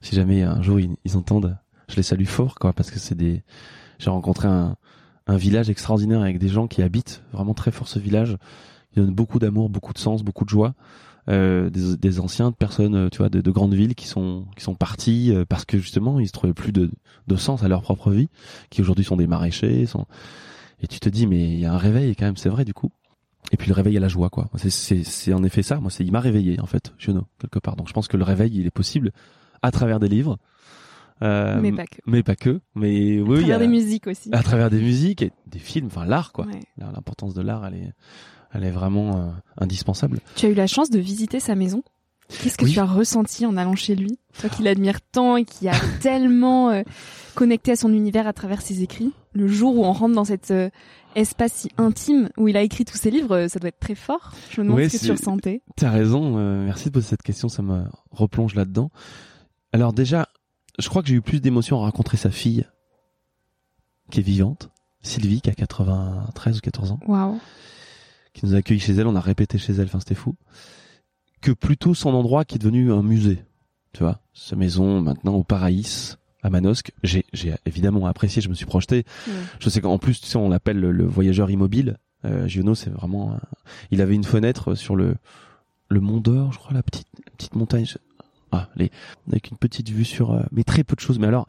si 0.00 0.16
jamais 0.16 0.42
un 0.42 0.62
jour 0.62 0.80
ils, 0.80 1.16
entendent, 1.16 1.56
je 1.88 1.96
les 1.96 2.02
salue 2.02 2.24
fort 2.24 2.56
quoi 2.56 2.72
parce 2.72 2.90
que 2.90 2.98
c'est 2.98 3.14
des 3.14 3.42
j'ai 3.98 4.10
rencontré 4.10 4.48
un 4.48 4.76
un 5.28 5.36
village 5.36 5.70
extraordinaire 5.70 6.20
avec 6.20 6.38
des 6.40 6.48
gens 6.48 6.66
qui 6.66 6.82
habitent 6.82 7.22
vraiment 7.32 7.54
très 7.54 7.70
fort 7.70 7.86
ce 7.86 8.00
village. 8.00 8.36
Il 8.94 9.02
donne 9.04 9.14
beaucoup 9.14 9.38
d'amour, 9.38 9.70
beaucoup 9.70 9.92
de 9.92 9.98
sens, 9.98 10.24
beaucoup 10.24 10.44
de 10.44 10.50
joie. 10.50 10.74
Euh, 11.28 11.70
des, 11.70 11.96
des 11.96 12.18
anciens 12.18 12.50
de 12.50 12.56
personnes, 12.56 13.08
tu 13.10 13.18
vois, 13.18 13.28
de, 13.28 13.40
de, 13.40 13.50
grandes 13.52 13.74
villes 13.74 13.94
qui 13.94 14.08
sont 14.08 14.46
qui 14.56 14.64
sont 14.64 14.74
partis 14.74 15.32
parce 15.48 15.64
que 15.64 15.78
justement 15.78 16.18
ils 16.18 16.26
se 16.26 16.32
trouvaient 16.32 16.52
plus 16.52 16.72
de, 16.72 16.90
de 17.28 17.36
sens 17.36 17.62
à 17.62 17.68
leur 17.68 17.82
propre 17.82 18.10
vie, 18.10 18.28
qui 18.70 18.80
aujourd'hui 18.80 19.04
sont 19.04 19.16
des 19.16 19.28
maraîchers. 19.28 19.86
Sont... 19.86 20.06
Et 20.80 20.88
tu 20.88 20.98
te 20.98 21.08
dis 21.08 21.28
mais 21.28 21.44
il 21.44 21.60
y 21.60 21.66
a 21.66 21.72
un 21.72 21.78
réveil 21.78 22.16
quand 22.16 22.24
même, 22.24 22.36
c'est 22.36 22.48
vrai 22.48 22.64
du 22.64 22.74
coup 22.74 22.90
et 23.50 23.56
puis 23.56 23.68
le 23.68 23.74
réveil 23.74 23.96
à 23.96 24.00
la 24.00 24.08
joie 24.08 24.30
quoi. 24.30 24.48
C'est 24.56 25.32
en 25.32 25.42
effet 25.44 25.62
ça. 25.62 25.80
Moi 25.80 25.90
c'est 25.90 26.04
il 26.04 26.12
m'a 26.12 26.20
réveillé 26.20 26.60
en 26.60 26.66
fait 26.66 26.92
Giono 26.98 27.26
quelque 27.40 27.58
part. 27.58 27.76
Donc 27.76 27.88
je 27.88 27.92
pense 27.92 28.08
que 28.08 28.16
le 28.16 28.24
réveil 28.24 28.52
il 28.54 28.66
est 28.66 28.70
possible 28.70 29.12
à 29.62 29.70
travers 29.70 30.00
des 30.00 30.08
livres. 30.08 30.38
Euh, 31.22 31.60
mais 31.60 31.70
pas 31.70 31.86
que. 31.86 31.98
mais 32.06 32.22
pas 32.22 32.36
que. 32.36 32.60
Mais 32.74 33.20
oui 33.20 33.36
à 33.36 33.40
travers 33.40 33.58
des 33.60 33.68
musiques 33.68 34.06
aussi. 34.06 34.30
à 34.32 34.42
travers 34.42 34.70
des 34.70 34.80
musiques 34.80 35.22
et 35.22 35.32
des 35.46 35.58
films. 35.58 35.86
Enfin 35.86 36.04
l'art 36.04 36.32
quoi. 36.32 36.46
L'importance 36.78 37.34
de 37.34 37.42
l'art 37.42 37.66
elle 37.66 37.74
est 37.74 37.92
elle 38.52 38.64
est 38.64 38.70
vraiment 38.70 39.16
euh, 39.16 39.30
indispensable. 39.58 40.20
Tu 40.36 40.46
as 40.46 40.48
eu 40.50 40.54
la 40.54 40.66
chance 40.66 40.90
de 40.90 40.98
visiter 40.98 41.40
sa 41.40 41.54
maison? 41.54 41.82
Qu'est-ce 42.40 42.56
que 42.56 42.66
tu 42.66 42.78
as 42.78 42.84
ressenti 42.84 43.46
en 43.46 43.56
allant 43.56 43.74
chez 43.74 43.94
lui? 43.94 44.18
Toi 44.40 44.48
qui 44.48 44.62
l'admires 44.62 45.00
tant 45.00 45.36
et 45.36 45.44
qui 45.44 45.68
a 45.68 45.74
tellement 46.00 46.70
euh, 46.70 46.82
connecté 47.34 47.72
à 47.72 47.76
son 47.76 47.92
univers 47.92 48.26
à 48.26 48.32
travers 48.32 48.62
ses 48.62 48.82
écrits. 48.82 49.12
Le 49.34 49.46
jour 49.46 49.76
où 49.76 49.84
on 49.84 49.92
rentre 49.92 50.14
dans 50.14 50.24
cette 50.24 50.50
euh, 50.50 50.70
espace 51.14 51.52
si 51.52 51.70
intime 51.78 52.28
où 52.36 52.48
il 52.48 52.56
a 52.56 52.62
écrit 52.62 52.84
tous 52.84 52.96
ses 52.96 53.10
livres, 53.10 53.36
euh, 53.36 53.48
ça 53.48 53.58
doit 53.58 53.68
être 53.68 53.80
très 53.80 53.94
fort. 53.94 54.32
Je 54.50 54.60
me 54.60 54.66
demande 54.66 54.88
ce 54.88 54.98
que 54.98 55.04
tu 55.04 55.10
ressentais. 55.10 55.62
T'as 55.76 55.90
raison, 55.90 56.38
euh, 56.38 56.64
merci 56.64 56.86
de 56.86 56.90
poser 56.90 57.06
cette 57.06 57.22
question, 57.22 57.48
ça 57.48 57.62
me 57.62 57.84
replonge 58.10 58.54
là-dedans. 58.54 58.90
Alors 59.72 59.92
déjà, 59.92 60.28
je 60.78 60.88
crois 60.88 61.02
que 61.02 61.08
j'ai 61.08 61.14
eu 61.14 61.22
plus 61.22 61.40
d'émotions 61.40 61.78
à 61.78 61.80
rencontrer 61.80 62.16
sa 62.16 62.30
fille, 62.30 62.66
qui 64.10 64.20
est 64.20 64.22
vivante, 64.22 64.70
Sylvie, 65.02 65.40
qui 65.40 65.50
a 65.50 65.54
93 65.54 66.58
ou 66.58 66.60
14 66.60 66.92
ans. 66.92 67.00
Waouh. 67.06 67.40
Qui 68.34 68.46
nous 68.46 68.54
a 68.54 68.58
accueillis 68.58 68.80
chez 68.80 68.94
elle, 68.94 69.06
on 69.06 69.16
a 69.16 69.20
répété 69.20 69.58
chez 69.58 69.72
elle, 69.74 69.84
enfin 69.84 70.00
c'était 70.00 70.14
fou. 70.14 70.34
Que 71.42 71.52
plutôt 71.52 71.92
son 71.92 72.14
endroit 72.14 72.44
qui 72.44 72.54
est 72.54 72.58
devenu 72.58 72.92
un 72.92 73.02
musée. 73.02 73.44
Tu 73.92 74.02
vois, 74.02 74.20
sa 74.32 74.56
maison 74.56 75.02
maintenant 75.02 75.34
au 75.34 75.44
Paraïs, 75.44 76.16
à 76.42 76.48
Manosque. 76.48 76.92
J'ai, 77.02 77.26
j'ai 77.34 77.54
évidemment 77.66 78.06
apprécié, 78.06 78.40
je 78.40 78.48
me 78.48 78.54
suis 78.54 78.64
projeté. 78.64 79.04
Je 79.60 79.68
sais 79.68 79.80
qu'en 79.82 79.98
plus, 79.98 80.20
tu 80.20 80.26
sais, 80.26 80.38
on 80.38 80.48
l'appelle 80.48 80.78
le, 80.78 81.04
voyageur 81.04 81.50
immobile. 81.50 81.98
Euh, 82.24 82.46
Giono, 82.46 82.74
c'est 82.74 82.90
vraiment. 82.90 83.36
Il 83.90 84.00
avait 84.00 84.14
une 84.14 84.24
fenêtre 84.24 84.74
sur 84.74 84.96
le 84.96 85.16
le 85.92 86.00
Mont 86.00 86.20
d'Or, 86.20 86.52
je 86.52 86.58
crois, 86.58 86.72
la 86.72 86.82
petite 86.82 87.08
petite 87.36 87.54
montagne. 87.54 87.86
Ah, 88.50 88.68
les, 88.76 88.90
avec 89.28 89.50
une 89.50 89.56
petite 89.56 89.88
vue 89.88 90.04
sur, 90.04 90.32
euh, 90.32 90.42
mais 90.50 90.64
très 90.64 90.84
peu 90.84 90.94
de 90.94 91.00
choses. 91.00 91.18
Mais 91.18 91.26
alors, 91.26 91.46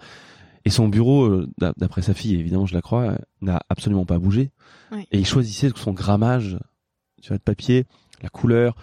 et 0.66 0.70
son 0.70 0.88
bureau, 0.88 1.26
euh, 1.26 1.50
d'après 1.78 2.02
sa 2.02 2.14
fille, 2.14 2.36
évidemment, 2.36 2.66
je 2.66 2.74
la 2.74 2.82
crois, 2.82 3.18
n'a 3.42 3.62
absolument 3.70 4.06
pas 4.06 4.20
bougé. 4.20 4.52
Et 5.12 5.20
il 5.20 5.26
choisissait 5.26 5.70
son 5.76 5.92
grammage, 5.92 6.58
tu 7.22 7.30
vois, 7.30 7.38
de 7.38 7.44
papier, 7.44 7.86
la 8.22 8.30
couleur, 8.30 8.76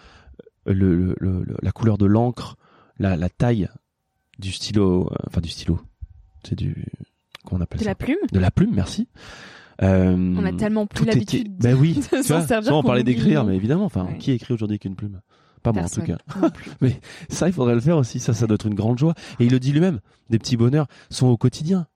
le, 0.72 1.14
le, 1.18 1.44
la 1.62 1.72
couleur 1.72 1.98
de 1.98 2.06
l'encre, 2.06 2.56
la, 2.98 3.16
la 3.16 3.28
taille 3.28 3.68
du 4.38 4.52
stylo, 4.52 5.11
enfin 5.26 5.40
du 5.40 5.48
stylo, 5.48 5.80
c'est 6.44 6.56
du 6.56 6.87
comment 7.44 7.61
on 7.61 7.62
appelle 7.62 7.78
de 7.80 7.85
ça 7.85 7.90
la 7.90 7.94
plume 7.94 8.16
de 8.33 8.38
la 8.38 8.50
plume 8.50 8.72
merci 8.74 9.09
euh, 9.83 10.14
on 10.37 10.44
a 10.44 10.52
tellement 10.52 10.87
plus 10.87 11.06
l'habitude 11.06 11.56
ben 11.56 11.74
oui 11.74 11.94
de 12.12 12.22
s'en 12.22 12.46
servir 12.46 12.74
on 12.76 12.83
parlait 12.83 13.02
d'écrire 13.02 13.44
mais 13.44 13.56
évidemment 13.56 13.85
enfin 13.87 14.06
qui 14.18 14.33
écrit 14.33 14.52
aujourd'hui 14.54 14.78
qu'une 14.78 14.94
plume? 14.96 15.20
Pas 15.62 15.72
moi 15.72 15.83
en 15.83 15.88
tout 15.88 16.00
cas. 16.00 16.16
Mais 16.80 16.98
ça, 17.28 17.46
il 17.46 17.52
faudrait 17.52 17.74
le 17.74 17.83
faire 17.83 17.98
aussi. 17.98 18.18
Ça, 18.18 18.33
ça 18.33 18.46
doit 18.46 18.54
être 18.54 18.64
une 18.66 18.74
grande 18.74 18.98
joie. 18.98 19.12
Et 19.38 19.44
il 19.44 19.50
le 19.50 19.61
dit 19.61 19.72
lui-même. 19.72 20.00
Des 20.30 20.38
petits 20.38 20.56
bonheurs 20.56 20.87
sont 21.11 21.26
au 21.26 21.37
quotidien. 21.37 21.87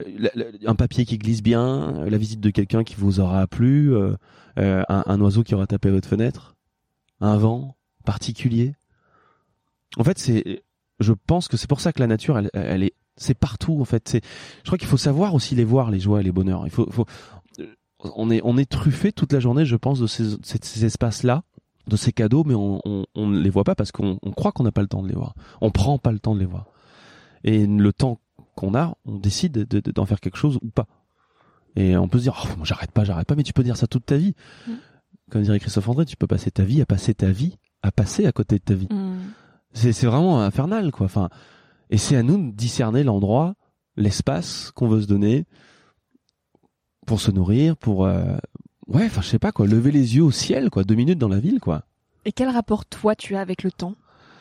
Euh, 0.00 0.10
la- 0.18 0.30
la- 0.34 0.46
un 0.68 0.74
papier 0.74 1.04
qui 1.04 1.18
glisse 1.18 1.40
bien, 1.40 1.94
euh, 2.00 2.10
la 2.10 2.18
visite 2.18 2.40
de 2.40 2.50
quelqu'un 2.50 2.82
qui 2.82 2.96
vous 2.98 3.20
aura 3.20 3.46
plu, 3.46 3.94
euh, 3.94 4.16
euh, 4.58 4.82
un, 4.88 5.04
un 5.06 5.20
oiseau 5.20 5.44
qui 5.44 5.54
aura 5.54 5.68
tapé 5.68 5.88
à 5.88 5.92
votre 5.92 6.08
fenêtre, 6.08 6.56
un 7.20 7.36
vent 7.36 7.76
particulier. 8.02 8.74
En 9.98 10.04
fait, 10.04 10.18
c'est, 10.18 10.62
je 11.00 11.12
pense 11.12 11.48
que 11.48 11.56
c'est 11.56 11.68
pour 11.68 11.80
ça 11.80 11.92
que 11.92 12.00
la 12.00 12.06
nature, 12.06 12.38
elle, 12.38 12.50
elle 12.54 12.82
est, 12.82 12.94
c'est 13.16 13.34
partout 13.34 13.78
en 13.80 13.84
fait. 13.84 14.08
C'est, 14.08 14.24
je 14.62 14.68
crois 14.68 14.78
qu'il 14.78 14.88
faut 14.88 14.96
savoir 14.96 15.34
aussi 15.34 15.54
les 15.54 15.64
voir, 15.64 15.90
les 15.90 16.00
joies 16.00 16.20
et 16.20 16.24
les 16.24 16.32
bonheurs. 16.32 16.66
Il 16.66 16.70
faut, 16.70 16.90
faut, 16.90 17.06
euh, 17.60 17.66
on 18.00 18.30
est, 18.30 18.40
on 18.44 18.56
est 18.58 18.70
truffé 18.70 19.12
toute 19.12 19.32
la 19.32 19.40
journée, 19.40 19.64
je 19.66 19.76
pense, 19.76 20.00
de 20.00 20.06
ces, 20.06 20.36
ces, 20.42 20.58
ces 20.62 20.84
espaces-là, 20.84 21.44
de 21.86 21.96
ces 21.96 22.12
cadeaux, 22.12 22.44
mais 22.44 22.54
on, 22.54 22.80
on, 22.84 23.06
on 23.14 23.26
ne 23.26 23.40
les 23.40 23.50
voit 23.50 23.64
pas 23.64 23.74
parce 23.74 23.92
qu'on 23.92 24.18
on 24.22 24.30
croit 24.32 24.52
qu'on 24.52 24.62
n'a 24.64 24.72
pas 24.72 24.82
le 24.82 24.88
temps 24.88 25.02
de 25.02 25.08
les 25.08 25.14
voir. 25.14 25.34
On 25.60 25.70
prend 25.70 25.98
pas 25.98 26.12
le 26.12 26.18
temps 26.20 26.34
de 26.34 26.40
les 26.40 26.46
voir. 26.46 26.66
Et 27.44 27.66
le 27.66 27.92
temps 27.92 28.18
qu'on 28.54 28.74
a, 28.74 28.96
on 29.04 29.16
décide 29.18 29.52
de- 29.52 29.80
de- 29.80 29.90
d'en 29.90 30.06
faire 30.06 30.20
quelque 30.20 30.36
chose 30.38 30.58
ou 30.62 30.70
pas. 30.70 30.86
Et 31.74 31.96
on 31.96 32.06
peut 32.08 32.18
se 32.18 32.24
dire, 32.24 32.40
oh, 32.44 32.48
moi, 32.56 32.64
j'arrête 32.66 32.92
pas, 32.92 33.02
j'arrête 33.04 33.26
pas, 33.26 33.34
mais 33.34 33.42
tu 33.42 33.52
peux 33.52 33.64
dire 33.64 33.76
ça 33.76 33.86
toute 33.86 34.06
ta 34.06 34.16
vie. 34.16 34.34
Mm. 34.66 34.72
Comme 35.30 35.42
dirait 35.42 35.58
Christophe 35.58 35.88
André, 35.88 36.04
tu 36.04 36.16
peux 36.16 36.26
passer 36.26 36.50
ta 36.50 36.62
vie 36.62 36.82
à 36.82 36.86
passer 36.86 37.14
ta 37.14 37.30
vie 37.30 37.56
à 37.82 37.90
passer 37.92 38.26
à 38.26 38.32
côté 38.32 38.56
de 38.58 38.62
ta 38.64 38.74
vie. 38.74 38.88
Mm. 38.90 39.16
C'est 39.72 39.92
c'est 39.92 40.06
vraiment 40.06 40.40
infernal, 40.42 40.90
quoi. 40.92 41.06
Enfin, 41.06 41.28
et 41.90 41.98
c'est 41.98 42.16
à 42.16 42.22
nous 42.22 42.38
de 42.50 42.54
discerner 42.54 43.02
l'endroit, 43.04 43.54
l'espace 43.96 44.70
qu'on 44.74 44.88
veut 44.88 45.02
se 45.02 45.06
donner 45.06 45.44
pour 47.06 47.20
se 47.20 47.30
nourrir, 47.30 47.76
pour 47.76 48.06
euh, 48.06 48.36
ouais, 48.86 49.06
enfin 49.06 49.20
je 49.22 49.26
sais 49.28 49.38
pas 49.38 49.52
quoi, 49.52 49.66
lever 49.66 49.90
les 49.90 50.16
yeux 50.16 50.22
au 50.24 50.30
ciel, 50.30 50.70
quoi, 50.70 50.84
deux 50.84 50.94
minutes 50.94 51.18
dans 51.18 51.28
la 51.28 51.40
ville, 51.40 51.60
quoi. 51.60 51.82
Et 52.24 52.32
quel 52.32 52.48
rapport 52.48 52.84
toi 52.86 53.14
tu 53.16 53.34
as 53.34 53.40
avec 53.40 53.62
le 53.64 53.72
temps? 53.72 53.94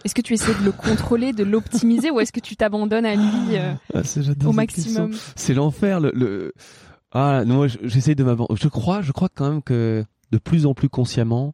Est-ce 0.03 0.15
que 0.15 0.21
tu 0.21 0.33
essaies 0.33 0.53
de 0.59 0.63
le 0.65 0.71
contrôler, 0.71 1.31
de 1.33 1.43
l'optimiser, 1.43 2.09
ou 2.11 2.19
est-ce 2.19 2.31
que 2.31 2.39
tu 2.39 2.55
t'abandonnes 2.55 3.05
à 3.05 3.15
lui 3.15 3.55
euh, 3.57 3.73
Ah, 3.93 4.01
au 4.45 4.51
maximum? 4.51 5.11
C'est 5.35 5.53
l'enfer. 5.53 5.99
Le, 5.99 6.11
le... 6.15 6.53
Ah, 7.11 7.43
non, 7.45 7.55
moi, 7.57 7.67
je- 7.67 7.77
j'essaye 7.83 8.15
de 8.15 8.23
m'abandonner. 8.23 8.59
Je 8.61 8.67
crois, 8.67 9.01
je 9.03 9.11
crois 9.11 9.29
quand 9.29 9.47
même 9.49 9.61
que 9.61 10.03
de 10.31 10.37
plus 10.39 10.65
en 10.65 10.73
plus 10.73 10.89
consciemment, 10.89 11.53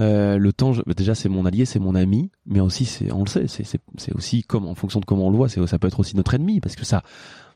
euh, 0.00 0.38
le 0.38 0.52
temps, 0.52 0.72
je- 0.72 0.82
déjà, 0.96 1.14
c'est 1.14 1.28
mon 1.28 1.46
allié, 1.46 1.64
c'est 1.64 1.78
mon 1.78 1.94
ami, 1.94 2.30
mais 2.46 2.60
aussi, 2.60 2.84
c'est, 2.84 3.12
on 3.12 3.20
le 3.20 3.28
sait, 3.28 3.46
c'est, 3.46 3.80
aussi 4.14 4.42
comme, 4.42 4.66
en 4.66 4.74
fonction 4.74 5.00
de 5.00 5.04
comment 5.04 5.26
on 5.26 5.30
le 5.30 5.36
voit, 5.36 5.48
ça 5.48 5.78
peut 5.78 5.88
être 5.88 6.00
aussi 6.00 6.16
notre 6.16 6.34
ennemi, 6.34 6.60
parce 6.60 6.74
que 6.74 6.84
ça, 6.84 7.02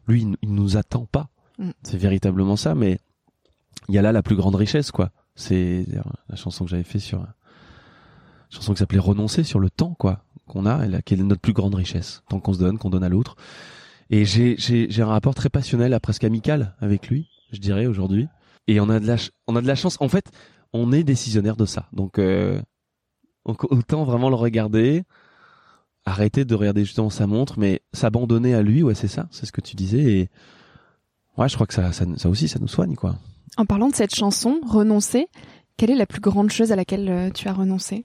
lui, 0.07 0.23
il, 0.23 0.37
il 0.43 0.55
nous 0.55 0.77
attend 0.77 1.07
pas. 1.07 1.29
Mm. 1.59 1.71
C'est 1.83 1.99
véritablement 1.99 2.57
ça, 2.57 2.75
mais 2.75 2.99
il 3.89 3.95
y 3.95 3.99
a 3.99 4.03
là 4.03 4.13
la 4.13 4.23
plus 4.23 4.37
grande 4.37 4.55
richesse, 4.55 4.91
quoi. 4.91 5.11
C'est 5.35 5.87
la 6.29 6.37
chanson 6.37 6.65
que 6.65 6.71
j'avais 6.71 6.85
fait 6.85 7.01
sur, 7.01 7.27
chanson 8.51 8.73
qui 8.73 8.79
s'appelait 8.79 8.99
Renoncer 8.99 9.45
sur 9.45 9.59
le 9.59 9.71
temps, 9.71 9.95
quoi, 9.99 10.25
qu'on 10.47 10.67
a, 10.67 10.85
et 10.85 10.89
là, 10.89 11.03
qui 11.03 11.15
est 11.15 11.17
notre 11.17 11.41
plus 11.41 11.53
grande 11.53 11.75
richesse, 11.75 12.23
tant 12.29 12.41
qu'on 12.41 12.53
se 12.53 12.59
donne, 12.59 12.79
qu'on 12.79 12.91
donne 12.91 13.05
à 13.05 13.09
l'autre. 13.09 13.37
Et 14.11 14.25
j'ai, 14.25 14.57
j'ai, 14.59 15.03
un 15.03 15.07
rapport 15.07 15.35
très 15.35 15.49
passionnel, 15.49 15.93
à 15.95 16.01
presque 16.01 16.25
amical 16.25 16.75
avec 16.81 17.09
lui, 17.09 17.29
je 17.53 17.59
dirais 17.59 17.87
aujourd'hui. 17.87 18.29
Et 18.67 18.81
on 18.81 18.89
a 18.89 19.01
de 19.01 19.07
la, 19.07 19.17
on 19.47 19.57
a 19.57 19.61
de 19.61 19.67
la 19.67 19.75
chance. 19.75 19.97
En 20.01 20.09
fait, 20.09 20.31
on 20.75 20.93
est 20.93 21.05
décisionnaire 21.05 21.57
de 21.57 21.65
ça. 21.65 21.89
Donc, 21.93 22.19
euh, 22.19 22.61
donc 23.47 23.65
autant 23.73 24.05
vraiment 24.05 24.29
le 24.29 24.35
regarder, 24.35 25.05
arrêter 26.05 26.45
de 26.45 26.55
regarder 26.55 26.85
justement 26.85 27.09
sa 27.09 27.27
montre, 27.27 27.59
mais 27.59 27.81
s'abandonner 27.95 28.55
à 28.55 28.61
lui, 28.61 28.83
ouais, 28.83 28.95
c'est 28.95 29.09
ça, 29.09 29.27
c'est 29.31 29.47
ce 29.47 29.53
que 29.53 29.61
tu 29.61 29.77
disais. 29.77 30.03
Et 30.03 30.29
ouais, 31.39 31.49
je 31.49 31.55
crois 31.55 31.67
que 31.67 31.75
ça, 31.75 31.93
ça, 31.93 32.05
ça 32.17 32.29
aussi, 32.29 32.49
ça 32.49 32.59
nous 32.59 32.69
soigne, 32.69 32.97
quoi. 32.97 33.17
En 33.57 33.65
parlant 33.65 33.89
de 33.89 33.95
cette 33.95 34.15
chanson, 34.15 34.61
renoncer, 34.67 35.29
quelle 35.77 35.91
est 35.91 35.97
la 35.97 36.07
plus 36.07 36.21
grande 36.21 36.51
chose 36.51 36.73
à 36.73 36.77
laquelle 36.77 37.09
euh, 37.09 37.31
tu 37.31 37.49
as 37.49 37.53
renoncé? 37.53 38.05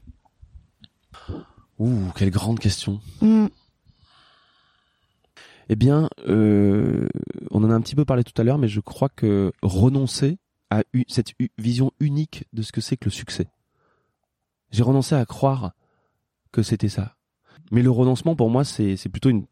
Ouh, 1.80 2.12
quelle 2.16 2.30
grande 2.30 2.60
question. 2.60 3.02
Mm. 3.22 3.48
Eh 5.70 5.76
bien, 5.76 6.10
euh, 6.28 7.08
on 7.50 7.64
en 7.64 7.72
a 7.72 7.74
un 7.74 7.82
petit 7.82 7.96
peu 7.96 8.06
parlé 8.06 8.24
tout 8.24 8.40
à 8.40 8.44
l'heure, 8.44 8.58
mais 8.60 8.68
je 8.68 8.80
crois 8.80 9.10
que 9.10 9.52
renoncer 9.64 10.38
à 10.70 10.84
u- 10.94 11.06
cette 11.08 11.34
vision 11.58 11.92
unique 12.00 12.46
de 12.54 12.62
ce 12.62 12.72
que 12.72 12.82
c'est 12.82 12.98
que 12.98 13.06
le 13.06 13.12
succès. 13.12 13.48
J'ai 14.72 14.84
renoncé 14.84 15.16
à 15.16 15.26
croire 15.26 15.74
que 16.52 16.62
c'était 16.64 16.90
ça. 16.90 17.16
Mais 17.72 17.82
le 17.82 17.92
renoncement, 17.92 18.36
pour 18.36 18.50
moi, 18.50 18.64
c'est 18.64 18.96
plutôt 19.10 19.30
une... 19.30 19.46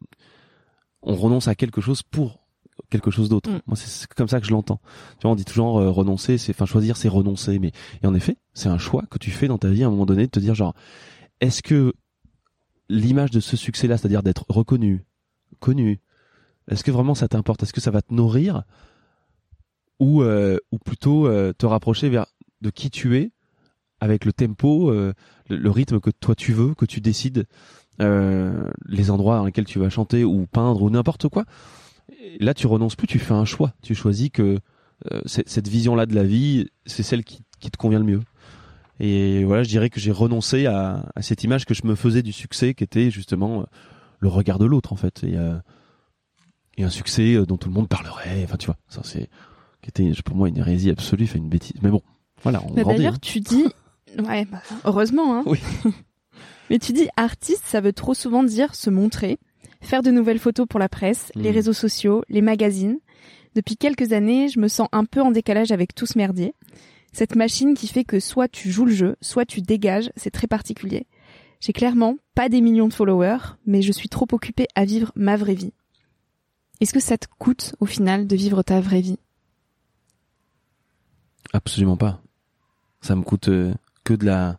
On 1.02 1.16
renonce 1.16 1.48
à 1.48 1.56
quelque 1.56 1.82
chose 1.82 2.04
pour 2.04 2.40
quelque 2.90 3.12
chose 3.12 3.30
d'autre. 3.30 3.50
Mm. 3.50 3.62
Moi, 3.68 3.76
c'est- 3.76 3.88
c'est 3.90 4.14
comme 4.14 4.28
ça 4.28 4.40
que 4.40 4.46
je 4.46 4.52
l'entends. 4.52 4.80
Tu 5.20 5.24
vois, 5.24 5.32
on 5.32 5.36
dit 5.36 5.46
toujours 5.46 5.80
euh, 5.80 5.90
renoncer, 5.90 6.38
c'est, 6.38 6.52
enfin, 6.54 6.66
choisir, 6.66 6.98
c'est 6.98 7.08
renoncer. 7.08 7.60
Mais 7.60 7.72
et 8.04 8.08
en 8.08 8.14
effet, 8.14 8.38
c'est 8.54 8.70
un 8.70 8.78
choix 8.78 9.04
que 9.10 9.18
tu 9.18 9.32
fais 9.32 9.48
dans 9.48 9.58
ta 9.58 9.70
vie 9.70 9.84
à 9.84 9.88
un 9.88 9.90
moment 9.90 10.06
donné 10.06 10.26
de 10.26 10.32
te 10.32 10.40
dire 10.40 10.54
genre, 10.56 10.74
est-ce 11.42 11.62
que 11.64 11.94
l'image 12.90 13.32
de 13.32 13.40
ce 13.40 13.58
succès-là, 13.58 13.98
c'est-à-dire 13.98 14.24
d'être 14.24 14.46
reconnu, 14.50 15.06
connu, 15.60 16.00
est-ce 16.70 16.84
que 16.84 16.92
vraiment 16.92 17.16
ça 17.16 17.28
t'importe? 17.28 17.64
Est-ce 17.64 17.74
que 17.74 17.82
ça 17.82 17.92
va 17.92 18.02
te 18.02 18.14
nourrir? 18.14 18.64
Ou 20.00 20.22
euh, 20.22 20.58
ou 20.72 20.78
plutôt 20.78 21.28
euh, 21.28 21.54
te 21.54 21.66
rapprocher 21.66 22.10
vers 22.10 22.26
de 22.62 22.70
qui 22.70 22.90
tu 22.90 23.18
es 23.18 23.32
avec 24.00 24.26
le 24.26 24.34
tempo, 24.34 24.92
euh, 24.92 25.14
le, 25.50 25.58
le 25.58 25.72
rythme 25.72 26.00
que 26.00 26.12
toi 26.12 26.36
tu 26.36 26.54
veux, 26.54 26.76
que 26.76 26.86
tu 26.86 27.02
décides, 27.02 27.46
euh, 28.00 28.70
les 28.86 29.10
endroits 29.10 29.38
dans 29.38 29.46
lesquels 29.46 29.66
tu 29.66 29.80
vas 29.80 29.90
chanter 29.90 30.24
ou 30.24 30.46
peindre 30.46 30.84
ou 30.84 30.90
n'importe 30.90 31.30
quoi. 31.30 31.46
Là, 32.40 32.54
tu 32.54 32.68
renonces 32.68 32.96
plus, 32.96 33.08
tu 33.08 33.20
fais 33.20 33.34
un 33.34 33.46
choix. 33.46 33.74
Tu 33.82 33.96
choisis 33.96 34.30
que 34.30 34.60
euh, 35.12 35.22
cette 35.26 35.68
vision-là 35.68 36.06
de 36.06 36.16
la 36.16 36.24
vie, 36.24 36.70
c'est 36.86 37.04
celle 37.04 37.24
qui, 37.24 37.42
qui 37.60 37.70
te 37.72 37.78
convient 37.78 38.00
le 38.00 38.06
mieux. 38.06 38.22
Et 39.00 39.44
voilà, 39.44 39.64
je 39.64 39.70
dirais 39.70 39.90
que 39.90 40.00
j'ai 40.00 40.12
renoncé 40.12 40.68
à, 40.68 41.06
à 41.16 41.22
cette 41.22 41.44
image 41.44 41.66
que 41.66 41.74
je 41.74 41.86
me 41.86 41.96
faisais 41.96 42.22
du 42.22 42.32
succès, 42.32 42.74
qui 42.74 42.84
était 42.84 43.12
justement 43.12 43.66
le 44.20 44.28
regard 44.30 44.58
de 44.58 44.66
l'autre, 44.66 44.94
en 44.94 44.96
fait. 44.96 45.24
Et, 45.24 45.38
euh, 45.38 45.58
et 46.78 46.84
un 46.84 46.90
succès 46.90 47.36
dont 47.46 47.58
tout 47.58 47.68
le 47.70 47.76
monde 47.76 47.90
parlerait. 47.90 48.44
Enfin, 48.44 48.58
tu 48.58 48.68
vois, 48.68 48.78
ça 48.88 49.02
c'est 49.04 49.30
qui 49.82 49.90
était 49.90 50.12
pour 50.24 50.36
moi 50.36 50.50
une 50.50 50.58
hérésie 50.58 50.90
absolue, 50.90 51.28
fait 51.28 51.38
une 51.38 51.50
bêtise. 51.50 51.74
Mais 51.82 51.90
bon, 51.90 52.02
voilà, 52.44 52.62
on 52.66 52.74
Bah, 52.74 52.84
grandit. 52.84 52.98
D'ailleurs, 52.98 53.14
hein. 53.16 53.20
tu 53.22 53.40
dis, 53.40 53.66
ouais, 54.20 54.46
bah, 54.46 54.62
heureusement, 54.86 55.36
hein. 55.38 55.44
Oui. 55.46 55.60
Mais 56.70 56.80
tu 56.80 56.92
dis 56.94 57.08
artiste, 57.16 57.64
ça 57.66 57.80
veut 57.80 57.94
trop 57.94 58.14
souvent 58.14 58.44
dire 58.44 58.76
se 58.76 58.90
montrer, 58.90 59.38
faire 59.82 60.02
de 60.04 60.12
nouvelles 60.12 60.40
photos 60.40 60.68
pour 60.68 60.80
la 60.80 60.90
presse, 60.90 61.32
les 61.36 61.50
Mhm. 61.50 61.56
réseaux 61.56 61.74
sociaux, 61.74 62.24
les 62.30 62.42
magazines. 62.42 62.98
Depuis 63.56 63.78
quelques 63.78 64.12
années, 64.12 64.50
je 64.50 64.60
me 64.60 64.68
sens 64.68 64.88
un 64.92 65.06
peu 65.06 65.22
en 65.22 65.32
décalage 65.32 65.72
avec 65.72 65.96
tout 65.96 66.06
ce 66.06 66.18
merdier. 66.18 66.54
Cette 67.14 67.36
machine 67.36 67.74
qui 67.74 67.88
fait 67.88 68.04
que 68.04 68.20
soit 68.20 68.48
tu 68.50 68.70
joues 68.70 68.86
le 68.86 68.92
jeu, 68.94 69.16
soit 69.22 69.46
tu 69.46 69.62
dégages, 69.62 70.12
c'est 70.18 70.30
très 70.30 70.46
particulier. 70.48 71.08
J'ai 71.62 71.74
clairement 71.74 72.18
pas 72.36 72.50
des 72.50 72.62
millions 72.62 72.88
de 72.88 72.94
followers, 72.94 73.56
mais 73.66 73.82
je 73.82 73.92
suis 73.92 74.10
trop 74.10 74.28
occupée 74.32 74.68
à 74.76 74.86
vivre 74.86 75.12
ma 75.16 75.38
vraie 75.38 75.56
vie. 75.56 75.74
Est-ce 76.82 76.94
que 76.94 77.00
ça 77.00 77.18
te 77.18 77.26
coûte 77.40 77.74
au 77.80 77.86
final 77.88 78.28
de 78.28 78.36
vivre 78.36 78.62
ta 78.62 78.80
vraie 78.82 79.02
vie? 79.02 79.18
Absolument 81.54 81.98
pas. 81.98 82.22
Ça 83.02 83.16
me 83.16 83.22
coûte 83.24 83.50
euh, 83.50 83.74
que 84.04 84.14
de 84.14 84.26
la 84.26 84.58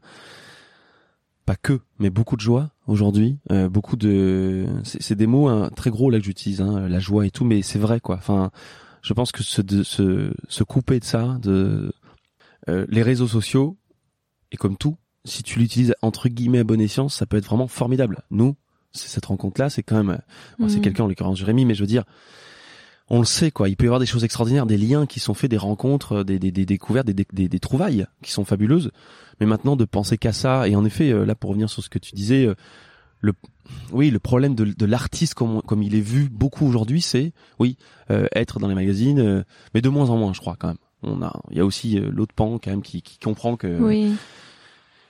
pas 1.44 1.57
que, 1.57 1.81
mais 1.98 2.11
beaucoup 2.11 2.37
de 2.37 2.42
joie 2.42 2.70
aujourd'hui, 2.87 3.38
euh, 3.51 3.70
beaucoup 3.70 3.96
de 3.96 4.66
c'est 4.85 5.14
des 5.14 5.27
mots 5.27 5.48
hein, 5.48 5.70
très 5.74 5.88
gros 5.90 6.11
là 6.11 6.18
que 6.18 6.24
j'utilise 6.24 6.61
hein, 6.61 6.87
la 6.88 6.98
joie 7.01 7.24
et 7.27 7.31
tout 7.31 7.44
mais 7.46 7.62
c'est 7.62 7.79
vrai 7.79 8.01
quoi. 8.01 8.16
Enfin, 8.16 8.51
je 9.03 9.14
pense 9.14 9.33
que 9.33 9.42
se 9.42 9.62
de, 9.62 9.83
se 9.83 10.33
se 10.48 10.62
couper 10.64 11.01
de 11.01 11.05
ça 11.05 11.38
de 11.40 11.90
euh, 12.68 12.85
les 12.90 13.03
réseaux 13.03 13.29
sociaux 13.29 13.79
et 14.53 14.57
comme 14.59 14.77
tout, 14.77 14.98
si 15.24 15.42
tu 15.42 15.59
l'utilises 15.59 15.94
entre 16.03 16.29
guillemets 16.29 16.59
à 16.61 16.64
bon 16.64 16.81
escient, 16.81 17.09
ça 17.09 17.24
peut 17.24 17.38
être 17.38 17.46
vraiment 17.46 17.68
formidable. 17.68 18.22
Nous, 18.31 18.55
c'est 18.92 19.09
cette 19.09 19.27
rencontre 19.27 19.59
là, 19.61 19.70
c'est 19.70 19.83
quand 19.83 20.03
même 20.03 20.18
Bon, 20.59 20.68
c'est 20.68 20.77
Mhm. 20.77 20.83
quelqu'un 20.83 21.05
en 21.05 21.09
l'occurrence 21.09 21.38
Jérémy, 21.38 21.64
mais 21.64 21.74
je 21.74 21.81
veux 21.81 21.87
dire, 21.87 22.05
on 23.11 23.18
le 23.18 23.25
sait 23.25 23.51
quoi. 23.51 23.68
Il 23.68 23.77
peut 23.77 23.85
y 23.85 23.88
avoir 23.88 24.01
des 24.01 24.07
choses 24.07 24.25
extraordinaires, 24.25 24.66
des 24.66 24.77
liens 24.77 25.07
qui 25.07 25.21
sont 25.21 25.35
faits, 25.35 25.51
des 25.51 25.57
rencontres, 25.57 26.25
des, 26.25 26.38
des, 26.38 26.51
des 26.51 26.66
découvertes, 26.66 27.07
des, 27.07 27.27
des, 27.33 27.49
des 27.49 27.61
trouvailles 27.61 28.07
qui 28.23 28.33
sont 28.33 28.44
fabuleuses. 28.44 28.90
Mais 29.40 29.47
maintenant 29.47 29.77
de 29.77 29.85
penser 29.85 30.18
qu'à 30.18 30.33
ça, 30.33 30.68
et 30.68 30.77
en 30.77 30.85
effet, 30.85 31.11
euh, 31.11 31.25
là 31.25 31.35
pour 31.35 31.51
revenir 31.51 31.71
sur 31.71 31.83
ce 31.83 31.88
que 31.88 31.99
tu 31.99 32.14
disais, 32.14 32.47
euh, 32.47 32.55
le 33.21 33.33
oui, 33.92 34.11
le 34.11 34.18
problème 34.18 34.55
de, 34.55 34.64
de 34.64 34.87
l'artiste 34.87 35.35
comme, 35.35 35.61
comme 35.62 35.83
il 35.83 35.94
est 35.94 36.01
vu 36.01 36.29
beaucoup 36.31 36.66
aujourd'hui, 36.66 37.03
c'est 37.03 37.33
oui 37.59 37.77
euh, 38.11 38.27
être 38.35 38.59
dans 38.59 38.69
les 38.69 38.75
magazines, 38.75 39.21
euh, 39.21 39.42
mais 39.75 39.83
de 39.83 39.88
moins 39.88 40.11
en 40.11 40.17
moins, 40.17 40.33
je 40.33 40.40
crois 40.40 40.56
quand 40.59 40.69
même. 40.69 40.79
On 41.02 41.23
a, 41.23 41.40
il 41.50 41.59
y 41.59 41.61
a 41.61 41.65
aussi 41.65 41.98
euh, 41.98 42.11
l'autre 42.13 42.35
pan 42.35 42.59
quand 42.59 42.71
même 42.71 42.83
qui, 42.83 43.02
qui 43.02 43.19
comprend 43.19 43.56
que 43.56 43.79
Oui. 43.81 44.15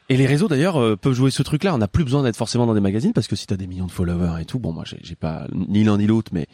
Et 0.08 0.16
les 0.16 0.26
réseaux 0.26 0.48
d'ailleurs 0.48 0.76
euh, 0.80 0.96
peuvent 0.96 1.12
jouer 1.14 1.30
ce 1.30 1.42
truc-là. 1.42 1.74
On 1.74 1.78
n'a 1.78 1.88
plus 1.88 2.04
besoin 2.04 2.22
d'être 2.22 2.36
forcément 2.36 2.66
dans 2.66 2.74
des 2.74 2.80
magazines 2.80 3.12
parce 3.12 3.26
que 3.28 3.36
si 3.36 3.46
t'as 3.46 3.56
des 3.56 3.66
millions 3.66 3.86
de 3.86 3.90
followers 3.92 4.40
et 4.40 4.44
tout, 4.44 4.58
bon 4.58 4.72
moi 4.72 4.84
j'ai 4.86 5.14
pas 5.16 5.46
ni 5.52 5.84
l'un 5.84 5.98
ni 5.98 6.06
l'autre, 6.06 6.30
mais 6.34 6.46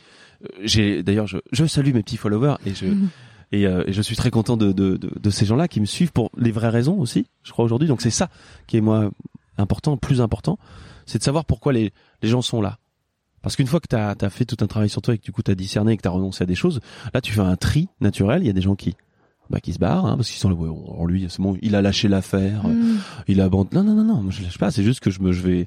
euh, 0.44 0.48
j'ai 0.64 1.02
d'ailleurs 1.02 1.26
je, 1.26 1.38
je 1.52 1.64
salue 1.66 1.92
mes 1.94 2.02
petits 2.02 2.16
followers 2.16 2.56
et 2.66 2.74
je 2.74 2.86
Mhm. 2.86 3.08
et, 3.52 3.66
euh, 3.66 3.84
et 3.86 3.92
je 3.92 4.02
suis 4.02 4.16
très 4.16 4.30
content 4.30 4.56
de, 4.56 4.72
de, 4.72 4.96
de, 4.96 5.10
de 5.18 5.30
ces 5.30 5.46
gens-là 5.46 5.68
qui 5.68 5.80
me 5.80 5.86
suivent 5.86 6.12
pour 6.12 6.30
les 6.36 6.50
vraies 6.50 6.68
raisons 6.70 6.98
aussi. 6.98 7.26
Je 7.42 7.52
crois 7.52 7.64
aujourd'hui. 7.64 7.88
Donc 7.88 8.00
c'est 8.02 8.10
ça 8.10 8.28
qui 8.66 8.76
est 8.76 8.80
moi 8.80 9.10
important, 9.58 9.96
plus 9.96 10.20
important, 10.20 10.58
c'est 11.06 11.18
de 11.18 11.24
savoir 11.24 11.44
pourquoi 11.44 11.72
les 11.72 11.92
les 12.22 12.28
gens 12.28 12.42
sont 12.42 12.60
là. 12.60 12.78
Parce 13.42 13.56
qu'une 13.56 13.66
fois 13.66 13.78
que 13.78 13.86
t'as 13.88 14.14
as 14.20 14.30
fait 14.30 14.46
tout 14.46 14.56
un 14.64 14.66
travail 14.66 14.88
sur 14.88 15.02
toi 15.02 15.14
et 15.14 15.18
que 15.18 15.22
du 15.24 15.30
coup 15.30 15.42
t'as 15.42 15.54
discerné 15.54 15.92
et 15.92 15.96
que 15.98 16.02
t'as 16.02 16.10
renoncé 16.10 16.42
à 16.42 16.46
des 16.46 16.54
choses, 16.54 16.80
là 17.12 17.20
tu 17.20 17.30
fais 17.32 17.42
un 17.42 17.56
tri 17.56 17.88
naturel. 18.00 18.42
Il 18.42 18.46
y 18.46 18.50
a 18.50 18.54
des 18.54 18.62
gens 18.62 18.74
qui 18.74 18.96
bah 19.50 19.60
qui 19.60 19.72
se 19.72 19.78
barre 19.78 20.06
hein, 20.06 20.16
parce 20.16 20.30
qu'ils 20.30 20.38
sont 20.40 20.48
là, 20.48 20.54
ouais, 20.54 20.68
on- 20.70 21.06
lui 21.06 21.26
c'est 21.28 21.40
bon 21.42 21.56
il 21.62 21.74
a 21.74 21.82
lâché 21.82 22.08
l'affaire 22.08 22.66
Mm. 22.66 22.98
il 23.28 23.40
abandonne 23.40 23.84
non 23.86 23.94
non 23.94 24.02
non 24.04 24.14
non 24.14 24.22
moi, 24.22 24.32
je 24.32 24.42
lâche 24.42 24.58
pas 24.58 24.70
c'est 24.70 24.82
juste 24.82 25.00
que 25.00 25.10
je 25.10 25.20
me 25.20 25.32
je 25.32 25.42
vais 25.42 25.66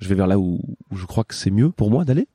je 0.00 0.08
vais 0.08 0.14
vers 0.14 0.26
là 0.26 0.38
où, 0.38 0.60
où 0.90 0.96
je 0.96 1.04
crois 1.06 1.24
que 1.24 1.34
c'est 1.34 1.50
mieux 1.50 1.70
pour 1.70 1.90
moi 1.90 2.04
d'aller 2.04 2.26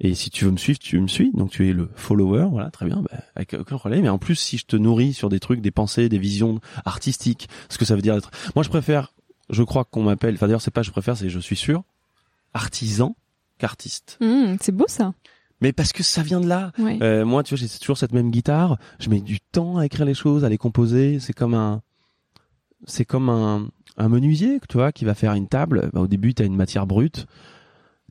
et 0.00 0.14
si 0.14 0.30
tu 0.30 0.44
veux 0.46 0.50
me 0.50 0.56
suivre 0.56 0.78
tu 0.80 0.98
me 1.00 1.06
suis 1.06 1.30
donc 1.32 1.50
tu 1.50 1.68
es 1.68 1.72
le 1.72 1.88
follower 1.94 2.48
voilà 2.50 2.70
très 2.70 2.86
bien 2.86 3.02
bah, 3.02 3.18
avec 3.36 3.54
aucun 3.54 3.76
problème 3.76 4.02
mais 4.02 4.08
en 4.08 4.18
plus 4.18 4.34
si 4.36 4.58
je 4.58 4.64
te 4.66 4.76
nourris 4.76 5.12
sur 5.12 5.28
des 5.28 5.38
trucs 5.40 5.60
des 5.60 5.70
pensées 5.70 6.08
des 6.08 6.18
visions 6.18 6.60
artistiques 6.84 7.48
ce 7.68 7.78
que 7.78 7.84
ça 7.84 7.94
veut 7.94 8.02
dire 8.02 8.14
être 8.16 8.30
moi 8.56 8.62
je 8.64 8.68
préfère 8.70 9.12
je 9.50 9.62
crois 9.62 9.84
qu'on 9.84 10.02
m'appelle 10.02 10.34
enfin 10.34 10.46
d'ailleurs 10.46 10.62
c'est 10.62 10.70
pas 10.72 10.82
je 10.82 10.90
préfère 10.90 11.16
c'est 11.16 11.28
je 11.30 11.38
suis 11.38 11.56
sûr 11.56 11.84
artisan 12.54 13.14
qu'artiste 13.58 14.16
Mm, 14.20 14.56
c'est 14.60 14.72
beau 14.74 14.86
ça. 14.88 15.12
Mais 15.60 15.72
parce 15.72 15.92
que 15.92 16.02
ça 16.02 16.22
vient 16.22 16.40
de 16.40 16.46
là 16.48 16.72
Ouais. 16.78 16.98
euh, 17.02 17.24
moi, 17.24 17.42
tu 17.42 17.54
vois, 17.54 17.66
j'ai 17.66 17.78
toujours 17.78 17.98
cette 17.98 18.12
même 18.12 18.30
guitare. 18.30 18.78
Je 18.98 19.08
mets 19.10 19.20
du 19.20 19.40
temps 19.40 19.78
à 19.78 19.86
écrire 19.86 20.06
les 20.06 20.14
choses, 20.14 20.44
à 20.44 20.48
les 20.48 20.58
composer. 20.58 21.18
C'est 21.20 21.32
comme 21.32 21.54
un, 21.54 21.82
c'est 22.86 23.04
comme 23.04 23.28
un, 23.28 23.68
un 23.96 24.08
menuisier, 24.08 24.60
tu 24.68 24.76
vois, 24.78 24.92
qui 24.92 25.04
va 25.04 25.14
faire 25.14 25.34
une 25.34 25.48
table. 25.48 25.90
Bah, 25.92 26.00
au 26.00 26.06
début, 26.06 26.34
tu 26.34 26.42
as 26.42 26.46
une 26.46 26.56
matière 26.56 26.86
brute. 26.86 27.26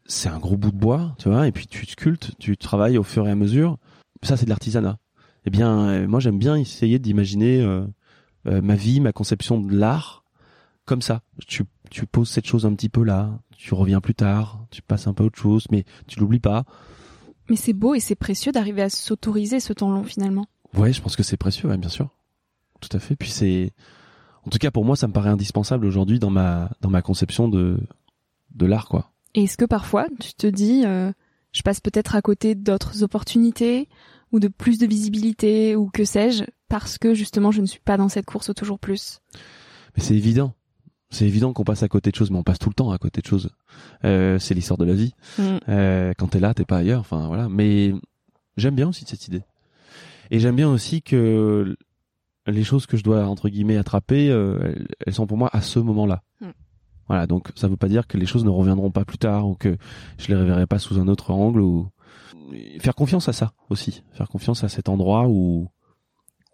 C'est 0.05 0.29
un 0.29 0.39
gros 0.39 0.57
bout 0.57 0.71
de 0.71 0.77
bois, 0.77 1.15
tu 1.19 1.29
vois, 1.29 1.47
et 1.47 1.51
puis 1.51 1.67
tu 1.67 1.85
sculptes, 1.85 2.31
tu 2.39 2.57
travailles 2.57 2.97
au 2.97 3.03
fur 3.03 3.27
et 3.27 3.31
à 3.31 3.35
mesure. 3.35 3.77
Ça, 4.23 4.37
c'est 4.37 4.45
de 4.45 4.49
l'artisanat. 4.49 4.97
Eh 5.45 5.51
bien, 5.51 5.79
euh, 5.87 6.07
moi, 6.07 6.19
j'aime 6.19 6.39
bien 6.39 6.55
essayer 6.55 6.97
d'imaginer 6.97 7.61
euh, 7.61 7.85
euh, 8.47 8.59
ma 8.61 8.73
vie, 8.75 8.99
ma 9.01 9.11
conception 9.13 9.59
de 9.61 9.73
l'art 9.75 10.23
comme 10.85 11.01
ça. 11.03 11.21
Tu, 11.47 11.63
tu 11.91 12.07
poses 12.07 12.29
cette 12.29 12.47
chose 12.47 12.65
un 12.65 12.73
petit 12.73 12.89
peu 12.89 13.03
là, 13.03 13.29
tu 13.55 13.75
reviens 13.75 14.01
plus 14.01 14.15
tard, 14.15 14.65
tu 14.71 14.81
passes 14.81 15.05
un 15.05 15.13
peu 15.13 15.23
à 15.23 15.27
autre 15.27 15.39
chose, 15.39 15.65
mais 15.71 15.85
tu 16.07 16.19
l'oublies 16.19 16.39
pas. 16.39 16.63
Mais 17.49 17.55
c'est 17.55 17.73
beau 17.73 17.95
et 17.95 17.99
c'est 17.99 18.15
précieux 18.15 18.51
d'arriver 18.51 18.81
à 18.81 18.89
s'autoriser 18.89 19.59
ce 19.59 19.73
temps 19.73 19.91
long 19.91 20.03
finalement. 20.03 20.45
Ouais, 20.75 20.93
je 20.93 21.01
pense 21.01 21.15
que 21.15 21.23
c'est 21.23 21.37
précieux, 21.37 21.69
ouais, 21.69 21.77
bien 21.77 21.89
sûr. 21.89 22.09
Tout 22.79 22.95
à 22.95 22.99
fait. 22.99 23.15
Puis 23.15 23.29
c'est, 23.29 23.73
en 24.45 24.49
tout 24.49 24.57
cas 24.57 24.71
pour 24.71 24.85
moi, 24.85 24.95
ça 24.95 25.07
me 25.07 25.13
paraît 25.13 25.29
indispensable 25.29 25.85
aujourd'hui 25.85 26.19
dans 26.19 26.29
ma 26.29 26.71
dans 26.81 26.89
ma 26.89 27.01
conception 27.01 27.47
de 27.47 27.79
de 28.55 28.65
l'art, 28.65 28.87
quoi. 28.87 29.11
Et 29.35 29.43
est-ce 29.43 29.57
que 29.57 29.65
parfois 29.65 30.07
tu 30.19 30.33
te 30.33 30.47
dis, 30.47 30.83
euh, 30.85 31.11
je 31.51 31.61
passe 31.61 31.79
peut-être 31.81 32.15
à 32.15 32.21
côté 32.21 32.55
d'autres 32.55 33.03
opportunités 33.03 33.89
ou 34.31 34.39
de 34.39 34.47
plus 34.47 34.77
de 34.77 34.87
visibilité 34.87 35.75
ou 35.75 35.89
que 35.89 36.05
sais-je 36.05 36.43
parce 36.67 36.97
que 36.97 37.13
justement 37.13 37.51
je 37.51 37.61
ne 37.61 37.65
suis 37.65 37.79
pas 37.79 37.97
dans 37.97 38.09
cette 38.09 38.25
course 38.25 38.49
au 38.49 38.53
toujours 38.53 38.79
plus? 38.79 39.19
Mais 39.95 40.03
c'est 40.03 40.15
évident. 40.15 40.53
C'est 41.11 41.25
évident 41.25 41.53
qu'on 41.53 41.63
passe 41.63 41.81
à 41.81 41.87
côté 41.87 42.11
de 42.11 42.15
choses, 42.15 42.29
mais 42.29 42.37
on 42.37 42.43
passe 42.43 42.59
tout 42.59 42.69
le 42.69 42.75
temps 42.75 42.91
à 42.91 42.97
côté 42.99 43.21
de 43.21 43.25
choses. 43.25 43.49
Euh, 44.05 44.37
c'est 44.37 44.53
l'histoire 44.53 44.77
de 44.77 44.85
la 44.85 44.93
vie. 44.93 45.13
Mm. 45.39 45.43
Euh, 45.67 46.13
quand 46.17 46.27
t'es 46.27 46.39
là, 46.39 46.53
t'es 46.53 46.65
pas 46.65 46.77
ailleurs. 46.77 46.99
Enfin 46.99 47.27
voilà. 47.27 47.49
Mais 47.49 47.93
j'aime 48.57 48.75
bien 48.75 48.87
aussi 48.87 49.05
cette 49.07 49.27
idée. 49.27 49.41
Et 50.29 50.39
j'aime 50.39 50.55
bien 50.55 50.69
aussi 50.69 51.01
que 51.01 51.75
les 52.45 52.63
choses 52.63 52.85
que 52.85 52.95
je 52.95 53.03
dois 53.03 53.25
entre 53.25 53.49
guillemets 53.49 53.77
attraper, 53.77 54.29
euh, 54.29 54.75
elles, 55.05 55.13
sont 55.13 55.25
pour 55.25 55.37
moi 55.37 55.49
à 55.51 55.61
ce 55.61 55.79
moment-là. 55.79 56.21
Mm. 56.41 56.49
Voilà. 57.07 57.25
Donc 57.25 57.47
ça 57.55 57.67
veut 57.67 57.77
pas 57.77 57.89
dire 57.89 58.05
que 58.05 58.17
les 58.17 58.27
choses 58.27 58.45
ne 58.45 58.51
reviendront 58.51 58.91
pas 58.91 59.03
plus 59.03 59.17
tard 59.17 59.47
ou 59.47 59.55
que 59.55 59.77
je 60.19 60.27
les 60.27 60.35
reverrai 60.35 60.67
pas 60.67 60.77
sous 60.77 60.99
un 60.99 61.07
autre 61.07 61.31
angle 61.31 61.61
ou 61.61 61.89
faire 62.79 62.93
confiance 62.93 63.27
à 63.27 63.33
ça 63.33 63.53
aussi. 63.71 64.03
Faire 64.11 64.29
confiance 64.29 64.63
à 64.63 64.69
cet 64.69 64.89
endroit 64.89 65.27
où 65.27 65.69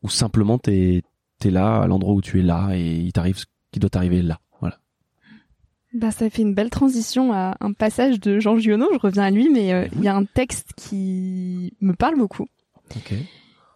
où 0.01 0.09
simplement 0.09 0.57
t'es 0.59 1.03
t'es 1.39 1.51
là 1.51 1.81
à 1.81 1.87
l'endroit 1.87 2.13
où 2.13 2.21
tu 2.21 2.39
es 2.39 2.43
là 2.43 2.69
et 2.73 2.99
il 2.99 3.11
t'arrive 3.11 3.37
ce 3.37 3.45
qui 3.71 3.79
doit 3.79 3.89
t'arriver 3.89 4.21
là. 4.21 4.39
Bah, 5.95 6.11
ça 6.11 6.29
fait 6.29 6.41
une 6.41 6.53
belle 6.53 6.69
transition 6.69 7.31
à 7.31 7.55
un 7.61 7.71
passage 7.71 8.19
de 8.19 8.41
Jean 8.41 8.57
Giono, 8.57 8.89
je 8.91 8.99
reviens 8.99 9.23
à 9.23 9.31
lui, 9.31 9.49
mais 9.49 9.71
euh, 9.71 9.87
il 9.95 10.03
y 10.03 10.09
a 10.09 10.15
un 10.15 10.25
texte 10.25 10.73
qui 10.75 11.73
me 11.79 11.93
parle 11.93 12.17
beaucoup. 12.17 12.47
Ok. 12.97 13.13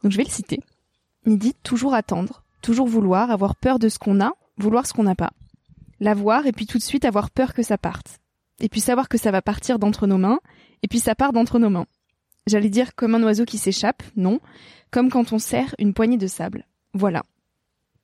Donc 0.03 0.11
je 0.11 0.17
vais 0.17 0.25
le 0.25 0.29
citer. 0.29 0.59
Il 1.25 1.37
dit 1.37 1.55
toujours 1.63 1.93
attendre, 1.93 2.43
toujours 2.61 2.87
vouloir, 2.87 3.31
avoir 3.31 3.55
peur 3.55 3.79
de 3.79 3.87
ce 3.87 3.99
qu'on 3.99 4.19
a, 4.19 4.33
vouloir 4.57 4.85
ce 4.85 4.91
qu'on 4.91 5.03
n'a 5.03 5.15
pas. 5.15 5.31
L'avoir 6.01 6.45
et 6.45 6.51
puis 6.51 6.65
tout 6.65 6.77
de 6.77 6.83
suite 6.83 7.05
avoir 7.05 7.31
peur 7.31 7.53
que 7.53 7.63
ça 7.63 7.77
parte. 7.77 8.19
Et 8.59 8.67
puis 8.67 8.81
savoir 8.81 9.07
que 9.07 9.17
ça 9.17 9.31
va 9.31 9.41
partir 9.41 9.79
d'entre 9.79 10.05
nos 10.05 10.17
mains, 10.17 10.41
et 10.83 10.89
puis 10.89 10.99
ça 10.99 11.15
part 11.15 11.31
d'entre 11.31 11.57
nos 11.57 11.69
mains. 11.69 11.87
J'allais 12.47 12.69
dire 12.69 12.95
comme 12.95 13.15
un 13.15 13.23
oiseau 13.23 13.45
qui 13.45 13.57
s'échappe, 13.57 14.03
non. 14.17 14.41
Comme 14.91 15.09
quand 15.09 15.31
on 15.31 15.39
serre 15.39 15.73
une 15.79 15.93
poignée 15.93 16.17
de 16.17 16.27
sable. 16.27 16.65
Voilà. 16.93 17.23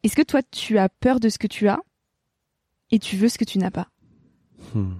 Est-ce 0.03 0.15
que 0.15 0.21
toi 0.21 0.41
tu 0.41 0.77
as 0.77 0.87
peur 0.87 1.19
de 1.19 1.27
ce 1.27 1.37
que 1.37 1.47
tu 1.47 1.67
as? 1.67 1.81
Et 2.91 2.99
tu 2.99 3.17
veux 3.17 3.27
ce 3.27 3.37
que 3.37 3.43
tu 3.43 3.57
n'as 3.57 3.71
pas? 3.71 3.89
Hmm. 4.75 4.93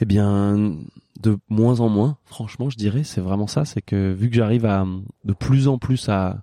Eh 0.00 0.04
bien, 0.04 0.76
de 1.20 1.38
moins 1.48 1.80
en 1.80 1.88
moins, 1.88 2.18
franchement, 2.24 2.70
je 2.70 2.76
dirais, 2.76 3.04
c'est 3.04 3.20
vraiment 3.20 3.46
ça. 3.46 3.64
C'est 3.64 3.82
que 3.82 4.12
vu 4.12 4.30
que 4.30 4.36
j'arrive 4.36 4.64
à 4.66 4.86
de 5.24 5.32
plus 5.32 5.68
en 5.68 5.78
plus 5.78 6.08
à 6.08 6.42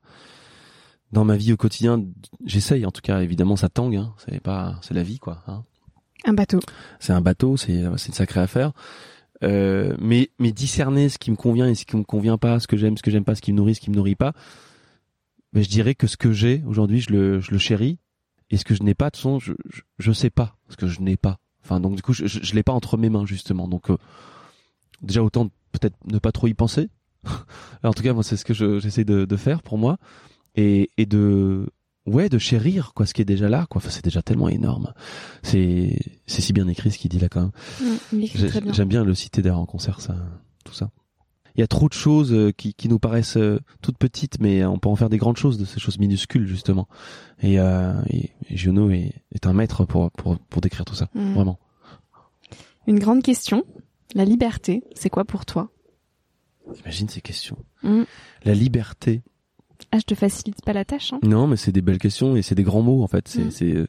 dans 1.11 1.23
ma 1.23 1.37
vie 1.37 1.53
au 1.53 1.57
quotidien, 1.57 2.03
j'essaye. 2.43 2.85
En 2.85 2.91
tout 2.91 3.01
cas, 3.01 3.21
évidemment, 3.21 3.55
ça 3.55 3.69
tangue. 3.69 3.95
Hein, 3.95 4.13
c'est 4.17 4.41
pas, 4.41 4.77
c'est 4.81 4.93
la 4.93 5.03
vie, 5.03 5.19
quoi. 5.19 5.43
Hein. 5.47 5.63
Un 6.25 6.33
bateau. 6.33 6.59
C'est 6.99 7.13
un 7.13 7.21
bateau, 7.21 7.55
c'est 7.55 7.83
c'est 7.97 8.07
une 8.07 8.13
sacrée 8.13 8.41
affaire. 8.41 8.73
Euh, 9.43 9.95
mais 9.99 10.29
mais 10.39 10.51
discerner 10.51 11.09
ce 11.09 11.17
qui 11.17 11.31
me 11.31 11.35
convient 11.35 11.67
et 11.67 11.75
ce 11.75 11.85
qui 11.85 11.95
me 11.95 12.03
convient 12.03 12.37
pas, 12.37 12.59
ce 12.59 12.67
que 12.67 12.77
j'aime, 12.77 12.97
ce 12.97 13.03
que 13.03 13.11
j'aime 13.11 13.25
pas, 13.25 13.35
ce 13.35 13.41
qui 13.41 13.51
me 13.53 13.57
nourrit, 13.57 13.75
ce 13.75 13.81
qui 13.81 13.91
me 13.91 13.95
nourrit 13.95 14.15
pas. 14.15 14.33
Ben, 15.53 15.63
je 15.63 15.69
dirais 15.69 15.95
que 15.95 16.07
ce 16.07 16.17
que 16.17 16.31
j'ai 16.31 16.63
aujourd'hui, 16.65 16.99
je 16.99 17.11
le 17.11 17.39
je 17.39 17.51
le 17.51 17.57
chéris. 17.57 17.99
Et 18.51 18.57
ce 18.57 18.65
que 18.65 18.75
je 18.75 18.83
n'ai 18.83 18.93
pas, 18.93 19.05
de 19.05 19.11
toute 19.11 19.17
façon, 19.17 19.39
je, 19.39 19.53
je, 19.71 19.81
je 19.99 20.11
sais 20.11 20.29
pas 20.29 20.55
ce 20.69 20.75
que 20.77 20.87
je 20.87 21.01
n'ai 21.01 21.17
pas. 21.17 21.39
Enfin, 21.63 21.79
donc 21.79 21.95
du 21.95 22.01
coup, 22.01 22.13
je, 22.13 22.27
je, 22.27 22.39
je 22.43 22.53
l'ai 22.55 22.61
pas 22.63 22.73
entre 22.73 22.95
mes 22.97 23.09
mains 23.09 23.25
justement. 23.25 23.67
Donc 23.67 23.89
euh, 23.89 23.97
déjà 25.01 25.23
autant 25.23 25.47
peut-être 25.71 25.95
ne 26.05 26.19
pas 26.19 26.31
trop 26.31 26.47
y 26.47 26.53
penser. 26.53 26.89
en 27.83 27.93
tout 27.93 28.03
cas, 28.03 28.13
moi, 28.13 28.23
c'est 28.23 28.37
ce 28.37 28.45
que 28.45 28.53
je- 28.53 28.79
j'essaie 28.79 29.03
de, 29.03 29.25
de 29.25 29.35
faire 29.35 29.63
pour 29.63 29.77
moi 29.79 29.97
et, 30.55 30.91
et 30.97 31.05
de 31.07 31.67
ouais 32.05 32.29
de 32.29 32.37
chérir 32.37 32.93
quoi 32.93 33.07
ce 33.07 33.15
qui 33.15 33.21
est 33.23 33.25
déjà 33.25 33.49
là 33.49 33.65
quoi. 33.67 33.79
Enfin, 33.79 33.89
c'est 33.89 34.03
déjà 34.05 34.21
tellement 34.21 34.47
énorme. 34.47 34.93
C'est 35.41 35.97
c'est 36.27 36.41
si 36.41 36.53
bien 36.53 36.67
écrit 36.67 36.91
ce 36.91 36.99
qu'il 36.99 37.09
dit 37.09 37.17
là 37.19 37.29
quand 37.29 37.41
même. 37.41 37.51
bien. 38.61 38.73
J'aime 38.73 38.87
bien 38.89 39.03
le 39.03 39.15
citer 39.15 39.41
d'ailleurs 39.41 39.57
en 39.59 39.65
concert, 39.65 40.01
ça, 40.01 40.15
tout 40.63 40.73
ça. 40.73 40.91
Il 41.57 41.61
y 41.61 41.63
a 41.63 41.67
trop 41.67 41.87
de 41.87 41.93
choses 41.93 42.33
euh, 42.33 42.51
qui, 42.51 42.73
qui 42.73 42.89
nous 42.89 42.99
paraissent 42.99 43.37
euh, 43.37 43.59
toutes 43.81 43.97
petites, 43.97 44.39
mais 44.41 44.65
on 44.65 44.77
peut 44.77 44.89
en 44.89 44.95
faire 44.95 45.09
des 45.09 45.17
grandes 45.17 45.37
choses 45.37 45.57
de 45.57 45.65
ces 45.65 45.79
choses 45.79 45.97
minuscules 45.99 46.47
justement. 46.47 46.87
Et, 47.41 47.59
euh, 47.59 47.93
et, 48.09 48.31
et 48.49 48.57
Giono 48.57 48.89
est, 48.89 49.13
est 49.33 49.45
un 49.47 49.53
maître 49.53 49.85
pour, 49.85 50.11
pour, 50.11 50.37
pour 50.37 50.61
décrire 50.61 50.85
tout 50.85 50.95
ça, 50.95 51.07
Mm. 51.15 51.33
vraiment. 51.33 51.59
Une 52.87 52.99
grande 52.99 53.23
question. 53.23 53.63
La 54.13 54.25
liberté, 54.25 54.83
c'est 54.95 55.09
quoi 55.09 55.25
pour 55.25 55.45
toi? 55.45 55.69
Imagine 56.83 57.07
ces 57.09 57.21
questions. 57.21 57.57
Mm. 57.83 58.03
La 58.43 58.53
liberté. 58.53 59.21
Ah, 59.91 59.97
je 59.99 60.03
te 60.03 60.15
facilite 60.15 60.61
pas 60.63 60.73
la 60.73 60.85
tâche. 60.85 61.13
Hein 61.13 61.19
Non, 61.23 61.47
mais 61.47 61.57
c'est 61.57 61.71
des 61.71 61.81
belles 61.81 61.97
questions 61.99 62.35
et 62.35 62.41
c'est 62.41 62.55
des 62.55 62.63
grands 62.63 62.81
mots 62.81 63.03
en 63.03 63.07
fait. 63.07 63.27
C'est 63.27 63.73
Mm. 63.73 63.87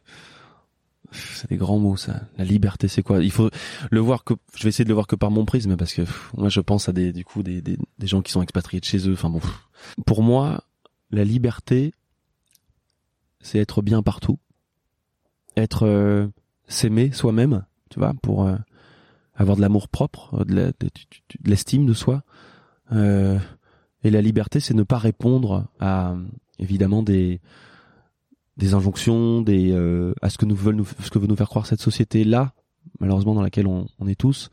C'est 1.13 1.49
des 1.51 1.57
grands 1.57 1.79
mots 1.79 1.97
ça. 1.97 2.21
La 2.39 2.45
liberté, 2.45 2.89
c'est 2.89 3.03
quoi? 3.03 3.23
Il 3.23 3.31
faut 3.31 3.51
le 3.91 4.01
voir 4.01 4.25
que 4.25 4.35
je 4.57 4.63
vais 4.63 4.69
essayer 4.71 4.85
de 4.85 4.89
le 4.91 4.95
voir 4.95 5.07
que 5.07 5.17
par 5.17 5.31
mon 5.31 5.45
prisme 5.45 5.77
parce 5.77 5.93
que 5.95 6.03
moi 6.37 6.49
je 6.49 6.61
pense 6.61 6.89
à 6.89 6.93
des 6.93 7.13
du 7.13 7.25
coup 7.25 7.43
des, 7.43 7.61
des 7.63 7.77
des 7.99 8.07
gens 8.07 8.23
qui 8.23 8.33
sont 8.33 8.43
expatriés 8.43 8.81
de 8.81 8.85
chez 8.85 9.09
eux. 9.09 9.13
Enfin 9.13 9.31
bon, 9.31 9.41
pour 10.07 10.23
moi, 10.23 10.65
la 11.11 11.25
liberté, 11.25 11.93
c'est 13.41 13.59
être 13.59 13.83
bien 13.83 14.03
partout, 14.03 14.39
être 15.57 15.87
euh, 15.87 16.27
s'aimer 16.69 17.13
soi-même, 17.13 17.65
tu 17.91 17.99
vois, 18.01 18.13
pour 18.23 18.47
euh, 18.47 18.57
avoir 19.35 19.57
de 19.57 19.61
l'amour 19.63 19.89
propre, 19.89 20.41
euh, 20.41 20.45
de 20.45 20.55
la- 20.55 20.67
de- 20.73 20.91
l'estime 21.45 21.87
de 21.87 21.95
soi. 21.95 22.23
Euh, 22.93 23.39
et 24.03 24.11
la 24.11 24.21
liberté, 24.21 24.61
c'est 24.61 24.75
ne 24.75 24.83
pas 24.83 24.99
répondre 24.99 25.67
à 25.81 26.15
évidemment 26.59 27.03
des 27.03 27.41
des 28.57 28.75
injonctions, 28.75 29.43
des 29.43 29.73
euh, 29.73 30.15
à 30.23 30.31
ce 30.31 30.39
que 30.39 30.47
nous 30.47 30.55
veulent 30.57 30.77
nous, 30.77 30.87
ce 31.03 31.11
que 31.11 31.19
veut 31.19 31.27
nous 31.27 31.37
faire 31.37 31.49
croire 31.49 31.67
cette 31.67 31.81
société 31.81 32.25
là, 32.25 32.55
malheureusement 33.01 33.35
dans 33.35 33.43
laquelle 33.43 33.67
on, 33.67 33.87
on 33.99 34.07
est 34.07 34.15
tous, 34.15 34.51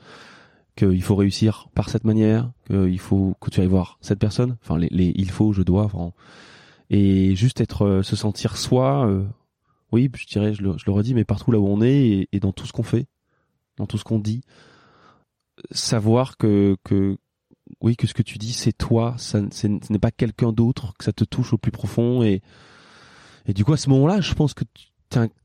qu'il 0.75 1.01
faut 1.03 1.15
réussir 1.15 1.69
par 1.73 1.89
cette 1.89 2.03
manière, 2.03 2.51
qu'il 2.67 2.99
faut 2.99 3.35
que 3.39 3.49
tu 3.49 3.61
ailles 3.61 3.67
voir 3.67 3.97
cette 4.01 4.19
personne, 4.19 4.57
enfin 4.61 4.77
les, 4.77 4.89
les 4.91 5.13
il 5.15 5.31
faut, 5.31 5.53
je 5.53 5.61
dois, 5.61 5.85
enfin, 5.85 6.11
et 6.89 7.35
juste 7.35 7.61
être 7.61 7.85
euh, 7.85 8.03
se 8.03 8.15
sentir 8.15 8.57
soi. 8.57 9.07
euh, 9.07 9.25
oui, 9.91 10.09
je 10.15 10.25
dirais, 10.25 10.53
je 10.53 10.63
le, 10.63 10.77
je 10.77 10.83
le 10.85 10.91
redis, 10.91 11.13
mais 11.13 11.23
partout 11.23 11.51
là 11.51 11.59
où 11.59 11.67
on 11.67 11.81
est 11.81 12.07
et, 12.07 12.29
et 12.31 12.39
dans 12.39 12.51
tout 12.51 12.65
ce 12.65 12.73
qu'on 12.73 12.83
fait, 12.83 13.07
dans 13.77 13.85
tout 13.85 13.97
ce 13.97 14.03
qu'on 14.03 14.19
dit, 14.19 14.41
savoir 15.71 16.37
que 16.37 16.75
que 16.83 17.17
oui 17.79 17.95
que 17.95 18.07
ce 18.07 18.13
que 18.13 18.23
tu 18.23 18.37
dis 18.37 18.53
c'est 18.53 18.73
toi, 18.73 19.15
ça, 19.17 19.39
ce 19.51 19.67
n'est 19.67 19.99
pas 19.99 20.11
quelqu'un 20.11 20.51
d'autre, 20.51 20.93
que 20.97 21.05
ça 21.05 21.13
te 21.13 21.23
touche 21.23 21.53
au 21.53 21.57
plus 21.57 21.71
profond 21.71 22.23
et 22.23 22.41
et 23.45 23.53
du 23.53 23.65
coup, 23.65 23.73
à 23.73 23.77
ce 23.77 23.89
moment-là, 23.89 24.21
je 24.21 24.33
pense 24.33 24.53
que 24.53 24.63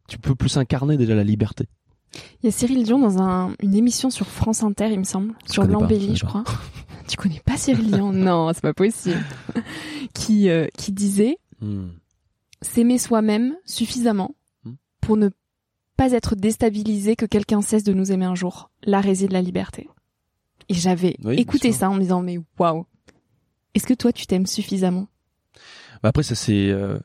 tu, 0.08 0.18
peux 0.18 0.34
plus 0.34 0.56
incarner 0.56 0.96
déjà 0.96 1.14
la 1.14 1.24
liberté. 1.24 1.66
Il 2.42 2.46
y 2.46 2.48
a 2.48 2.52
Cyril 2.52 2.84
Dion 2.84 2.98
dans 2.98 3.20
un, 3.20 3.54
une 3.60 3.74
émission 3.74 4.08
sur 4.10 4.26
France 4.26 4.62
Inter, 4.62 4.88
il 4.90 4.98
me 4.98 5.04
semble, 5.04 5.34
sur 5.46 5.64
l'embellie, 5.64 6.16
je 6.16 6.24
crois. 6.24 6.44
tu 7.08 7.16
connais 7.16 7.40
pas 7.40 7.56
Cyril 7.56 7.90
Dion? 7.90 8.12
Non, 8.12 8.50
c'est 8.54 8.62
pas 8.62 8.72
possible. 8.74 9.22
qui 10.14 10.48
euh, 10.48 10.66
qui 10.76 10.92
disait 10.92 11.38
s'aimer 12.62 12.98
soi-même 12.98 13.56
suffisamment 13.66 14.34
Hmm. 14.64 14.72
pour 15.00 15.16
ne 15.16 15.28
pas 15.96 16.12
être 16.12 16.34
déstabilisé 16.34 17.14
que 17.16 17.26
quelqu'un 17.26 17.62
cesse 17.62 17.84
de 17.84 17.92
nous 17.92 18.10
aimer 18.12 18.24
un 18.24 18.34
jour. 18.34 18.70
Là 18.82 19.00
réside 19.00 19.32
la 19.32 19.42
liberté. 19.42 19.88
Et 20.68 20.74
j'avais 20.74 21.16
Oui, 21.24 21.36
écouté 21.36 21.72
ça 21.72 21.90
en 21.90 21.94
me 21.94 22.00
disant 22.00 22.22
mais 22.22 22.38
waouh. 22.58 22.86
Est-ce 23.74 23.86
que 23.86 23.94
toi 23.94 24.12
tu 24.12 24.26
t'aimes 24.26 24.46
suffisamment? 24.46 25.06
Bah, 26.02 26.10
après, 26.10 26.22
ça 26.22 26.34
c'est 26.34 26.70
euh, 26.70 26.98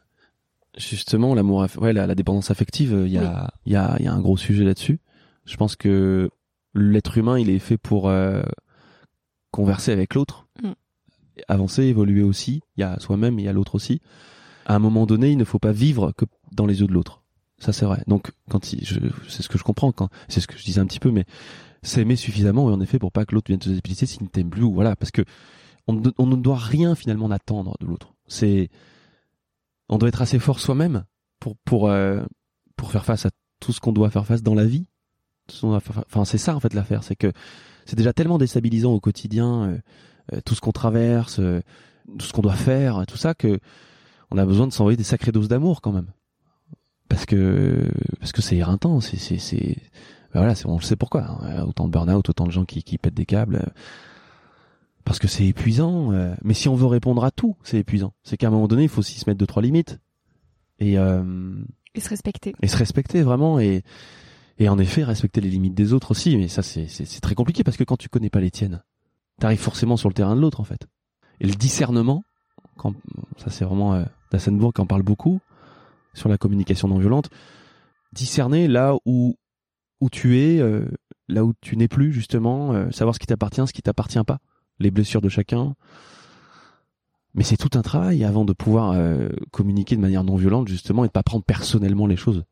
justement 0.77 1.35
l'amour, 1.35 1.65
ouais, 1.79 1.93
la, 1.93 2.07
la 2.07 2.15
dépendance 2.15 2.51
affective. 2.51 3.03
Il 3.05 3.11
y 3.11 3.17
a, 3.17 3.53
il 3.65 3.73
y 3.73 3.75
a, 3.75 3.95
il 3.99 4.05
y 4.05 4.07
a 4.07 4.13
un 4.13 4.21
gros 4.21 4.37
sujet 4.37 4.63
là-dessus. 4.63 4.99
Je 5.45 5.55
pense 5.57 5.75
que 5.75 6.29
l'être 6.73 7.17
humain, 7.17 7.37
il 7.39 7.49
est 7.49 7.59
fait 7.59 7.77
pour 7.77 8.09
euh, 8.09 8.41
converser 9.51 9.91
avec 9.91 10.13
l'autre, 10.15 10.47
Mm. 10.61 10.71
avancer, 11.47 11.83
évoluer 11.83 12.21
aussi. 12.23 12.61
Il 12.77 12.81
y 12.81 12.83
a 12.83 12.99
soi-même, 12.99 13.39
il 13.39 13.45
y 13.45 13.47
a 13.47 13.53
l'autre 13.53 13.75
aussi. 13.75 14.01
À 14.65 14.75
un 14.75 14.79
moment 14.79 15.05
donné, 15.05 15.31
il 15.31 15.37
ne 15.37 15.43
faut 15.43 15.59
pas 15.59 15.71
vivre 15.71 16.11
que 16.15 16.25
dans 16.51 16.65
les 16.67 16.81
yeux 16.81 16.87
de 16.87 16.93
l'autre. 16.93 17.21
Ça 17.59 17.73
c'est 17.73 17.85
vrai. 17.85 18.03
Donc 18.07 18.31
quand 18.49 18.71
il, 18.73 18.85
je, 18.85 18.99
c'est 19.29 19.41
ce 19.41 19.49
que 19.49 19.57
je 19.57 19.63
comprends 19.63 19.91
quand, 19.91 20.09
c'est 20.27 20.41
ce 20.41 20.47
que 20.47 20.57
je 20.57 20.63
disais 20.63 20.79
un 20.81 20.85
petit 20.85 20.99
peu, 20.99 21.11
mais 21.11 21.25
s'aimer 21.81 22.15
suffisamment, 22.15 22.65
oui, 22.67 22.73
en 22.73 22.81
effet, 22.81 22.99
pour 22.99 23.11
pas 23.11 23.25
que 23.25 23.33
l'autre 23.35 23.47
vienne 23.47 23.59
te 23.59 23.69
dépiliter 23.69 24.05
s'il 24.05 24.23
ne 24.23 24.27
t'aime 24.27 24.49
plus, 24.49 24.63
ou 24.63 24.73
voilà, 24.73 24.95
parce 24.95 25.11
que 25.11 25.23
on, 25.87 25.93
ne- 25.93 26.11
on 26.17 26.27
ne 26.27 26.35
doit 26.35 26.57
rien 26.57 26.95
finalement 26.95 27.29
attendre 27.31 27.75
de 27.81 27.85
l'autre. 27.87 28.13
C'est, 28.27 28.69
on 29.89 29.97
doit 29.97 30.09
être 30.09 30.21
assez 30.21 30.39
fort 30.39 30.59
soi-même 30.59 31.03
pour 31.39 31.55
pour 31.65 31.89
euh, 31.89 32.23
pour 32.75 32.91
faire 32.91 33.05
face 33.05 33.25
à 33.25 33.31
tout 33.59 33.71
ce 33.73 33.79
qu'on 33.79 33.91
doit 33.93 34.09
faire 34.09 34.25
face 34.25 34.43
dans 34.43 34.55
la 34.55 34.65
vie. 34.65 34.85
Enfin, 35.61 36.25
c'est 36.25 36.37
ça 36.37 36.55
en 36.55 36.59
fait 36.59 36.73
l'affaire, 36.73 37.03
c'est 37.03 37.15
que 37.17 37.31
c'est 37.85 37.97
déjà 37.97 38.13
tellement 38.13 38.37
déstabilisant 38.37 38.93
au 38.93 38.99
quotidien, 39.01 39.63
euh, 39.63 39.77
euh, 40.33 40.41
tout 40.45 40.55
ce 40.55 40.61
qu'on 40.61 40.71
traverse, 40.71 41.39
euh, 41.39 41.61
tout 42.17 42.25
ce 42.25 42.31
qu'on 42.31 42.41
doit 42.41 42.53
faire, 42.55 43.05
tout 43.07 43.17
ça 43.17 43.33
que 43.33 43.59
on 44.31 44.37
a 44.37 44.45
besoin 44.45 44.67
de 44.67 44.71
s'envoyer 44.73 44.95
des 44.95 45.03
sacrées 45.03 45.33
doses 45.33 45.49
d'amour 45.49 45.81
quand 45.81 45.91
même, 45.91 46.07
parce 47.09 47.25
que 47.25 47.91
parce 48.19 48.31
que 48.31 48.41
c'est 48.41 48.55
éreintant, 48.55 49.01
c'est 49.01 49.17
c'est 49.17 49.77
ben 50.33 50.39
voilà, 50.39 50.55
c'est 50.55 50.65
on 50.65 50.77
le 50.77 50.81
sait 50.81 50.95
pourquoi. 50.95 51.23
hein. 51.23 51.63
Autant 51.63 51.87
de 51.87 51.91
burn-out, 51.91 52.29
autant 52.29 52.45
de 52.45 52.51
gens 52.51 52.63
qui 52.65 52.81
qui 52.83 52.97
pètent 52.97 53.13
des 53.13 53.25
câbles. 53.25 53.71
Parce 55.05 55.19
que 55.19 55.27
c'est 55.27 55.45
épuisant. 55.45 56.11
euh, 56.13 56.33
mais 56.43 56.53
si 56.53 56.69
on 56.69 56.75
veut 56.75 56.85
répondre 56.87 57.23
à 57.23 57.31
tout, 57.31 57.55
c'est 57.63 57.77
épuisant. 57.77 58.13
C'est 58.23 58.37
qu'à 58.37 58.47
un 58.47 58.51
moment 58.51 58.67
donné, 58.67 58.83
il 58.83 58.89
faut 58.89 58.99
aussi 58.99 59.19
se 59.19 59.29
mettre 59.29 59.39
deux 59.39 59.47
trois 59.47 59.61
limites 59.61 59.99
et 60.79 60.97
euh, 60.97 61.55
Et 61.95 61.99
se 61.99 62.09
respecter. 62.09 62.53
et 62.61 62.67
se 62.67 62.77
respecter 62.77 63.21
vraiment 63.21 63.59
et 63.59 63.83
et 64.59 64.69
en 64.69 64.77
effet 64.77 65.03
respecter 65.03 65.41
les 65.41 65.49
limites 65.49 65.73
des 65.73 65.93
autres 65.93 66.11
aussi. 66.11 66.37
Mais 66.37 66.47
ça 66.47 66.61
c'est 66.63 66.87
c'est 66.87 67.05
c'est 67.05 67.21
très 67.21 67.35
compliqué 67.35 67.63
parce 67.63 67.77
que 67.77 67.83
quand 67.83 67.97
tu 67.97 68.09
connais 68.09 68.29
pas 68.29 68.39
les 68.41 68.51
tiennes, 68.51 68.83
t'arrives 69.39 69.59
forcément 69.59 69.97
sur 69.97 70.09
le 70.09 70.13
terrain 70.13 70.35
de 70.35 70.41
l'autre 70.41 70.59
en 70.59 70.63
fait. 70.63 70.87
Et 71.39 71.47
le 71.47 71.53
discernement, 71.55 72.23
quand 72.77 72.93
ça 73.37 73.49
c'est 73.49 73.65
vraiment 73.65 73.93
euh, 73.95 74.03
Dassenbourg 74.31 74.73
qui 74.73 74.81
en 74.81 74.85
parle 74.85 75.03
beaucoup 75.03 75.39
sur 76.13 76.29
la 76.29 76.37
communication 76.37 76.87
non 76.87 76.97
violente, 76.99 77.29
discerner 78.13 78.67
là 78.67 78.95
où 79.05 79.35
où 80.01 80.09
tu 80.09 80.37
es, 80.39 80.59
euh, 80.59 80.85
là 81.29 81.45
où 81.45 81.53
tu 81.61 81.77
n'es 81.77 81.87
plus 81.87 82.11
justement, 82.11 82.73
euh, 82.73 82.91
savoir 82.91 83.15
ce 83.15 83.19
qui 83.19 83.25
t'appartient, 83.27 83.65
ce 83.65 83.73
qui 83.73 83.81
t'appartient 83.81 84.23
pas, 84.27 84.39
les 84.79 84.91
blessures 84.91 85.21
de 85.21 85.29
chacun. 85.29 85.75
Mais 87.35 87.43
c'est 87.43 87.57
tout 87.57 87.77
un 87.77 87.81
travail 87.81 88.23
avant 88.23 88.45
de 88.45 88.53
pouvoir 88.53 88.91
euh, 88.91 89.29
communiquer 89.51 89.95
de 89.95 90.01
manière 90.01 90.23
non 90.23 90.35
violente 90.35 90.67
justement 90.67 91.03
et 91.03 91.07
de 91.07 91.11
pas 91.11 91.23
prendre 91.23 91.43
personnellement 91.43 92.05
les 92.05 92.15
choses. 92.17 92.43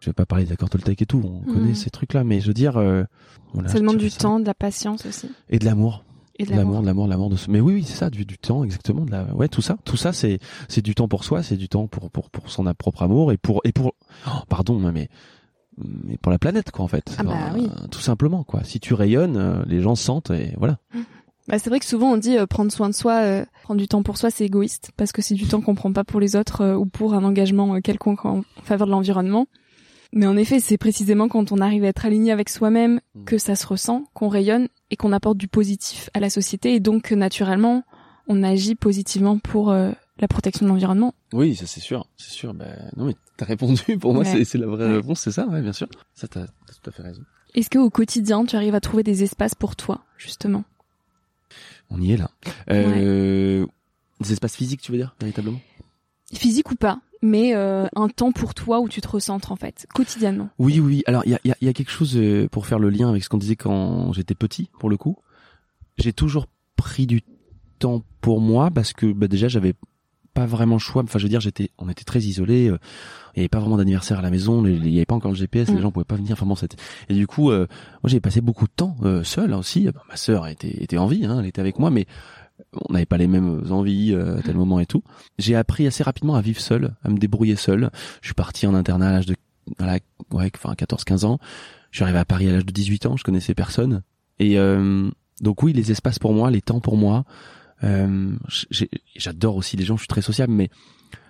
Je 0.00 0.06
vais 0.10 0.14
pas 0.14 0.26
parler 0.26 0.44
d'accords 0.44 0.70
Toltec 0.70 1.00
et 1.02 1.06
tout, 1.06 1.22
on 1.24 1.48
Mhm. 1.48 1.54
connaît 1.54 1.74
ces 1.74 1.90
trucs-là, 1.90 2.24
mais 2.24 2.40
je 2.40 2.48
veux 2.48 2.54
dire, 2.54 2.76
euh, 2.76 3.04
voilà, 3.52 3.68
ça 3.68 3.78
demande 3.78 3.96
du 3.98 4.10
ça. 4.10 4.18
temps, 4.20 4.40
de 4.40 4.46
la 4.46 4.54
patience 4.54 5.06
aussi. 5.06 5.28
et 5.50 5.58
de 5.58 5.64
l'amour, 5.64 6.04
Et 6.38 6.46
de 6.46 6.50
l'amour, 6.54 6.82
de 6.82 6.86
l'amour, 6.86 7.06
de 7.06 7.10
l'amour 7.10 7.30
de 7.30 7.36
ce. 7.36 7.50
Mais 7.50 7.60
oui, 7.60 7.74
oui, 7.74 7.82
c'est 7.84 7.94
ça, 7.96 8.10
du, 8.10 8.24
du 8.24 8.38
temps 8.38 8.62
exactement, 8.64 9.04
de 9.04 9.10
la, 9.10 9.24
ouais, 9.34 9.48
tout 9.48 9.62
ça, 9.62 9.76
tout 9.84 9.96
ça, 9.96 10.12
c'est 10.12 10.38
c'est 10.68 10.82
du 10.82 10.94
temps 10.94 11.08
pour 11.08 11.24
soi, 11.24 11.42
c'est 11.42 11.56
du 11.56 11.68
temps 11.68 11.86
pour 11.88 12.10
pour 12.10 12.30
pour 12.30 12.50
son 12.50 12.64
propre 12.74 13.02
amour 13.02 13.32
et 13.32 13.36
pour 13.38 13.60
et 13.64 13.72
pour, 13.72 13.94
oh, 14.26 14.30
pardon, 14.48 14.78
mais 14.78 15.08
mais 15.78 16.16
pour 16.16 16.30
la 16.32 16.38
planète 16.38 16.70
quoi 16.72 16.84
en 16.84 16.88
fait. 16.88 17.14
Ah 17.18 17.22
bah 17.24 17.34
oui. 17.54 17.68
Tout 17.90 18.00
simplement 18.00 18.42
quoi. 18.44 18.62
Si 18.64 18.78
tu 18.80 18.94
rayonnes, 18.94 19.36
euh, 19.36 19.62
les 19.66 19.80
gens 19.80 19.94
sentent 19.96 20.30
et 20.30 20.54
voilà. 20.58 20.78
Bah, 21.48 21.58
c'est 21.58 21.70
vrai 21.70 21.78
que 21.80 21.86
souvent 21.86 22.12
on 22.12 22.16
dit 22.16 22.36
euh, 22.36 22.46
prendre 22.46 22.70
soin 22.70 22.88
de 22.88 22.94
soi, 22.94 23.14
euh, 23.22 23.44
prendre 23.62 23.80
du 23.80 23.88
temps 23.88 24.02
pour 24.02 24.18
soi, 24.18 24.30
c'est 24.30 24.44
égoïste 24.44 24.90
parce 24.96 25.12
que 25.12 25.22
c'est 25.22 25.34
du 25.34 25.46
temps 25.46 25.60
qu'on 25.60 25.74
prend 25.74 25.92
pas 25.92 26.04
pour 26.04 26.20
les 26.20 26.36
autres 26.36 26.60
euh, 26.62 26.74
ou 26.76 26.84
pour 26.86 27.14
un 27.14 27.24
engagement 27.24 27.74
euh, 27.74 27.80
quelconque 27.80 28.24
en 28.26 28.42
faveur 28.64 28.86
de 28.86 28.92
l'environnement. 28.92 29.46
Mais 30.14 30.26
en 30.26 30.36
effet, 30.38 30.58
c'est 30.60 30.78
précisément 30.78 31.28
quand 31.28 31.52
on 31.52 31.58
arrive 31.58 31.84
à 31.84 31.88
être 31.88 32.06
aligné 32.06 32.32
avec 32.32 32.48
soi-même 32.48 33.00
Mm. 33.14 33.24
que 33.24 33.38
ça 33.38 33.54
se 33.56 33.66
ressent, 33.66 34.04
qu'on 34.14 34.28
rayonne 34.28 34.68
et 34.90 34.96
qu'on 34.96 35.12
apporte 35.12 35.38
du 35.38 35.48
positif 35.48 36.10
à 36.14 36.20
la 36.20 36.30
société 36.30 36.74
et 36.74 36.80
donc 36.80 37.10
naturellement 37.12 37.82
on 38.26 38.42
agit 38.42 38.74
positivement 38.74 39.38
pour 39.38 39.70
euh, 39.70 39.90
la 40.20 40.28
protection 40.28 40.66
de 40.66 40.70
l'environnement. 40.70 41.14
Oui, 41.32 41.54
ça 41.54 41.66
c'est 41.66 41.80
sûr, 41.80 42.06
c'est 42.18 42.30
sûr. 42.32 42.52
Ben 42.52 42.90
non 42.96 43.06
mais 43.06 43.14
t'as 43.38 43.46
répondu. 43.46 43.80
Pour 44.00 44.12
moi, 44.12 44.24
Ouais. 44.24 44.44
c'est 44.44 44.58
la 44.58 44.66
vraie 44.66 44.86
Ouais. 44.86 44.96
réponse, 44.96 45.20
c'est 45.20 45.30
ça, 45.32 45.46
ouais, 45.46 45.62
bien 45.62 45.72
sûr. 45.72 45.88
Ça 46.14 46.28
t'as 46.28 46.46
tout 46.46 46.90
à 46.90 46.90
fait 46.90 47.02
raison. 47.02 47.22
Est-ce 47.54 47.70
que 47.70 47.78
au 47.78 47.88
quotidien 47.88 48.44
tu 48.44 48.56
arrives 48.56 48.74
à 48.74 48.80
trouver 48.80 49.02
des 49.02 49.22
espaces 49.22 49.54
pour 49.54 49.76
toi 49.76 50.00
justement? 50.18 50.64
On 51.90 52.00
y 52.00 52.12
est 52.12 52.16
là. 52.16 52.30
Euh, 52.70 53.66
Des 54.20 54.32
espaces 54.32 54.56
physiques, 54.56 54.80
tu 54.82 54.92
veux 54.92 54.98
dire, 54.98 55.14
véritablement? 55.20 55.60
Physique 56.32 56.70
ou 56.70 56.74
pas, 56.74 57.00
mais 57.22 57.54
euh, 57.54 57.86
un 57.96 58.08
temps 58.08 58.32
pour 58.32 58.52
toi 58.54 58.80
où 58.80 58.88
tu 58.88 59.00
te 59.00 59.08
recentres 59.08 59.50
en 59.52 59.56
fait, 59.56 59.86
quotidiennement. 59.94 60.50
Oui, 60.58 60.78
oui. 60.80 61.02
Alors, 61.06 61.22
il 61.24 61.30
y 61.32 61.34
a, 61.34 61.40
il 61.44 61.48
y 61.48 61.52
a- 61.52 61.56
il 61.62 61.66
y 61.66 61.70
a 61.70 61.72
quelque 61.72 61.90
chose 61.90 62.16
euh, 62.16 62.48
pour 62.48 62.66
faire 62.66 62.78
le 62.78 62.90
lien 62.90 63.08
avec 63.08 63.24
ce 63.24 63.28
qu'on 63.30 63.38
disait 63.38 63.56
quand 63.56 64.12
j'étais 64.12 64.34
petit, 64.34 64.68
pour 64.78 64.90
le 64.90 64.96
coup. 64.98 65.16
J'ai 65.96 66.12
toujours 66.12 66.46
pris 66.76 67.06
du 67.06 67.22
temps 67.78 68.02
pour 68.20 68.40
moi 68.40 68.70
parce 68.70 68.92
que 68.92 69.10
bah, 69.12 69.26
déjà 69.28 69.48
j'avais 69.48 69.72
pas 70.38 70.46
vraiment 70.46 70.76
le 70.76 70.80
choix. 70.80 71.02
Enfin, 71.02 71.18
je 71.18 71.24
veux 71.24 71.28
dire, 71.28 71.40
j'étais, 71.40 71.70
on 71.78 71.88
était 71.88 72.04
très 72.04 72.20
isolés. 72.20 72.68
euh, 72.68 72.78
Il 73.34 73.38
y 73.38 73.40
avait 73.40 73.48
pas 73.48 73.58
vraiment 73.58 73.76
d'anniversaire 73.76 74.18
à 74.18 74.22
la 74.22 74.30
maison. 74.30 74.64
Il 74.64 74.88
y 74.88 74.96
avait 74.96 75.06
pas 75.06 75.14
encore 75.16 75.32
le 75.32 75.36
GPS. 75.36 75.68
Mm. 75.68 75.74
Les 75.76 75.82
gens 75.82 75.90
pouvaient 75.90 76.04
pas 76.04 76.16
venir. 76.16 76.32
Enfin 76.32 76.46
bon, 76.46 76.54
c'était. 76.54 76.76
Et 77.08 77.14
du 77.14 77.26
coup, 77.26 77.50
euh, 77.50 77.66
moi 78.02 78.10
j'ai 78.10 78.20
passé 78.20 78.40
beaucoup 78.40 78.66
de 78.66 78.72
temps 78.74 78.96
euh, 79.02 79.24
seul 79.24 79.52
hein, 79.52 79.58
aussi. 79.58 79.86
Bah, 79.86 80.02
ma 80.08 80.16
sœur 80.16 80.46
était, 80.46 80.82
était 80.82 80.98
en 80.98 81.06
vie. 81.06 81.24
Hein, 81.24 81.38
elle 81.40 81.46
était 81.46 81.60
avec 81.60 81.78
moi, 81.78 81.90
mais 81.90 82.06
on 82.88 82.92
n'avait 82.92 83.06
pas 83.06 83.18
les 83.18 83.26
mêmes 83.28 83.64
envies 83.70 84.12
euh, 84.12 84.38
à 84.38 84.42
tel 84.42 84.56
moment 84.56 84.80
et 84.80 84.86
tout. 84.86 85.02
J'ai 85.38 85.56
appris 85.56 85.86
assez 85.86 86.02
rapidement 86.02 86.34
à 86.34 86.40
vivre 86.40 86.60
seul, 86.60 86.94
à 87.04 87.10
me 87.10 87.18
débrouiller 87.18 87.56
seul. 87.56 87.90
Je 88.20 88.28
suis 88.28 88.34
parti 88.34 88.66
en 88.66 88.74
internat 88.74 89.08
à 89.08 89.12
l'âge 89.12 89.26
de 89.26 89.34
voilà, 89.78 89.98
ouais, 90.32 90.50
enfin 90.54 90.72
14-15 90.74 91.24
ans. 91.26 91.38
Je 91.90 91.98
suis 91.98 92.04
arrivé 92.04 92.18
à 92.18 92.24
Paris 92.24 92.48
à 92.48 92.52
l'âge 92.52 92.66
de 92.66 92.72
18 92.72 93.06
ans, 93.06 93.16
je 93.16 93.24
connaissais 93.24 93.54
personne. 93.54 94.02
Et 94.38 94.58
euh, 94.58 95.10
donc 95.40 95.62
oui, 95.62 95.72
les 95.72 95.90
espaces 95.90 96.18
pour 96.18 96.32
moi, 96.32 96.50
les 96.50 96.62
temps 96.62 96.80
pour 96.80 96.96
moi. 96.96 97.24
Euh, 97.84 98.36
J'adore 99.16 99.56
aussi 99.56 99.76
les 99.76 99.84
gens, 99.84 99.96
je 99.96 100.02
suis 100.02 100.08
très 100.08 100.22
sociable, 100.22 100.52
mais 100.52 100.70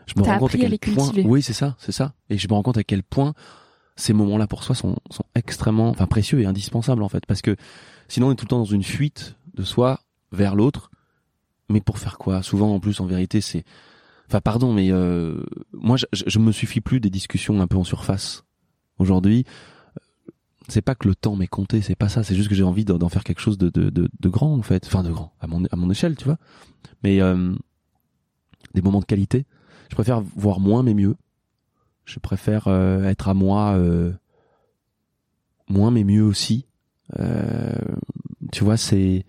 je 0.07 0.15
me 0.19 0.25
rends 0.25 0.39
compte 0.39 0.55
à 0.55 0.59
quel 0.59 0.79
point. 0.79 0.95
cultiver. 0.95 1.25
Oui, 1.27 1.43
c'est 1.43 1.53
ça, 1.53 1.77
c'est 1.79 1.93
ça. 1.93 2.15
Et 2.31 2.39
je 2.39 2.49
me 2.49 2.55
rends 2.55 2.63
compte 2.63 2.79
à 2.79 2.85
quel 2.85 3.03
point 3.03 3.35
ces 3.97 4.13
moments-là 4.13 4.47
pour 4.47 4.63
soi 4.63 4.75
sont, 4.75 4.97
sont 5.11 5.25
extrêmement, 5.35 5.89
enfin 5.91 6.07
précieux 6.07 6.41
et 6.41 6.47
indispensables 6.47 7.03
en 7.03 7.09
fait, 7.09 7.27
parce 7.27 7.43
que 7.43 7.57
sinon 8.07 8.29
on 8.29 8.33
est 8.33 8.37
tout 8.37 8.45
le 8.45 8.51
temps 8.51 8.59
dans 8.59 8.65
une 8.65 8.85
fuite 8.85 9.37
de 9.55 9.65
soi 9.65 10.01
vers 10.33 10.55
l'autre. 10.55 10.91
Mais 11.71 11.81
pour 11.81 11.99
faire 11.99 12.17
quoi? 12.17 12.43
Souvent 12.43 12.75
en 12.75 12.81
plus, 12.81 13.01
en 13.01 13.07
vérité, 13.07 13.41
c'est 13.41 13.65
Enfin, 14.29 14.41
pardon, 14.43 14.75
mais 14.75 14.91
euh, 14.91 15.43
moi, 15.73 15.97
je, 15.97 16.05
je 16.13 16.39
me 16.39 16.53
suffis 16.53 16.83
plus 16.83 17.01
des 17.01 17.09
discussions 17.09 17.61
un 17.63 17.67
peu 17.67 17.79
en 17.79 17.85
surface. 17.85 18.45
Aujourd'hui, 18.99 19.45
c'est 20.69 20.83
pas 20.83 20.95
que 20.95 21.09
le 21.09 21.15
temps 21.15 21.37
m'est 21.37 21.47
compté, 21.47 21.81
c'est 21.81 21.95
pas 21.97 22.09
ça. 22.09 22.23
C'est 22.23 22.35
juste 22.35 22.49
que 22.49 22.55
j'ai 22.55 22.63
envie 22.63 22.85
d'en 22.85 23.09
faire 23.09 23.25
quelque 23.25 23.41
chose 23.41 23.59
de, 23.59 23.69
de, 23.71 23.91
de, 23.91 24.09
de 24.21 24.29
grand, 24.29 24.55
en 24.55 24.63
fait. 24.63 24.87
Enfin, 24.87 25.03
de 25.03 25.11
grand, 25.11 25.33
à 25.41 25.47
mon, 25.47 25.65
à 25.67 25.77
mon 25.77 25.91
échelle, 25.91 26.17
tu 26.17 26.25
vois. 26.25 26.39
Mais 27.03 27.21
euh, 27.21 27.55
des 28.75 28.83
moments 28.83 29.01
de 29.01 29.05
qualité. 29.05 29.47
Je 29.89 29.95
préfère 29.95 30.21
voir 30.21 30.61
moins, 30.61 30.83
mais 30.83 30.95
mieux. 30.95 31.17
Je 32.05 32.19
préfère 32.19 32.69
euh, 32.69 33.05
être 33.05 33.29
à 33.29 33.35
moi 33.35 33.75
euh, 33.77 34.13
moins, 35.69 35.91
mais 35.91 36.05
mieux 36.05 36.23
aussi. 36.23 36.67
Euh, 37.19 37.73
tu 38.53 38.65
vois, 38.65 38.77
c'est 38.77 39.25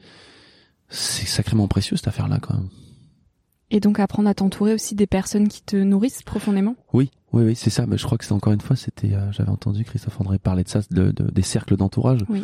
c'est 0.89 1.27
sacrément 1.27 1.67
précieux 1.67 1.97
cette 1.97 2.07
affaire-là, 2.07 2.39
quand 2.39 2.55
même. 2.55 2.69
Et 3.71 3.79
donc 3.79 3.99
apprendre 3.99 4.27
à 4.29 4.33
t'entourer 4.33 4.73
aussi 4.73 4.95
des 4.95 5.05
personnes 5.07 5.47
qui 5.47 5.61
te 5.61 5.75
nourrissent 5.75 6.23
profondément? 6.23 6.75
Oui, 6.93 7.11
oui, 7.33 7.43
oui, 7.43 7.55
c'est 7.55 7.69
ça. 7.69 7.85
Mais 7.85 7.97
je 7.97 8.05
crois 8.05 8.17
que 8.17 8.25
c'est 8.25 8.31
encore 8.33 8.53
une 8.53 8.61
fois, 8.61 8.75
c'était, 8.75 9.13
euh, 9.13 9.31
j'avais 9.31 9.49
entendu 9.51 9.83
Christophe 9.83 10.19
André 10.19 10.39
parler 10.39 10.63
de 10.63 10.69
ça, 10.69 10.81
de, 10.89 11.11
de- 11.11 11.29
des 11.31 11.41
cercles 11.43 11.75
d'entourage, 11.77 12.21
Oui. 12.29 12.43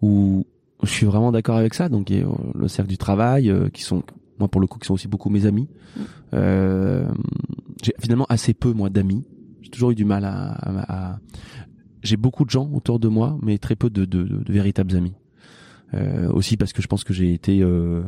où 0.00 0.46
je 0.82 0.88
suis 0.90 1.06
vraiment 1.06 1.32
d'accord 1.32 1.56
avec 1.56 1.74
ça. 1.74 1.88
Donc 1.90 2.08
il 2.10 2.18
y 2.18 2.22
a, 2.22 2.24
euh, 2.26 2.32
le 2.54 2.68
cercle 2.68 2.88
du 2.90 2.96
travail, 2.98 3.50
euh, 3.50 3.68
qui 3.68 3.82
sont, 3.82 4.02
moi 4.38 4.48
pour 4.48 4.60
le 4.60 4.66
coup, 4.66 4.78
qui 4.78 4.86
sont 4.86 4.94
aussi 4.94 5.08
beaucoup 5.08 5.28
mes 5.28 5.44
amis. 5.44 5.68
Mm. 5.96 6.00
Euh, 6.34 7.08
j'ai 7.82 7.92
finalement 8.00 8.26
assez 8.30 8.54
peu 8.54 8.72
moi 8.72 8.88
d'amis. 8.88 9.24
J'ai 9.60 9.70
toujours 9.70 9.90
eu 9.90 9.94
du 9.94 10.04
mal 10.06 10.24
à, 10.24 10.52
à- 10.52 11.12
à- 11.12 11.18
j'ai 12.02 12.16
beaucoup 12.16 12.44
de 12.46 12.50
gens 12.50 12.70
autour 12.72 12.98
de 12.98 13.08
moi, 13.08 13.38
mais 13.42 13.58
très 13.58 13.76
peu 13.76 13.90
de, 13.90 14.04
de, 14.06 14.22
de- 14.22 14.42
de 14.44 14.52
véritables 14.52 14.96
amis. 14.96 15.14
Euh, 15.92 16.28
aussi 16.32 16.56
parce 16.56 16.72
que 16.72 16.82
je 16.82 16.86
pense 16.88 17.04
que 17.04 17.12
j'ai 17.14 17.32
été 17.34 17.60
euh, 17.62 18.02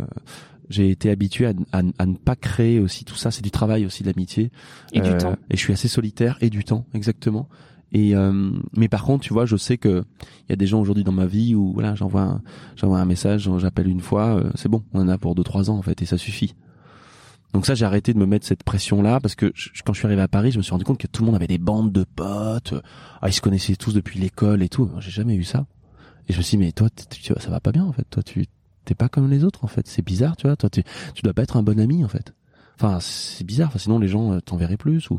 j'ai 0.69 0.91
été 0.91 1.11
habitué 1.11 1.47
à, 1.47 1.53
à- 1.73 1.83
à 1.99 2.07
ne 2.07 2.17
pas 2.17 2.37
créer 2.37 2.79
aussi 2.81 3.05
tout 3.05 3.15
ça. 3.17 3.31
C'est 3.31 3.43
du 3.43 3.51
travail 3.51 3.87
aussi, 3.87 4.03
de 4.03 4.09
l'amitié. 4.09 4.51
Et 4.93 5.01
du 5.01 5.11
Euh, 5.11 5.19
temps. 5.19 5.37
Et 5.51 5.57
je 5.57 5.61
suis 5.63 5.73
assez 5.73 5.89
solitaire 5.89 6.39
et 6.41 6.51
du 6.51 6.65
temps, 6.65 6.87
exactement. 6.95 7.49
Et 7.93 8.17
euh, 8.17 8.51
mais 8.77 8.89
par 8.89 9.05
contre, 9.05 9.25
tu 9.25 9.33
vois, 9.33 9.47
je 9.47 9.57
sais 9.57 9.79
que 9.79 10.03
il 10.21 10.51
y 10.51 10.53
a 10.53 10.57
des 10.57 10.67
gens 10.67 10.81
aujourd'hui 10.81 11.05
dans 11.05 11.13
ma 11.13 11.27
vie 11.27 11.55
où 11.55 11.73
voilà, 11.73 11.95
j'envoie 11.95 12.23
un, 12.23 12.43
j'envoie 12.75 12.99
un 12.99 13.05
message, 13.05 13.49
j'appelle 13.59 13.87
une 13.89 14.01
fois, 14.01 14.37
euh, 14.37 14.51
c'est 14.57 14.69
bon, 14.69 14.83
on 14.93 15.01
en 15.03 15.09
a 15.09 15.19
pour 15.19 15.35
deux 15.37 15.45
trois 15.45 15.71
ans 15.71 15.77
en 15.79 15.83
fait 15.83 16.03
et 16.03 16.07
ça 16.07 16.19
suffit. 16.19 16.55
Donc 17.53 17.65
ça, 17.65 17.75
j'ai 17.77 17.85
arrêté 17.87 18.13
de 18.13 18.19
me 18.19 18.27
mettre 18.27 18.45
cette 18.45 18.65
pression 18.65 19.03
là 19.03 19.21
parce 19.21 19.35
que 19.37 19.53
je- 19.55 19.71
quand 19.85 19.93
je 19.93 19.99
suis 20.01 20.07
arrivé 20.07 20.21
à 20.21 20.27
Paris, 20.29 20.51
je 20.51 20.59
me 20.59 20.63
suis 20.63 20.73
rendu 20.73 20.85
compte 20.85 20.99
que 20.99 21.07
tout 21.07 21.23
le 21.23 21.27
monde 21.27 21.37
avait 21.37 21.47
des 21.47 21.59
bandes 21.59 21.93
de 21.93 22.03
potes, 22.05 22.75
ah 23.23 23.29
ils 23.29 23.33
se 23.33 23.41
connaissaient 23.41 23.77
tous 23.77 23.95
depuis 23.95 24.19
l'école 24.19 24.63
et 24.65 24.69
tout. 24.69 24.91
J'ai 24.99 25.13
jamais 25.13 25.37
eu 25.37 25.45
ça. 25.45 25.65
Et 26.29 26.33
je 26.33 26.39
me 26.39 26.43
suis 26.43 26.59
dit 26.59 26.65
mais 26.65 26.73
toi, 26.73 26.89
tu 26.91 27.23
ça 27.23 27.51
va 27.51 27.61
pas 27.61 27.71
bien 27.73 27.85
en 27.85 27.93
fait. 27.93 28.05
Toi, 28.11 28.25
tu 28.25 28.47
t'es 28.87 28.95
pas 28.95 29.11
comme 29.11 29.31
les 29.31 29.45
autres 29.45 29.65
en 29.65 29.69
fait. 29.69 29.87
C'est 29.87 30.01
bizarre, 30.05 30.37
tu 30.37 30.47
vois. 30.47 30.57
Toi, 30.57 30.71
tu 30.71 30.83
dois 31.23 31.35
pas 31.35 31.43
être 31.43 31.59
un 31.59 31.63
bon 31.63 31.79
ami 31.79 32.03
en 32.03 32.09
fait. 32.09 32.33
Enfin, 32.81 32.99
c'est 33.01 33.45
bizarre. 33.45 33.69
Enfin, 33.69 33.79
sinon, 33.79 33.99
les 33.99 34.09
gens 34.09 34.33
euh, 34.33 34.41
t'enverraient 34.41 34.79
plus 34.79 35.11
ou. 35.11 35.19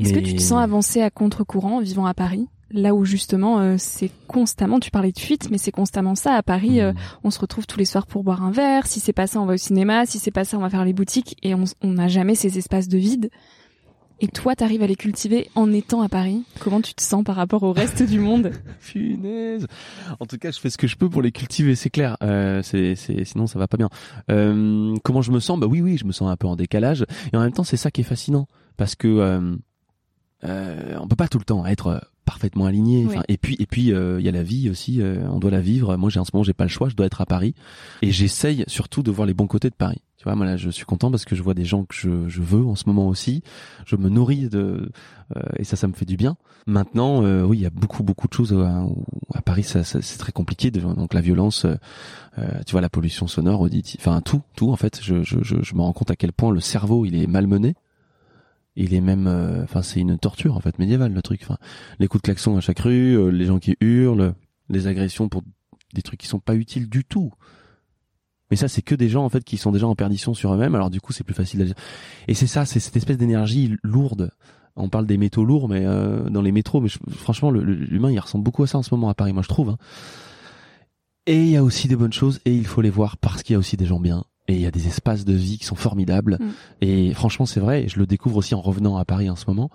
Est-ce 0.00 0.12
que 0.12 0.20
tu 0.20 0.34
te 0.34 0.40
sens 0.42 0.62
avancer 0.62 1.02
à 1.02 1.10
contre-courant 1.10 1.78
en 1.78 1.80
vivant 1.80 2.06
à 2.06 2.14
Paris? 2.14 2.48
Là 2.70 2.94
où 2.94 3.04
justement 3.04 3.60
euh, 3.60 3.76
c'est 3.78 4.10
constamment, 4.26 4.78
tu 4.78 4.90
parlais 4.90 5.10
de 5.10 5.18
fuite, 5.18 5.48
mais 5.50 5.58
c'est 5.58 5.72
constamment 5.72 6.14
ça. 6.14 6.34
À 6.34 6.42
Paris, 6.42 6.80
euh, 6.80 6.92
Hmm. 6.92 6.96
on 7.24 7.30
se 7.30 7.40
retrouve 7.40 7.66
tous 7.66 7.78
les 7.78 7.84
soirs 7.86 8.06
pour 8.06 8.22
boire 8.22 8.42
un 8.44 8.50
verre. 8.50 8.86
Si 8.86 9.00
c'est 9.00 9.12
pas 9.14 9.26
ça, 9.26 9.40
on 9.40 9.46
va 9.46 9.54
au 9.54 9.58
cinéma. 9.58 10.04
Si 10.06 10.18
c'est 10.18 10.30
pas 10.30 10.44
ça, 10.44 10.56
on 10.56 10.60
va 10.60 10.70
faire 10.70 10.84
les 10.84 10.92
boutiques. 10.92 11.36
Et 11.42 11.54
on 11.54 11.64
n'a 11.82 12.08
jamais 12.08 12.34
ces 12.34 12.58
espaces 12.58 12.88
de 12.88 12.98
vide. 12.98 13.30
Et 14.20 14.26
toi, 14.26 14.56
t'arrives 14.56 14.82
à 14.82 14.86
les 14.88 14.96
cultiver 14.96 15.48
en 15.54 15.72
étant 15.72 16.02
à 16.02 16.08
Paris? 16.08 16.42
Comment 16.58 16.80
tu 16.80 16.92
te 16.92 17.02
sens 17.02 17.22
par 17.22 17.36
rapport 17.36 17.62
au 17.62 17.72
reste 17.72 18.02
du 18.02 18.18
monde? 18.18 18.50
Punaise. 18.80 19.66
En 20.18 20.26
tout 20.26 20.38
cas, 20.38 20.50
je 20.50 20.58
fais 20.58 20.70
ce 20.70 20.78
que 20.78 20.88
je 20.88 20.96
peux 20.96 21.08
pour 21.08 21.22
les 21.22 21.30
cultiver, 21.30 21.76
c'est 21.76 21.90
clair. 21.90 22.16
Euh, 22.22 22.60
c'est, 22.64 22.96
c'est, 22.96 23.24
sinon, 23.24 23.46
ça 23.46 23.60
va 23.60 23.68
pas 23.68 23.76
bien. 23.76 23.88
Euh, 24.30 24.96
comment 25.04 25.22
je 25.22 25.30
me 25.30 25.38
sens? 25.38 25.60
Bah 25.60 25.68
oui, 25.68 25.80
oui, 25.82 25.98
je 25.98 26.04
me 26.04 26.10
sens 26.10 26.28
un 26.30 26.36
peu 26.36 26.48
en 26.48 26.56
décalage. 26.56 27.04
Et 27.32 27.36
en 27.36 27.40
même 27.40 27.52
temps, 27.52 27.62
c'est 27.62 27.76
ça 27.76 27.92
qui 27.92 28.00
est 28.00 28.04
fascinant, 28.04 28.48
parce 28.76 28.96
que 28.96 29.06
euh, 29.06 29.54
euh, 30.44 30.96
on 31.00 31.06
peut 31.06 31.14
pas 31.16 31.28
tout 31.28 31.38
le 31.38 31.44
temps 31.44 31.64
être 31.64 31.86
euh, 31.86 31.98
parfaitement 32.24 32.66
aligné. 32.66 33.04
Oui. 33.04 33.14
Enfin, 33.14 33.22
Et 33.28 33.36
puis, 33.38 33.54
et 33.60 33.66
puis, 33.66 33.92
euh, 33.92 34.18
il 34.18 34.26
y 34.26 34.28
a 34.28 34.32
la 34.32 34.42
vie 34.42 34.68
aussi. 34.68 35.00
euh, 35.00 35.28
on 35.30 35.38
doit 35.38 35.52
la 35.52 35.60
vivre. 35.60 35.96
Moi, 35.96 36.10
j'ai 36.10 36.18
en 36.18 36.24
ce 36.24 36.30
moment, 36.34 36.42
j'ai 36.42 36.54
pas 36.54 36.64
le 36.64 36.70
choix. 36.70 36.88
Je 36.88 36.96
dois 36.96 37.06
être 37.06 37.20
à 37.20 37.26
Paris, 37.26 37.54
et 38.02 38.10
j'essaye 38.10 38.64
surtout 38.66 39.04
de 39.04 39.12
voir 39.12 39.26
les 39.26 39.34
bons 39.34 39.46
côtés 39.46 39.70
de 39.70 39.76
Paris. 39.76 40.02
Tu 40.18 40.24
vois, 40.24 40.34
moi 40.34 40.44
là, 40.46 40.56
je 40.56 40.68
suis 40.68 40.84
content 40.84 41.12
parce 41.12 41.24
que 41.24 41.36
je 41.36 41.42
vois 41.44 41.54
des 41.54 41.64
gens 41.64 41.84
que 41.84 41.94
je, 41.94 42.28
je 42.28 42.42
veux 42.42 42.64
en 42.66 42.74
ce 42.74 42.84
moment 42.88 43.06
aussi. 43.06 43.44
Je 43.86 43.94
me 43.94 44.08
nourris 44.08 44.48
de, 44.48 44.90
euh, 45.36 45.42
et 45.56 45.62
ça, 45.62 45.76
ça 45.76 45.86
me 45.86 45.92
fait 45.92 46.04
du 46.06 46.16
bien. 46.16 46.36
Maintenant, 46.66 47.22
euh, 47.24 47.44
oui, 47.44 47.58
il 47.58 47.60
y 47.60 47.66
a 47.66 47.70
beaucoup, 47.70 48.02
beaucoup 48.02 48.26
de 48.26 48.32
choses 48.34 48.52
à, 48.52 48.84
à 49.32 49.42
Paris. 49.42 49.62
Ça, 49.62 49.84
ça- 49.84 50.02
c'est 50.02 50.18
très 50.18 50.32
compliqué. 50.32 50.72
Donc 50.72 51.14
la 51.14 51.20
violence, 51.20 51.64
euh, 51.66 51.76
euh, 52.38 52.60
tu 52.66 52.72
vois, 52.72 52.80
la 52.80 52.88
pollution 52.88 53.28
sonore, 53.28 53.60
auditive, 53.60 54.00
enfin 54.00 54.20
tout, 54.20 54.42
tout. 54.56 54.70
En 54.72 54.76
fait, 54.76 54.98
je, 55.00 55.22
je, 55.22 55.38
je, 55.42 55.62
je 55.62 55.74
me 55.76 55.82
rends 55.82 55.92
compte 55.92 56.10
à 56.10 56.16
quel 56.16 56.32
point 56.32 56.50
le 56.50 56.58
cerveau, 56.60 57.04
il 57.06 57.14
est 57.14 57.28
malmené. 57.28 57.76
Il 58.74 58.94
est 58.94 59.00
même, 59.00 59.28
euh, 59.28 59.62
enfin, 59.62 59.82
c'est 59.82 60.00
une 60.00 60.18
torture 60.18 60.56
en 60.56 60.60
fait 60.60 60.80
médiévale 60.80 61.12
le 61.12 61.22
truc. 61.22 61.40
Enfin, 61.44 61.58
les 62.00 62.08
coups 62.08 62.22
de 62.22 62.26
klaxon 62.26 62.56
à 62.56 62.60
chaque 62.60 62.80
rue, 62.80 63.16
euh, 63.16 63.28
les 63.30 63.46
gens 63.46 63.60
qui 63.60 63.76
hurlent, 63.80 64.34
les 64.68 64.88
agressions 64.88 65.28
pour 65.28 65.42
des 65.94 66.02
trucs 66.02 66.18
qui 66.20 66.26
sont 66.26 66.40
pas 66.40 66.56
utiles 66.56 66.88
du 66.88 67.04
tout. 67.04 67.32
Mais 68.50 68.56
ça, 68.56 68.68
c'est 68.68 68.82
que 68.82 68.94
des 68.94 69.08
gens 69.08 69.24
en 69.24 69.28
fait 69.28 69.44
qui 69.44 69.56
sont 69.58 69.72
déjà 69.72 69.86
en 69.86 69.94
perdition 69.94 70.32
sur 70.34 70.52
eux-mêmes. 70.54 70.74
Alors 70.74 70.90
du 70.90 71.00
coup, 71.00 71.12
c'est 71.12 71.24
plus 71.24 71.34
facile 71.34 71.64
dire. 71.64 71.74
Et 72.28 72.34
c'est 72.34 72.46
ça, 72.46 72.64
c'est 72.64 72.80
cette 72.80 72.96
espèce 72.96 73.18
d'énergie 73.18 73.76
lourde. 73.82 74.30
On 74.76 74.88
parle 74.88 75.06
des 75.06 75.16
métaux 75.18 75.44
lourds, 75.44 75.68
mais 75.68 75.82
euh, 75.84 76.30
dans 76.30 76.40
les 76.42 76.52
métros, 76.52 76.80
mais 76.80 76.88
je- 76.88 76.98
franchement, 77.10 77.50
l'humain, 77.50 78.10
il 78.12 78.18
ressemble 78.20 78.44
beaucoup 78.44 78.62
à 78.62 78.66
ça 78.68 78.78
en 78.78 78.82
ce 78.82 78.94
moment 78.94 79.08
à 79.08 79.14
Paris, 79.14 79.32
moi 79.32 79.42
je 79.42 79.48
trouve. 79.48 79.70
hein. 79.70 79.76
Et 81.26 81.42
il 81.42 81.48
y 81.50 81.56
a 81.56 81.64
aussi 81.64 81.88
des 81.88 81.96
bonnes 81.96 82.12
choses, 82.12 82.40
et 82.44 82.54
il 82.54 82.64
faut 82.66 82.80
les 82.80 82.90
voir 82.90 83.16
parce 83.18 83.42
qu'il 83.42 83.52
y 83.54 83.56
a 83.56 83.58
aussi 83.58 83.76
des 83.76 83.86
gens 83.86 84.00
bien. 84.00 84.24
Et 84.46 84.54
il 84.54 84.60
y 84.62 84.66
a 84.66 84.70
des 84.70 84.86
espaces 84.86 85.26
de 85.26 85.34
vie 85.34 85.58
qui 85.58 85.66
sont 85.66 85.74
formidables. 85.74 86.38
Mm. 86.40 86.46
Et 86.80 87.12
franchement, 87.12 87.44
c'est 87.44 87.60
vrai. 87.60 87.84
Et 87.84 87.88
je 87.88 87.98
le 87.98 88.06
découvre 88.06 88.36
aussi 88.38 88.54
en 88.54 88.62
revenant 88.62 88.96
à 88.96 89.04
Paris 89.04 89.28
en 89.28 89.36
ce 89.36 89.44
moment. 89.46 89.68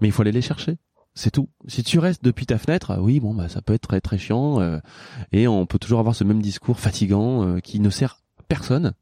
Mais 0.00 0.06
il 0.08 0.12
faut 0.12 0.22
aller 0.22 0.30
les 0.30 0.42
chercher. 0.42 0.76
C'est 1.14 1.30
tout. 1.30 1.48
Si 1.68 1.84
tu 1.84 1.98
restes 2.00 2.24
depuis 2.24 2.44
ta 2.46 2.58
fenêtre, 2.58 2.90
ah 2.90 3.00
oui, 3.00 3.20
bon, 3.20 3.34
bah, 3.34 3.48
ça 3.48 3.62
peut 3.62 3.72
être 3.72 3.86
très 3.86 4.00
très 4.00 4.18
chiant. 4.18 4.60
euh, 4.60 4.80
et 5.32 5.46
on 5.46 5.64
peut 5.66 5.78
toujours 5.78 6.00
avoir 6.00 6.14
ce 6.14 6.24
même 6.24 6.42
discours 6.42 6.80
fatigant 6.80 7.46
euh, 7.46 7.60
qui 7.60 7.78
ne 7.78 7.88
sert 7.90 8.20
personne, 8.48 8.92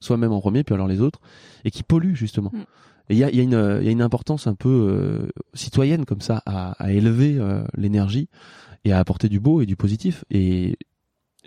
soi-même 0.00 0.32
en 0.32 0.40
premier, 0.40 0.64
puis 0.64 0.74
alors 0.74 0.88
les 0.88 1.00
autres, 1.00 1.20
et 1.64 1.70
qui 1.70 1.82
pollue 1.82 2.14
justement. 2.14 2.50
Mm. 2.52 2.64
Et 3.10 3.14
il 3.14 3.18
y 3.18 3.24
a, 3.24 3.30
y, 3.30 3.40
a 3.40 3.42
une, 3.42 3.78
il 3.80 3.86
y 3.86 3.88
a 3.88 3.92
une 3.92 4.02
importance 4.02 4.46
un 4.46 4.54
peu 4.54 4.68
euh, 4.68 5.28
citoyenne 5.54 6.04
comme 6.04 6.20
ça 6.20 6.42
à, 6.44 6.72
à 6.72 6.92
élever 6.92 7.38
euh, 7.38 7.64
l'énergie 7.74 8.28
et 8.84 8.92
à 8.92 8.98
apporter 8.98 9.28
du 9.30 9.40
beau 9.40 9.62
et 9.62 9.66
du 9.66 9.76
positif. 9.76 10.24
Et 10.30 10.76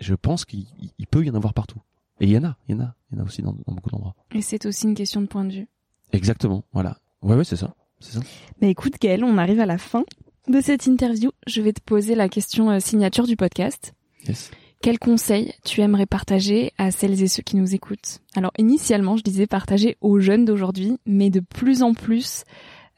je 0.00 0.14
pense 0.14 0.44
qu'il 0.44 0.66
il 0.98 1.06
peut 1.06 1.24
y 1.24 1.30
en 1.30 1.34
avoir 1.34 1.54
partout. 1.54 1.80
Et 2.20 2.24
il 2.24 2.30
y 2.32 2.38
en 2.38 2.44
a, 2.44 2.56
il 2.68 2.74
y 2.74 2.78
en 2.78 2.82
a, 2.82 2.94
il 3.10 3.16
y 3.16 3.20
en 3.20 3.22
a 3.22 3.26
aussi 3.26 3.42
dans, 3.42 3.52
dans 3.66 3.74
beaucoup 3.74 3.90
d'endroits. 3.90 4.16
Et 4.34 4.42
c'est 4.42 4.66
aussi 4.66 4.86
une 4.86 4.94
question 4.94 5.20
de 5.20 5.26
point 5.26 5.44
de 5.44 5.52
vue. 5.52 5.68
Exactement, 6.12 6.64
voilà. 6.72 6.98
Ouais, 7.22 7.36
ouais, 7.36 7.44
c'est 7.44 7.56
ça, 7.56 7.74
c'est 8.02 8.14
ça. 8.18 8.20
Bah 8.60 8.66
écoute 8.66 8.94
Gaël, 9.00 9.24
on 9.24 9.38
arrive 9.38 9.60
à 9.60 9.66
la 9.66 9.78
fin 9.78 10.04
de 10.48 10.60
cette 10.60 10.86
interview. 10.86 11.30
Je 11.46 11.62
vais 11.62 11.72
te 11.72 11.80
poser 11.80 12.14
la 12.14 12.28
question 12.28 12.70
euh, 12.70 12.80
signature 12.80 13.26
du 13.26 13.36
podcast. 13.36 13.94
Yes. 14.28 14.50
Quel 14.82 14.98
conseil 14.98 15.52
tu 15.64 15.80
aimerais 15.80 16.06
partager 16.06 16.72
à 16.76 16.90
celles 16.90 17.22
et 17.22 17.28
ceux 17.28 17.42
qui 17.42 17.56
nous 17.56 17.74
écoutent? 17.74 18.18
Alors 18.34 18.50
initialement, 18.58 19.16
je 19.16 19.22
disais 19.22 19.46
partager 19.46 19.96
aux 20.00 20.18
jeunes 20.18 20.44
d'aujourd'hui, 20.44 20.98
mais 21.06 21.30
de 21.30 21.38
plus 21.40 21.82
en 21.84 21.94
plus, 21.94 22.42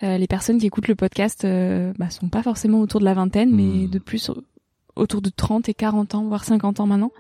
euh, 0.02 0.16
les 0.16 0.26
personnes 0.26 0.58
qui 0.58 0.66
écoutent 0.66 0.88
le 0.88 0.94
podcast 0.94 1.44
euh, 1.44 1.92
bah, 1.98 2.08
sont 2.08 2.28
pas 2.30 2.42
forcément 2.42 2.80
autour 2.80 3.00
de 3.00 3.04
la 3.04 3.12
vingtaine, 3.14 3.50
mais 3.54 3.86
Hmm. 3.86 3.90
de 3.90 3.98
plus 3.98 4.30
au- 4.30 4.42
autour 4.96 5.20
de 5.20 5.28
30 5.28 5.68
et 5.68 5.74
40 5.74 6.14
ans, 6.14 6.24
voire 6.24 6.44
50 6.44 6.80
ans 6.80 6.86
maintenant. 6.86 7.12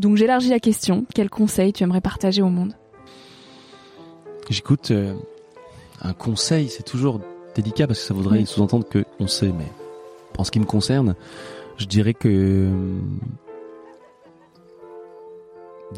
Donc 0.00 0.16
j'élargis 0.16 0.48
la 0.48 0.58
question. 0.60 1.06
Quel 1.14 1.30
conseil 1.30 1.72
tu 1.72 1.84
aimerais 1.84 2.00
partager 2.00 2.42
au 2.42 2.48
monde? 2.48 2.74
J'écoute 4.48 4.90
euh, 4.90 5.14
un 6.02 6.12
conseil, 6.12 6.68
c'est 6.68 6.82
toujours 6.82 7.20
délicat 7.54 7.86
parce 7.86 8.00
que 8.00 8.04
ça 8.06 8.14
voudrait 8.14 8.38
Oui. 8.40 8.46
sous-entendre 8.46 8.88
que 8.88 9.04
on 9.18 9.26
sait, 9.26 9.52
mais 9.52 9.66
en 10.38 10.44
ce 10.44 10.50
qui 10.50 10.60
me 10.60 10.64
concerne, 10.64 11.14
je 11.76 11.86
dirais 11.86 12.14
que 12.14 12.28
euh, 12.28 12.70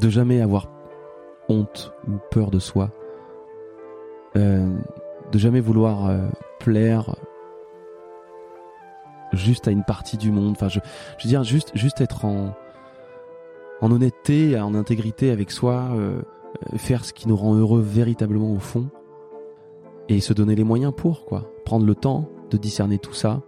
de 0.00 0.08
jamais 0.08 0.40
avoir 0.40 0.68
honte 1.48 1.92
ou 2.08 2.12
peur 2.30 2.50
de 2.50 2.58
soi, 2.58 2.90
euh, 4.36 4.66
de 5.30 5.38
jamais 5.38 5.60
vouloir 5.60 6.06
euh, 6.08 6.26
plaire 6.58 7.14
juste 9.32 9.68
à 9.68 9.70
une 9.70 9.84
partie 9.84 10.16
du 10.16 10.30
monde. 10.30 10.52
Enfin, 10.52 10.68
je, 10.68 10.78
je 11.18 11.24
veux 11.24 11.28
dire 11.28 11.44
juste, 11.44 11.70
juste 11.74 12.00
être 12.00 12.24
en 12.24 12.54
en 13.80 13.90
honnêteté, 13.90 14.58
en 14.60 14.74
intégrité 14.74 15.30
avec 15.30 15.50
soi. 15.50 15.88
euh, 15.94 16.20
faire 16.76 17.04
ce 17.04 17.12
qui 17.12 17.26
nous 17.28 17.34
rend 17.36 17.54
heureux 17.56 17.80
véritablement 17.80 18.52
au 18.52 18.58
fond 18.60 18.86
et 20.08 20.20
se 20.20 20.32
donner 20.32 20.54
les 20.54 20.64
moyens 20.64 20.92
pour 20.96 21.24
quoi. 21.24 21.50
Prendre 21.64 21.86
le 21.86 21.94
temps 21.94 22.28
de 22.50 22.56
discerner 22.56 22.98
tout 22.98 23.14
ça. 23.14 23.40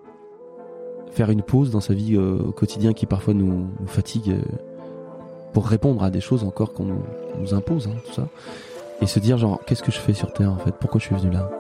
Faire 1.11 1.31
une 1.31 1.43
pause 1.43 1.71
dans 1.71 1.81
sa 1.81 1.95
vie 1.95 2.17
euh, 2.17 2.39
au 2.49 2.53
quotidien 2.53 2.93
qui 2.93 3.07
parfois 3.07 3.35
nous, 3.35 3.69
nous 3.81 3.87
fatigue 3.87 4.31
euh, 4.31 4.43
pour 5.53 5.67
répondre 5.67 6.03
à 6.03 6.11
des 6.11 6.21
choses 6.21 6.43
encore 6.45 6.73
qu'on 6.73 6.87
nous, 7.39 7.55
impose 7.55 7.89
hein, 7.89 7.97
tout 8.07 8.13
ça. 8.13 8.29
Et 9.01 9.07
se 9.07 9.19
dire 9.19 9.39
genre 9.39 9.61
qu'est-ce 9.67 9.83
que 9.83 9.93
je 9.93 9.99
fais 9.99 10.15
sur 10.15 10.33
terre 10.33 10.53
en 10.53 10.59
fait? 10.59 10.73
Pourquoi 10.81 11.01
je 11.01 11.07
suis 11.07 11.15
venu 11.15 11.31
là? 11.31 11.51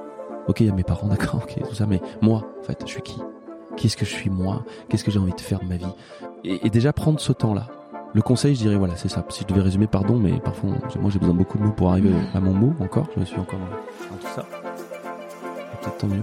Ok 0.48 0.60
il 0.60 0.66
y 0.66 0.70
a 0.70 0.74
mes 0.74 0.84
parents 0.84 1.06
d'accord 1.08 1.40
ok 1.44 1.62
tout 1.68 1.74
ça 1.74 1.86
mais 1.86 2.00
moi 2.20 2.42
en 2.60 2.62
fait 2.62 2.78
je 2.84 2.90
suis 2.90 3.02
qui? 3.02 3.20
Qu'est-ce 3.76 3.96
que 3.96 4.04
je 4.04 4.12
suis 4.12 4.30
moi? 4.30 4.64
Qu'est-ce 4.88 5.04
que 5.04 5.10
j'ai 5.10 5.18
envie 5.18 5.34
de 5.34 5.40
faire 5.40 5.58
de 5.58 5.66
ma 5.66 5.76
vie? 5.76 5.86
Et, 6.44 6.66
et 6.66 6.70
déjà 6.70 6.92
prendre 6.92 7.18
ce 7.20 7.32
temps 7.32 7.54
là 7.54 7.66
le 8.14 8.22
conseil, 8.22 8.54
je 8.54 8.60
dirais, 8.60 8.76
voilà, 8.76 8.94
c'est 8.96 9.08
ça. 9.08 9.26
Si 9.28 9.42
je 9.42 9.48
devais 9.48 9.60
résumer, 9.60 9.88
pardon, 9.88 10.16
mais 10.16 10.38
parfois, 10.38 10.70
moi, 11.00 11.10
j'ai 11.10 11.18
besoin 11.18 11.34
de 11.34 11.38
beaucoup 11.38 11.58
de 11.58 11.64
mots 11.64 11.72
pour 11.72 11.90
arriver 11.90 12.12
à 12.32 12.38
mon 12.38 12.52
mot 12.52 12.72
encore. 12.78 13.08
Je 13.12 13.20
me 13.20 13.24
suis 13.24 13.40
encore 13.40 13.58
dans, 13.58 13.66
dans 13.66 14.22
tout 14.22 14.34
ça. 14.36 14.46
Peut-être 15.84 15.98
tant 15.98 16.06
mieux. 16.08 16.22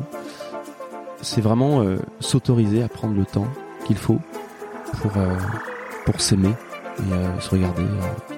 C'est 1.21 1.41
vraiment 1.41 1.81
euh, 1.81 1.97
s'autoriser 2.19 2.81
à 2.83 2.87
prendre 2.87 3.13
le 3.15 3.25
temps 3.25 3.47
qu'il 3.85 3.97
faut 3.97 4.19
pour, 5.01 5.11
euh, 5.17 5.35
pour 6.05 6.19
s'aimer 6.19 6.49
et 6.49 7.13
euh, 7.13 7.39
se 7.39 7.49
regarder 7.51 7.83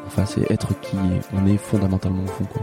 en 0.06 0.10
face 0.10 0.38
et 0.38 0.46
être 0.52 0.78
qui 0.82 0.98
on 1.34 1.46
est 1.48 1.58
fondamentalement 1.58 2.24
au 2.24 2.28
fond, 2.28 2.44
quoi. 2.46 2.62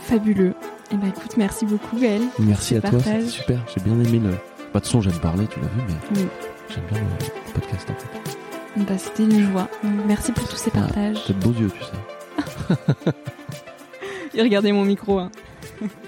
Fabuleux. 0.00 0.54
Eh 0.92 0.96
ben 0.96 1.08
écoute, 1.08 1.36
merci 1.36 1.66
beaucoup 1.66 1.96
Gaël. 1.98 2.22
Merci 2.38 2.76
à 2.76 2.80
toi, 2.80 2.98
c'était 2.98 3.26
super. 3.26 3.60
J'ai 3.74 3.80
bien 3.82 3.94
aimé 3.94 4.18
le. 4.18 4.30
Bah, 4.30 4.36
de 4.36 4.72
toute 4.72 4.84
façon, 4.84 5.00
j'aime 5.00 5.18
parler, 5.20 5.46
tu 5.46 5.58
l'as 5.60 5.66
vu, 5.66 5.82
mais 5.88 6.20
Oui. 6.20 6.28
j'aime 6.70 6.84
bien 6.90 7.00
le, 7.00 7.52
podcast 7.52 7.88
en 7.90 7.94
fait. 7.94 8.36
Bah, 8.86 8.98
C'était 8.98 9.24
une 9.24 9.50
joie. 9.50 9.68
Merci 10.06 10.32
pour 10.32 10.46
tous 10.48 10.56
ces 10.56 10.70
Ah, 10.74 10.80
partages. 10.80 11.24
T'as 11.26 11.32
de 11.32 11.38
beaux 11.38 11.52
yeux, 11.52 11.70
tu 11.70 11.82
sais. 11.82 13.12
Et 14.34 14.42
regardez 14.42 14.72
mon 14.72 14.84
micro. 14.84 15.18
hein. 15.18 15.30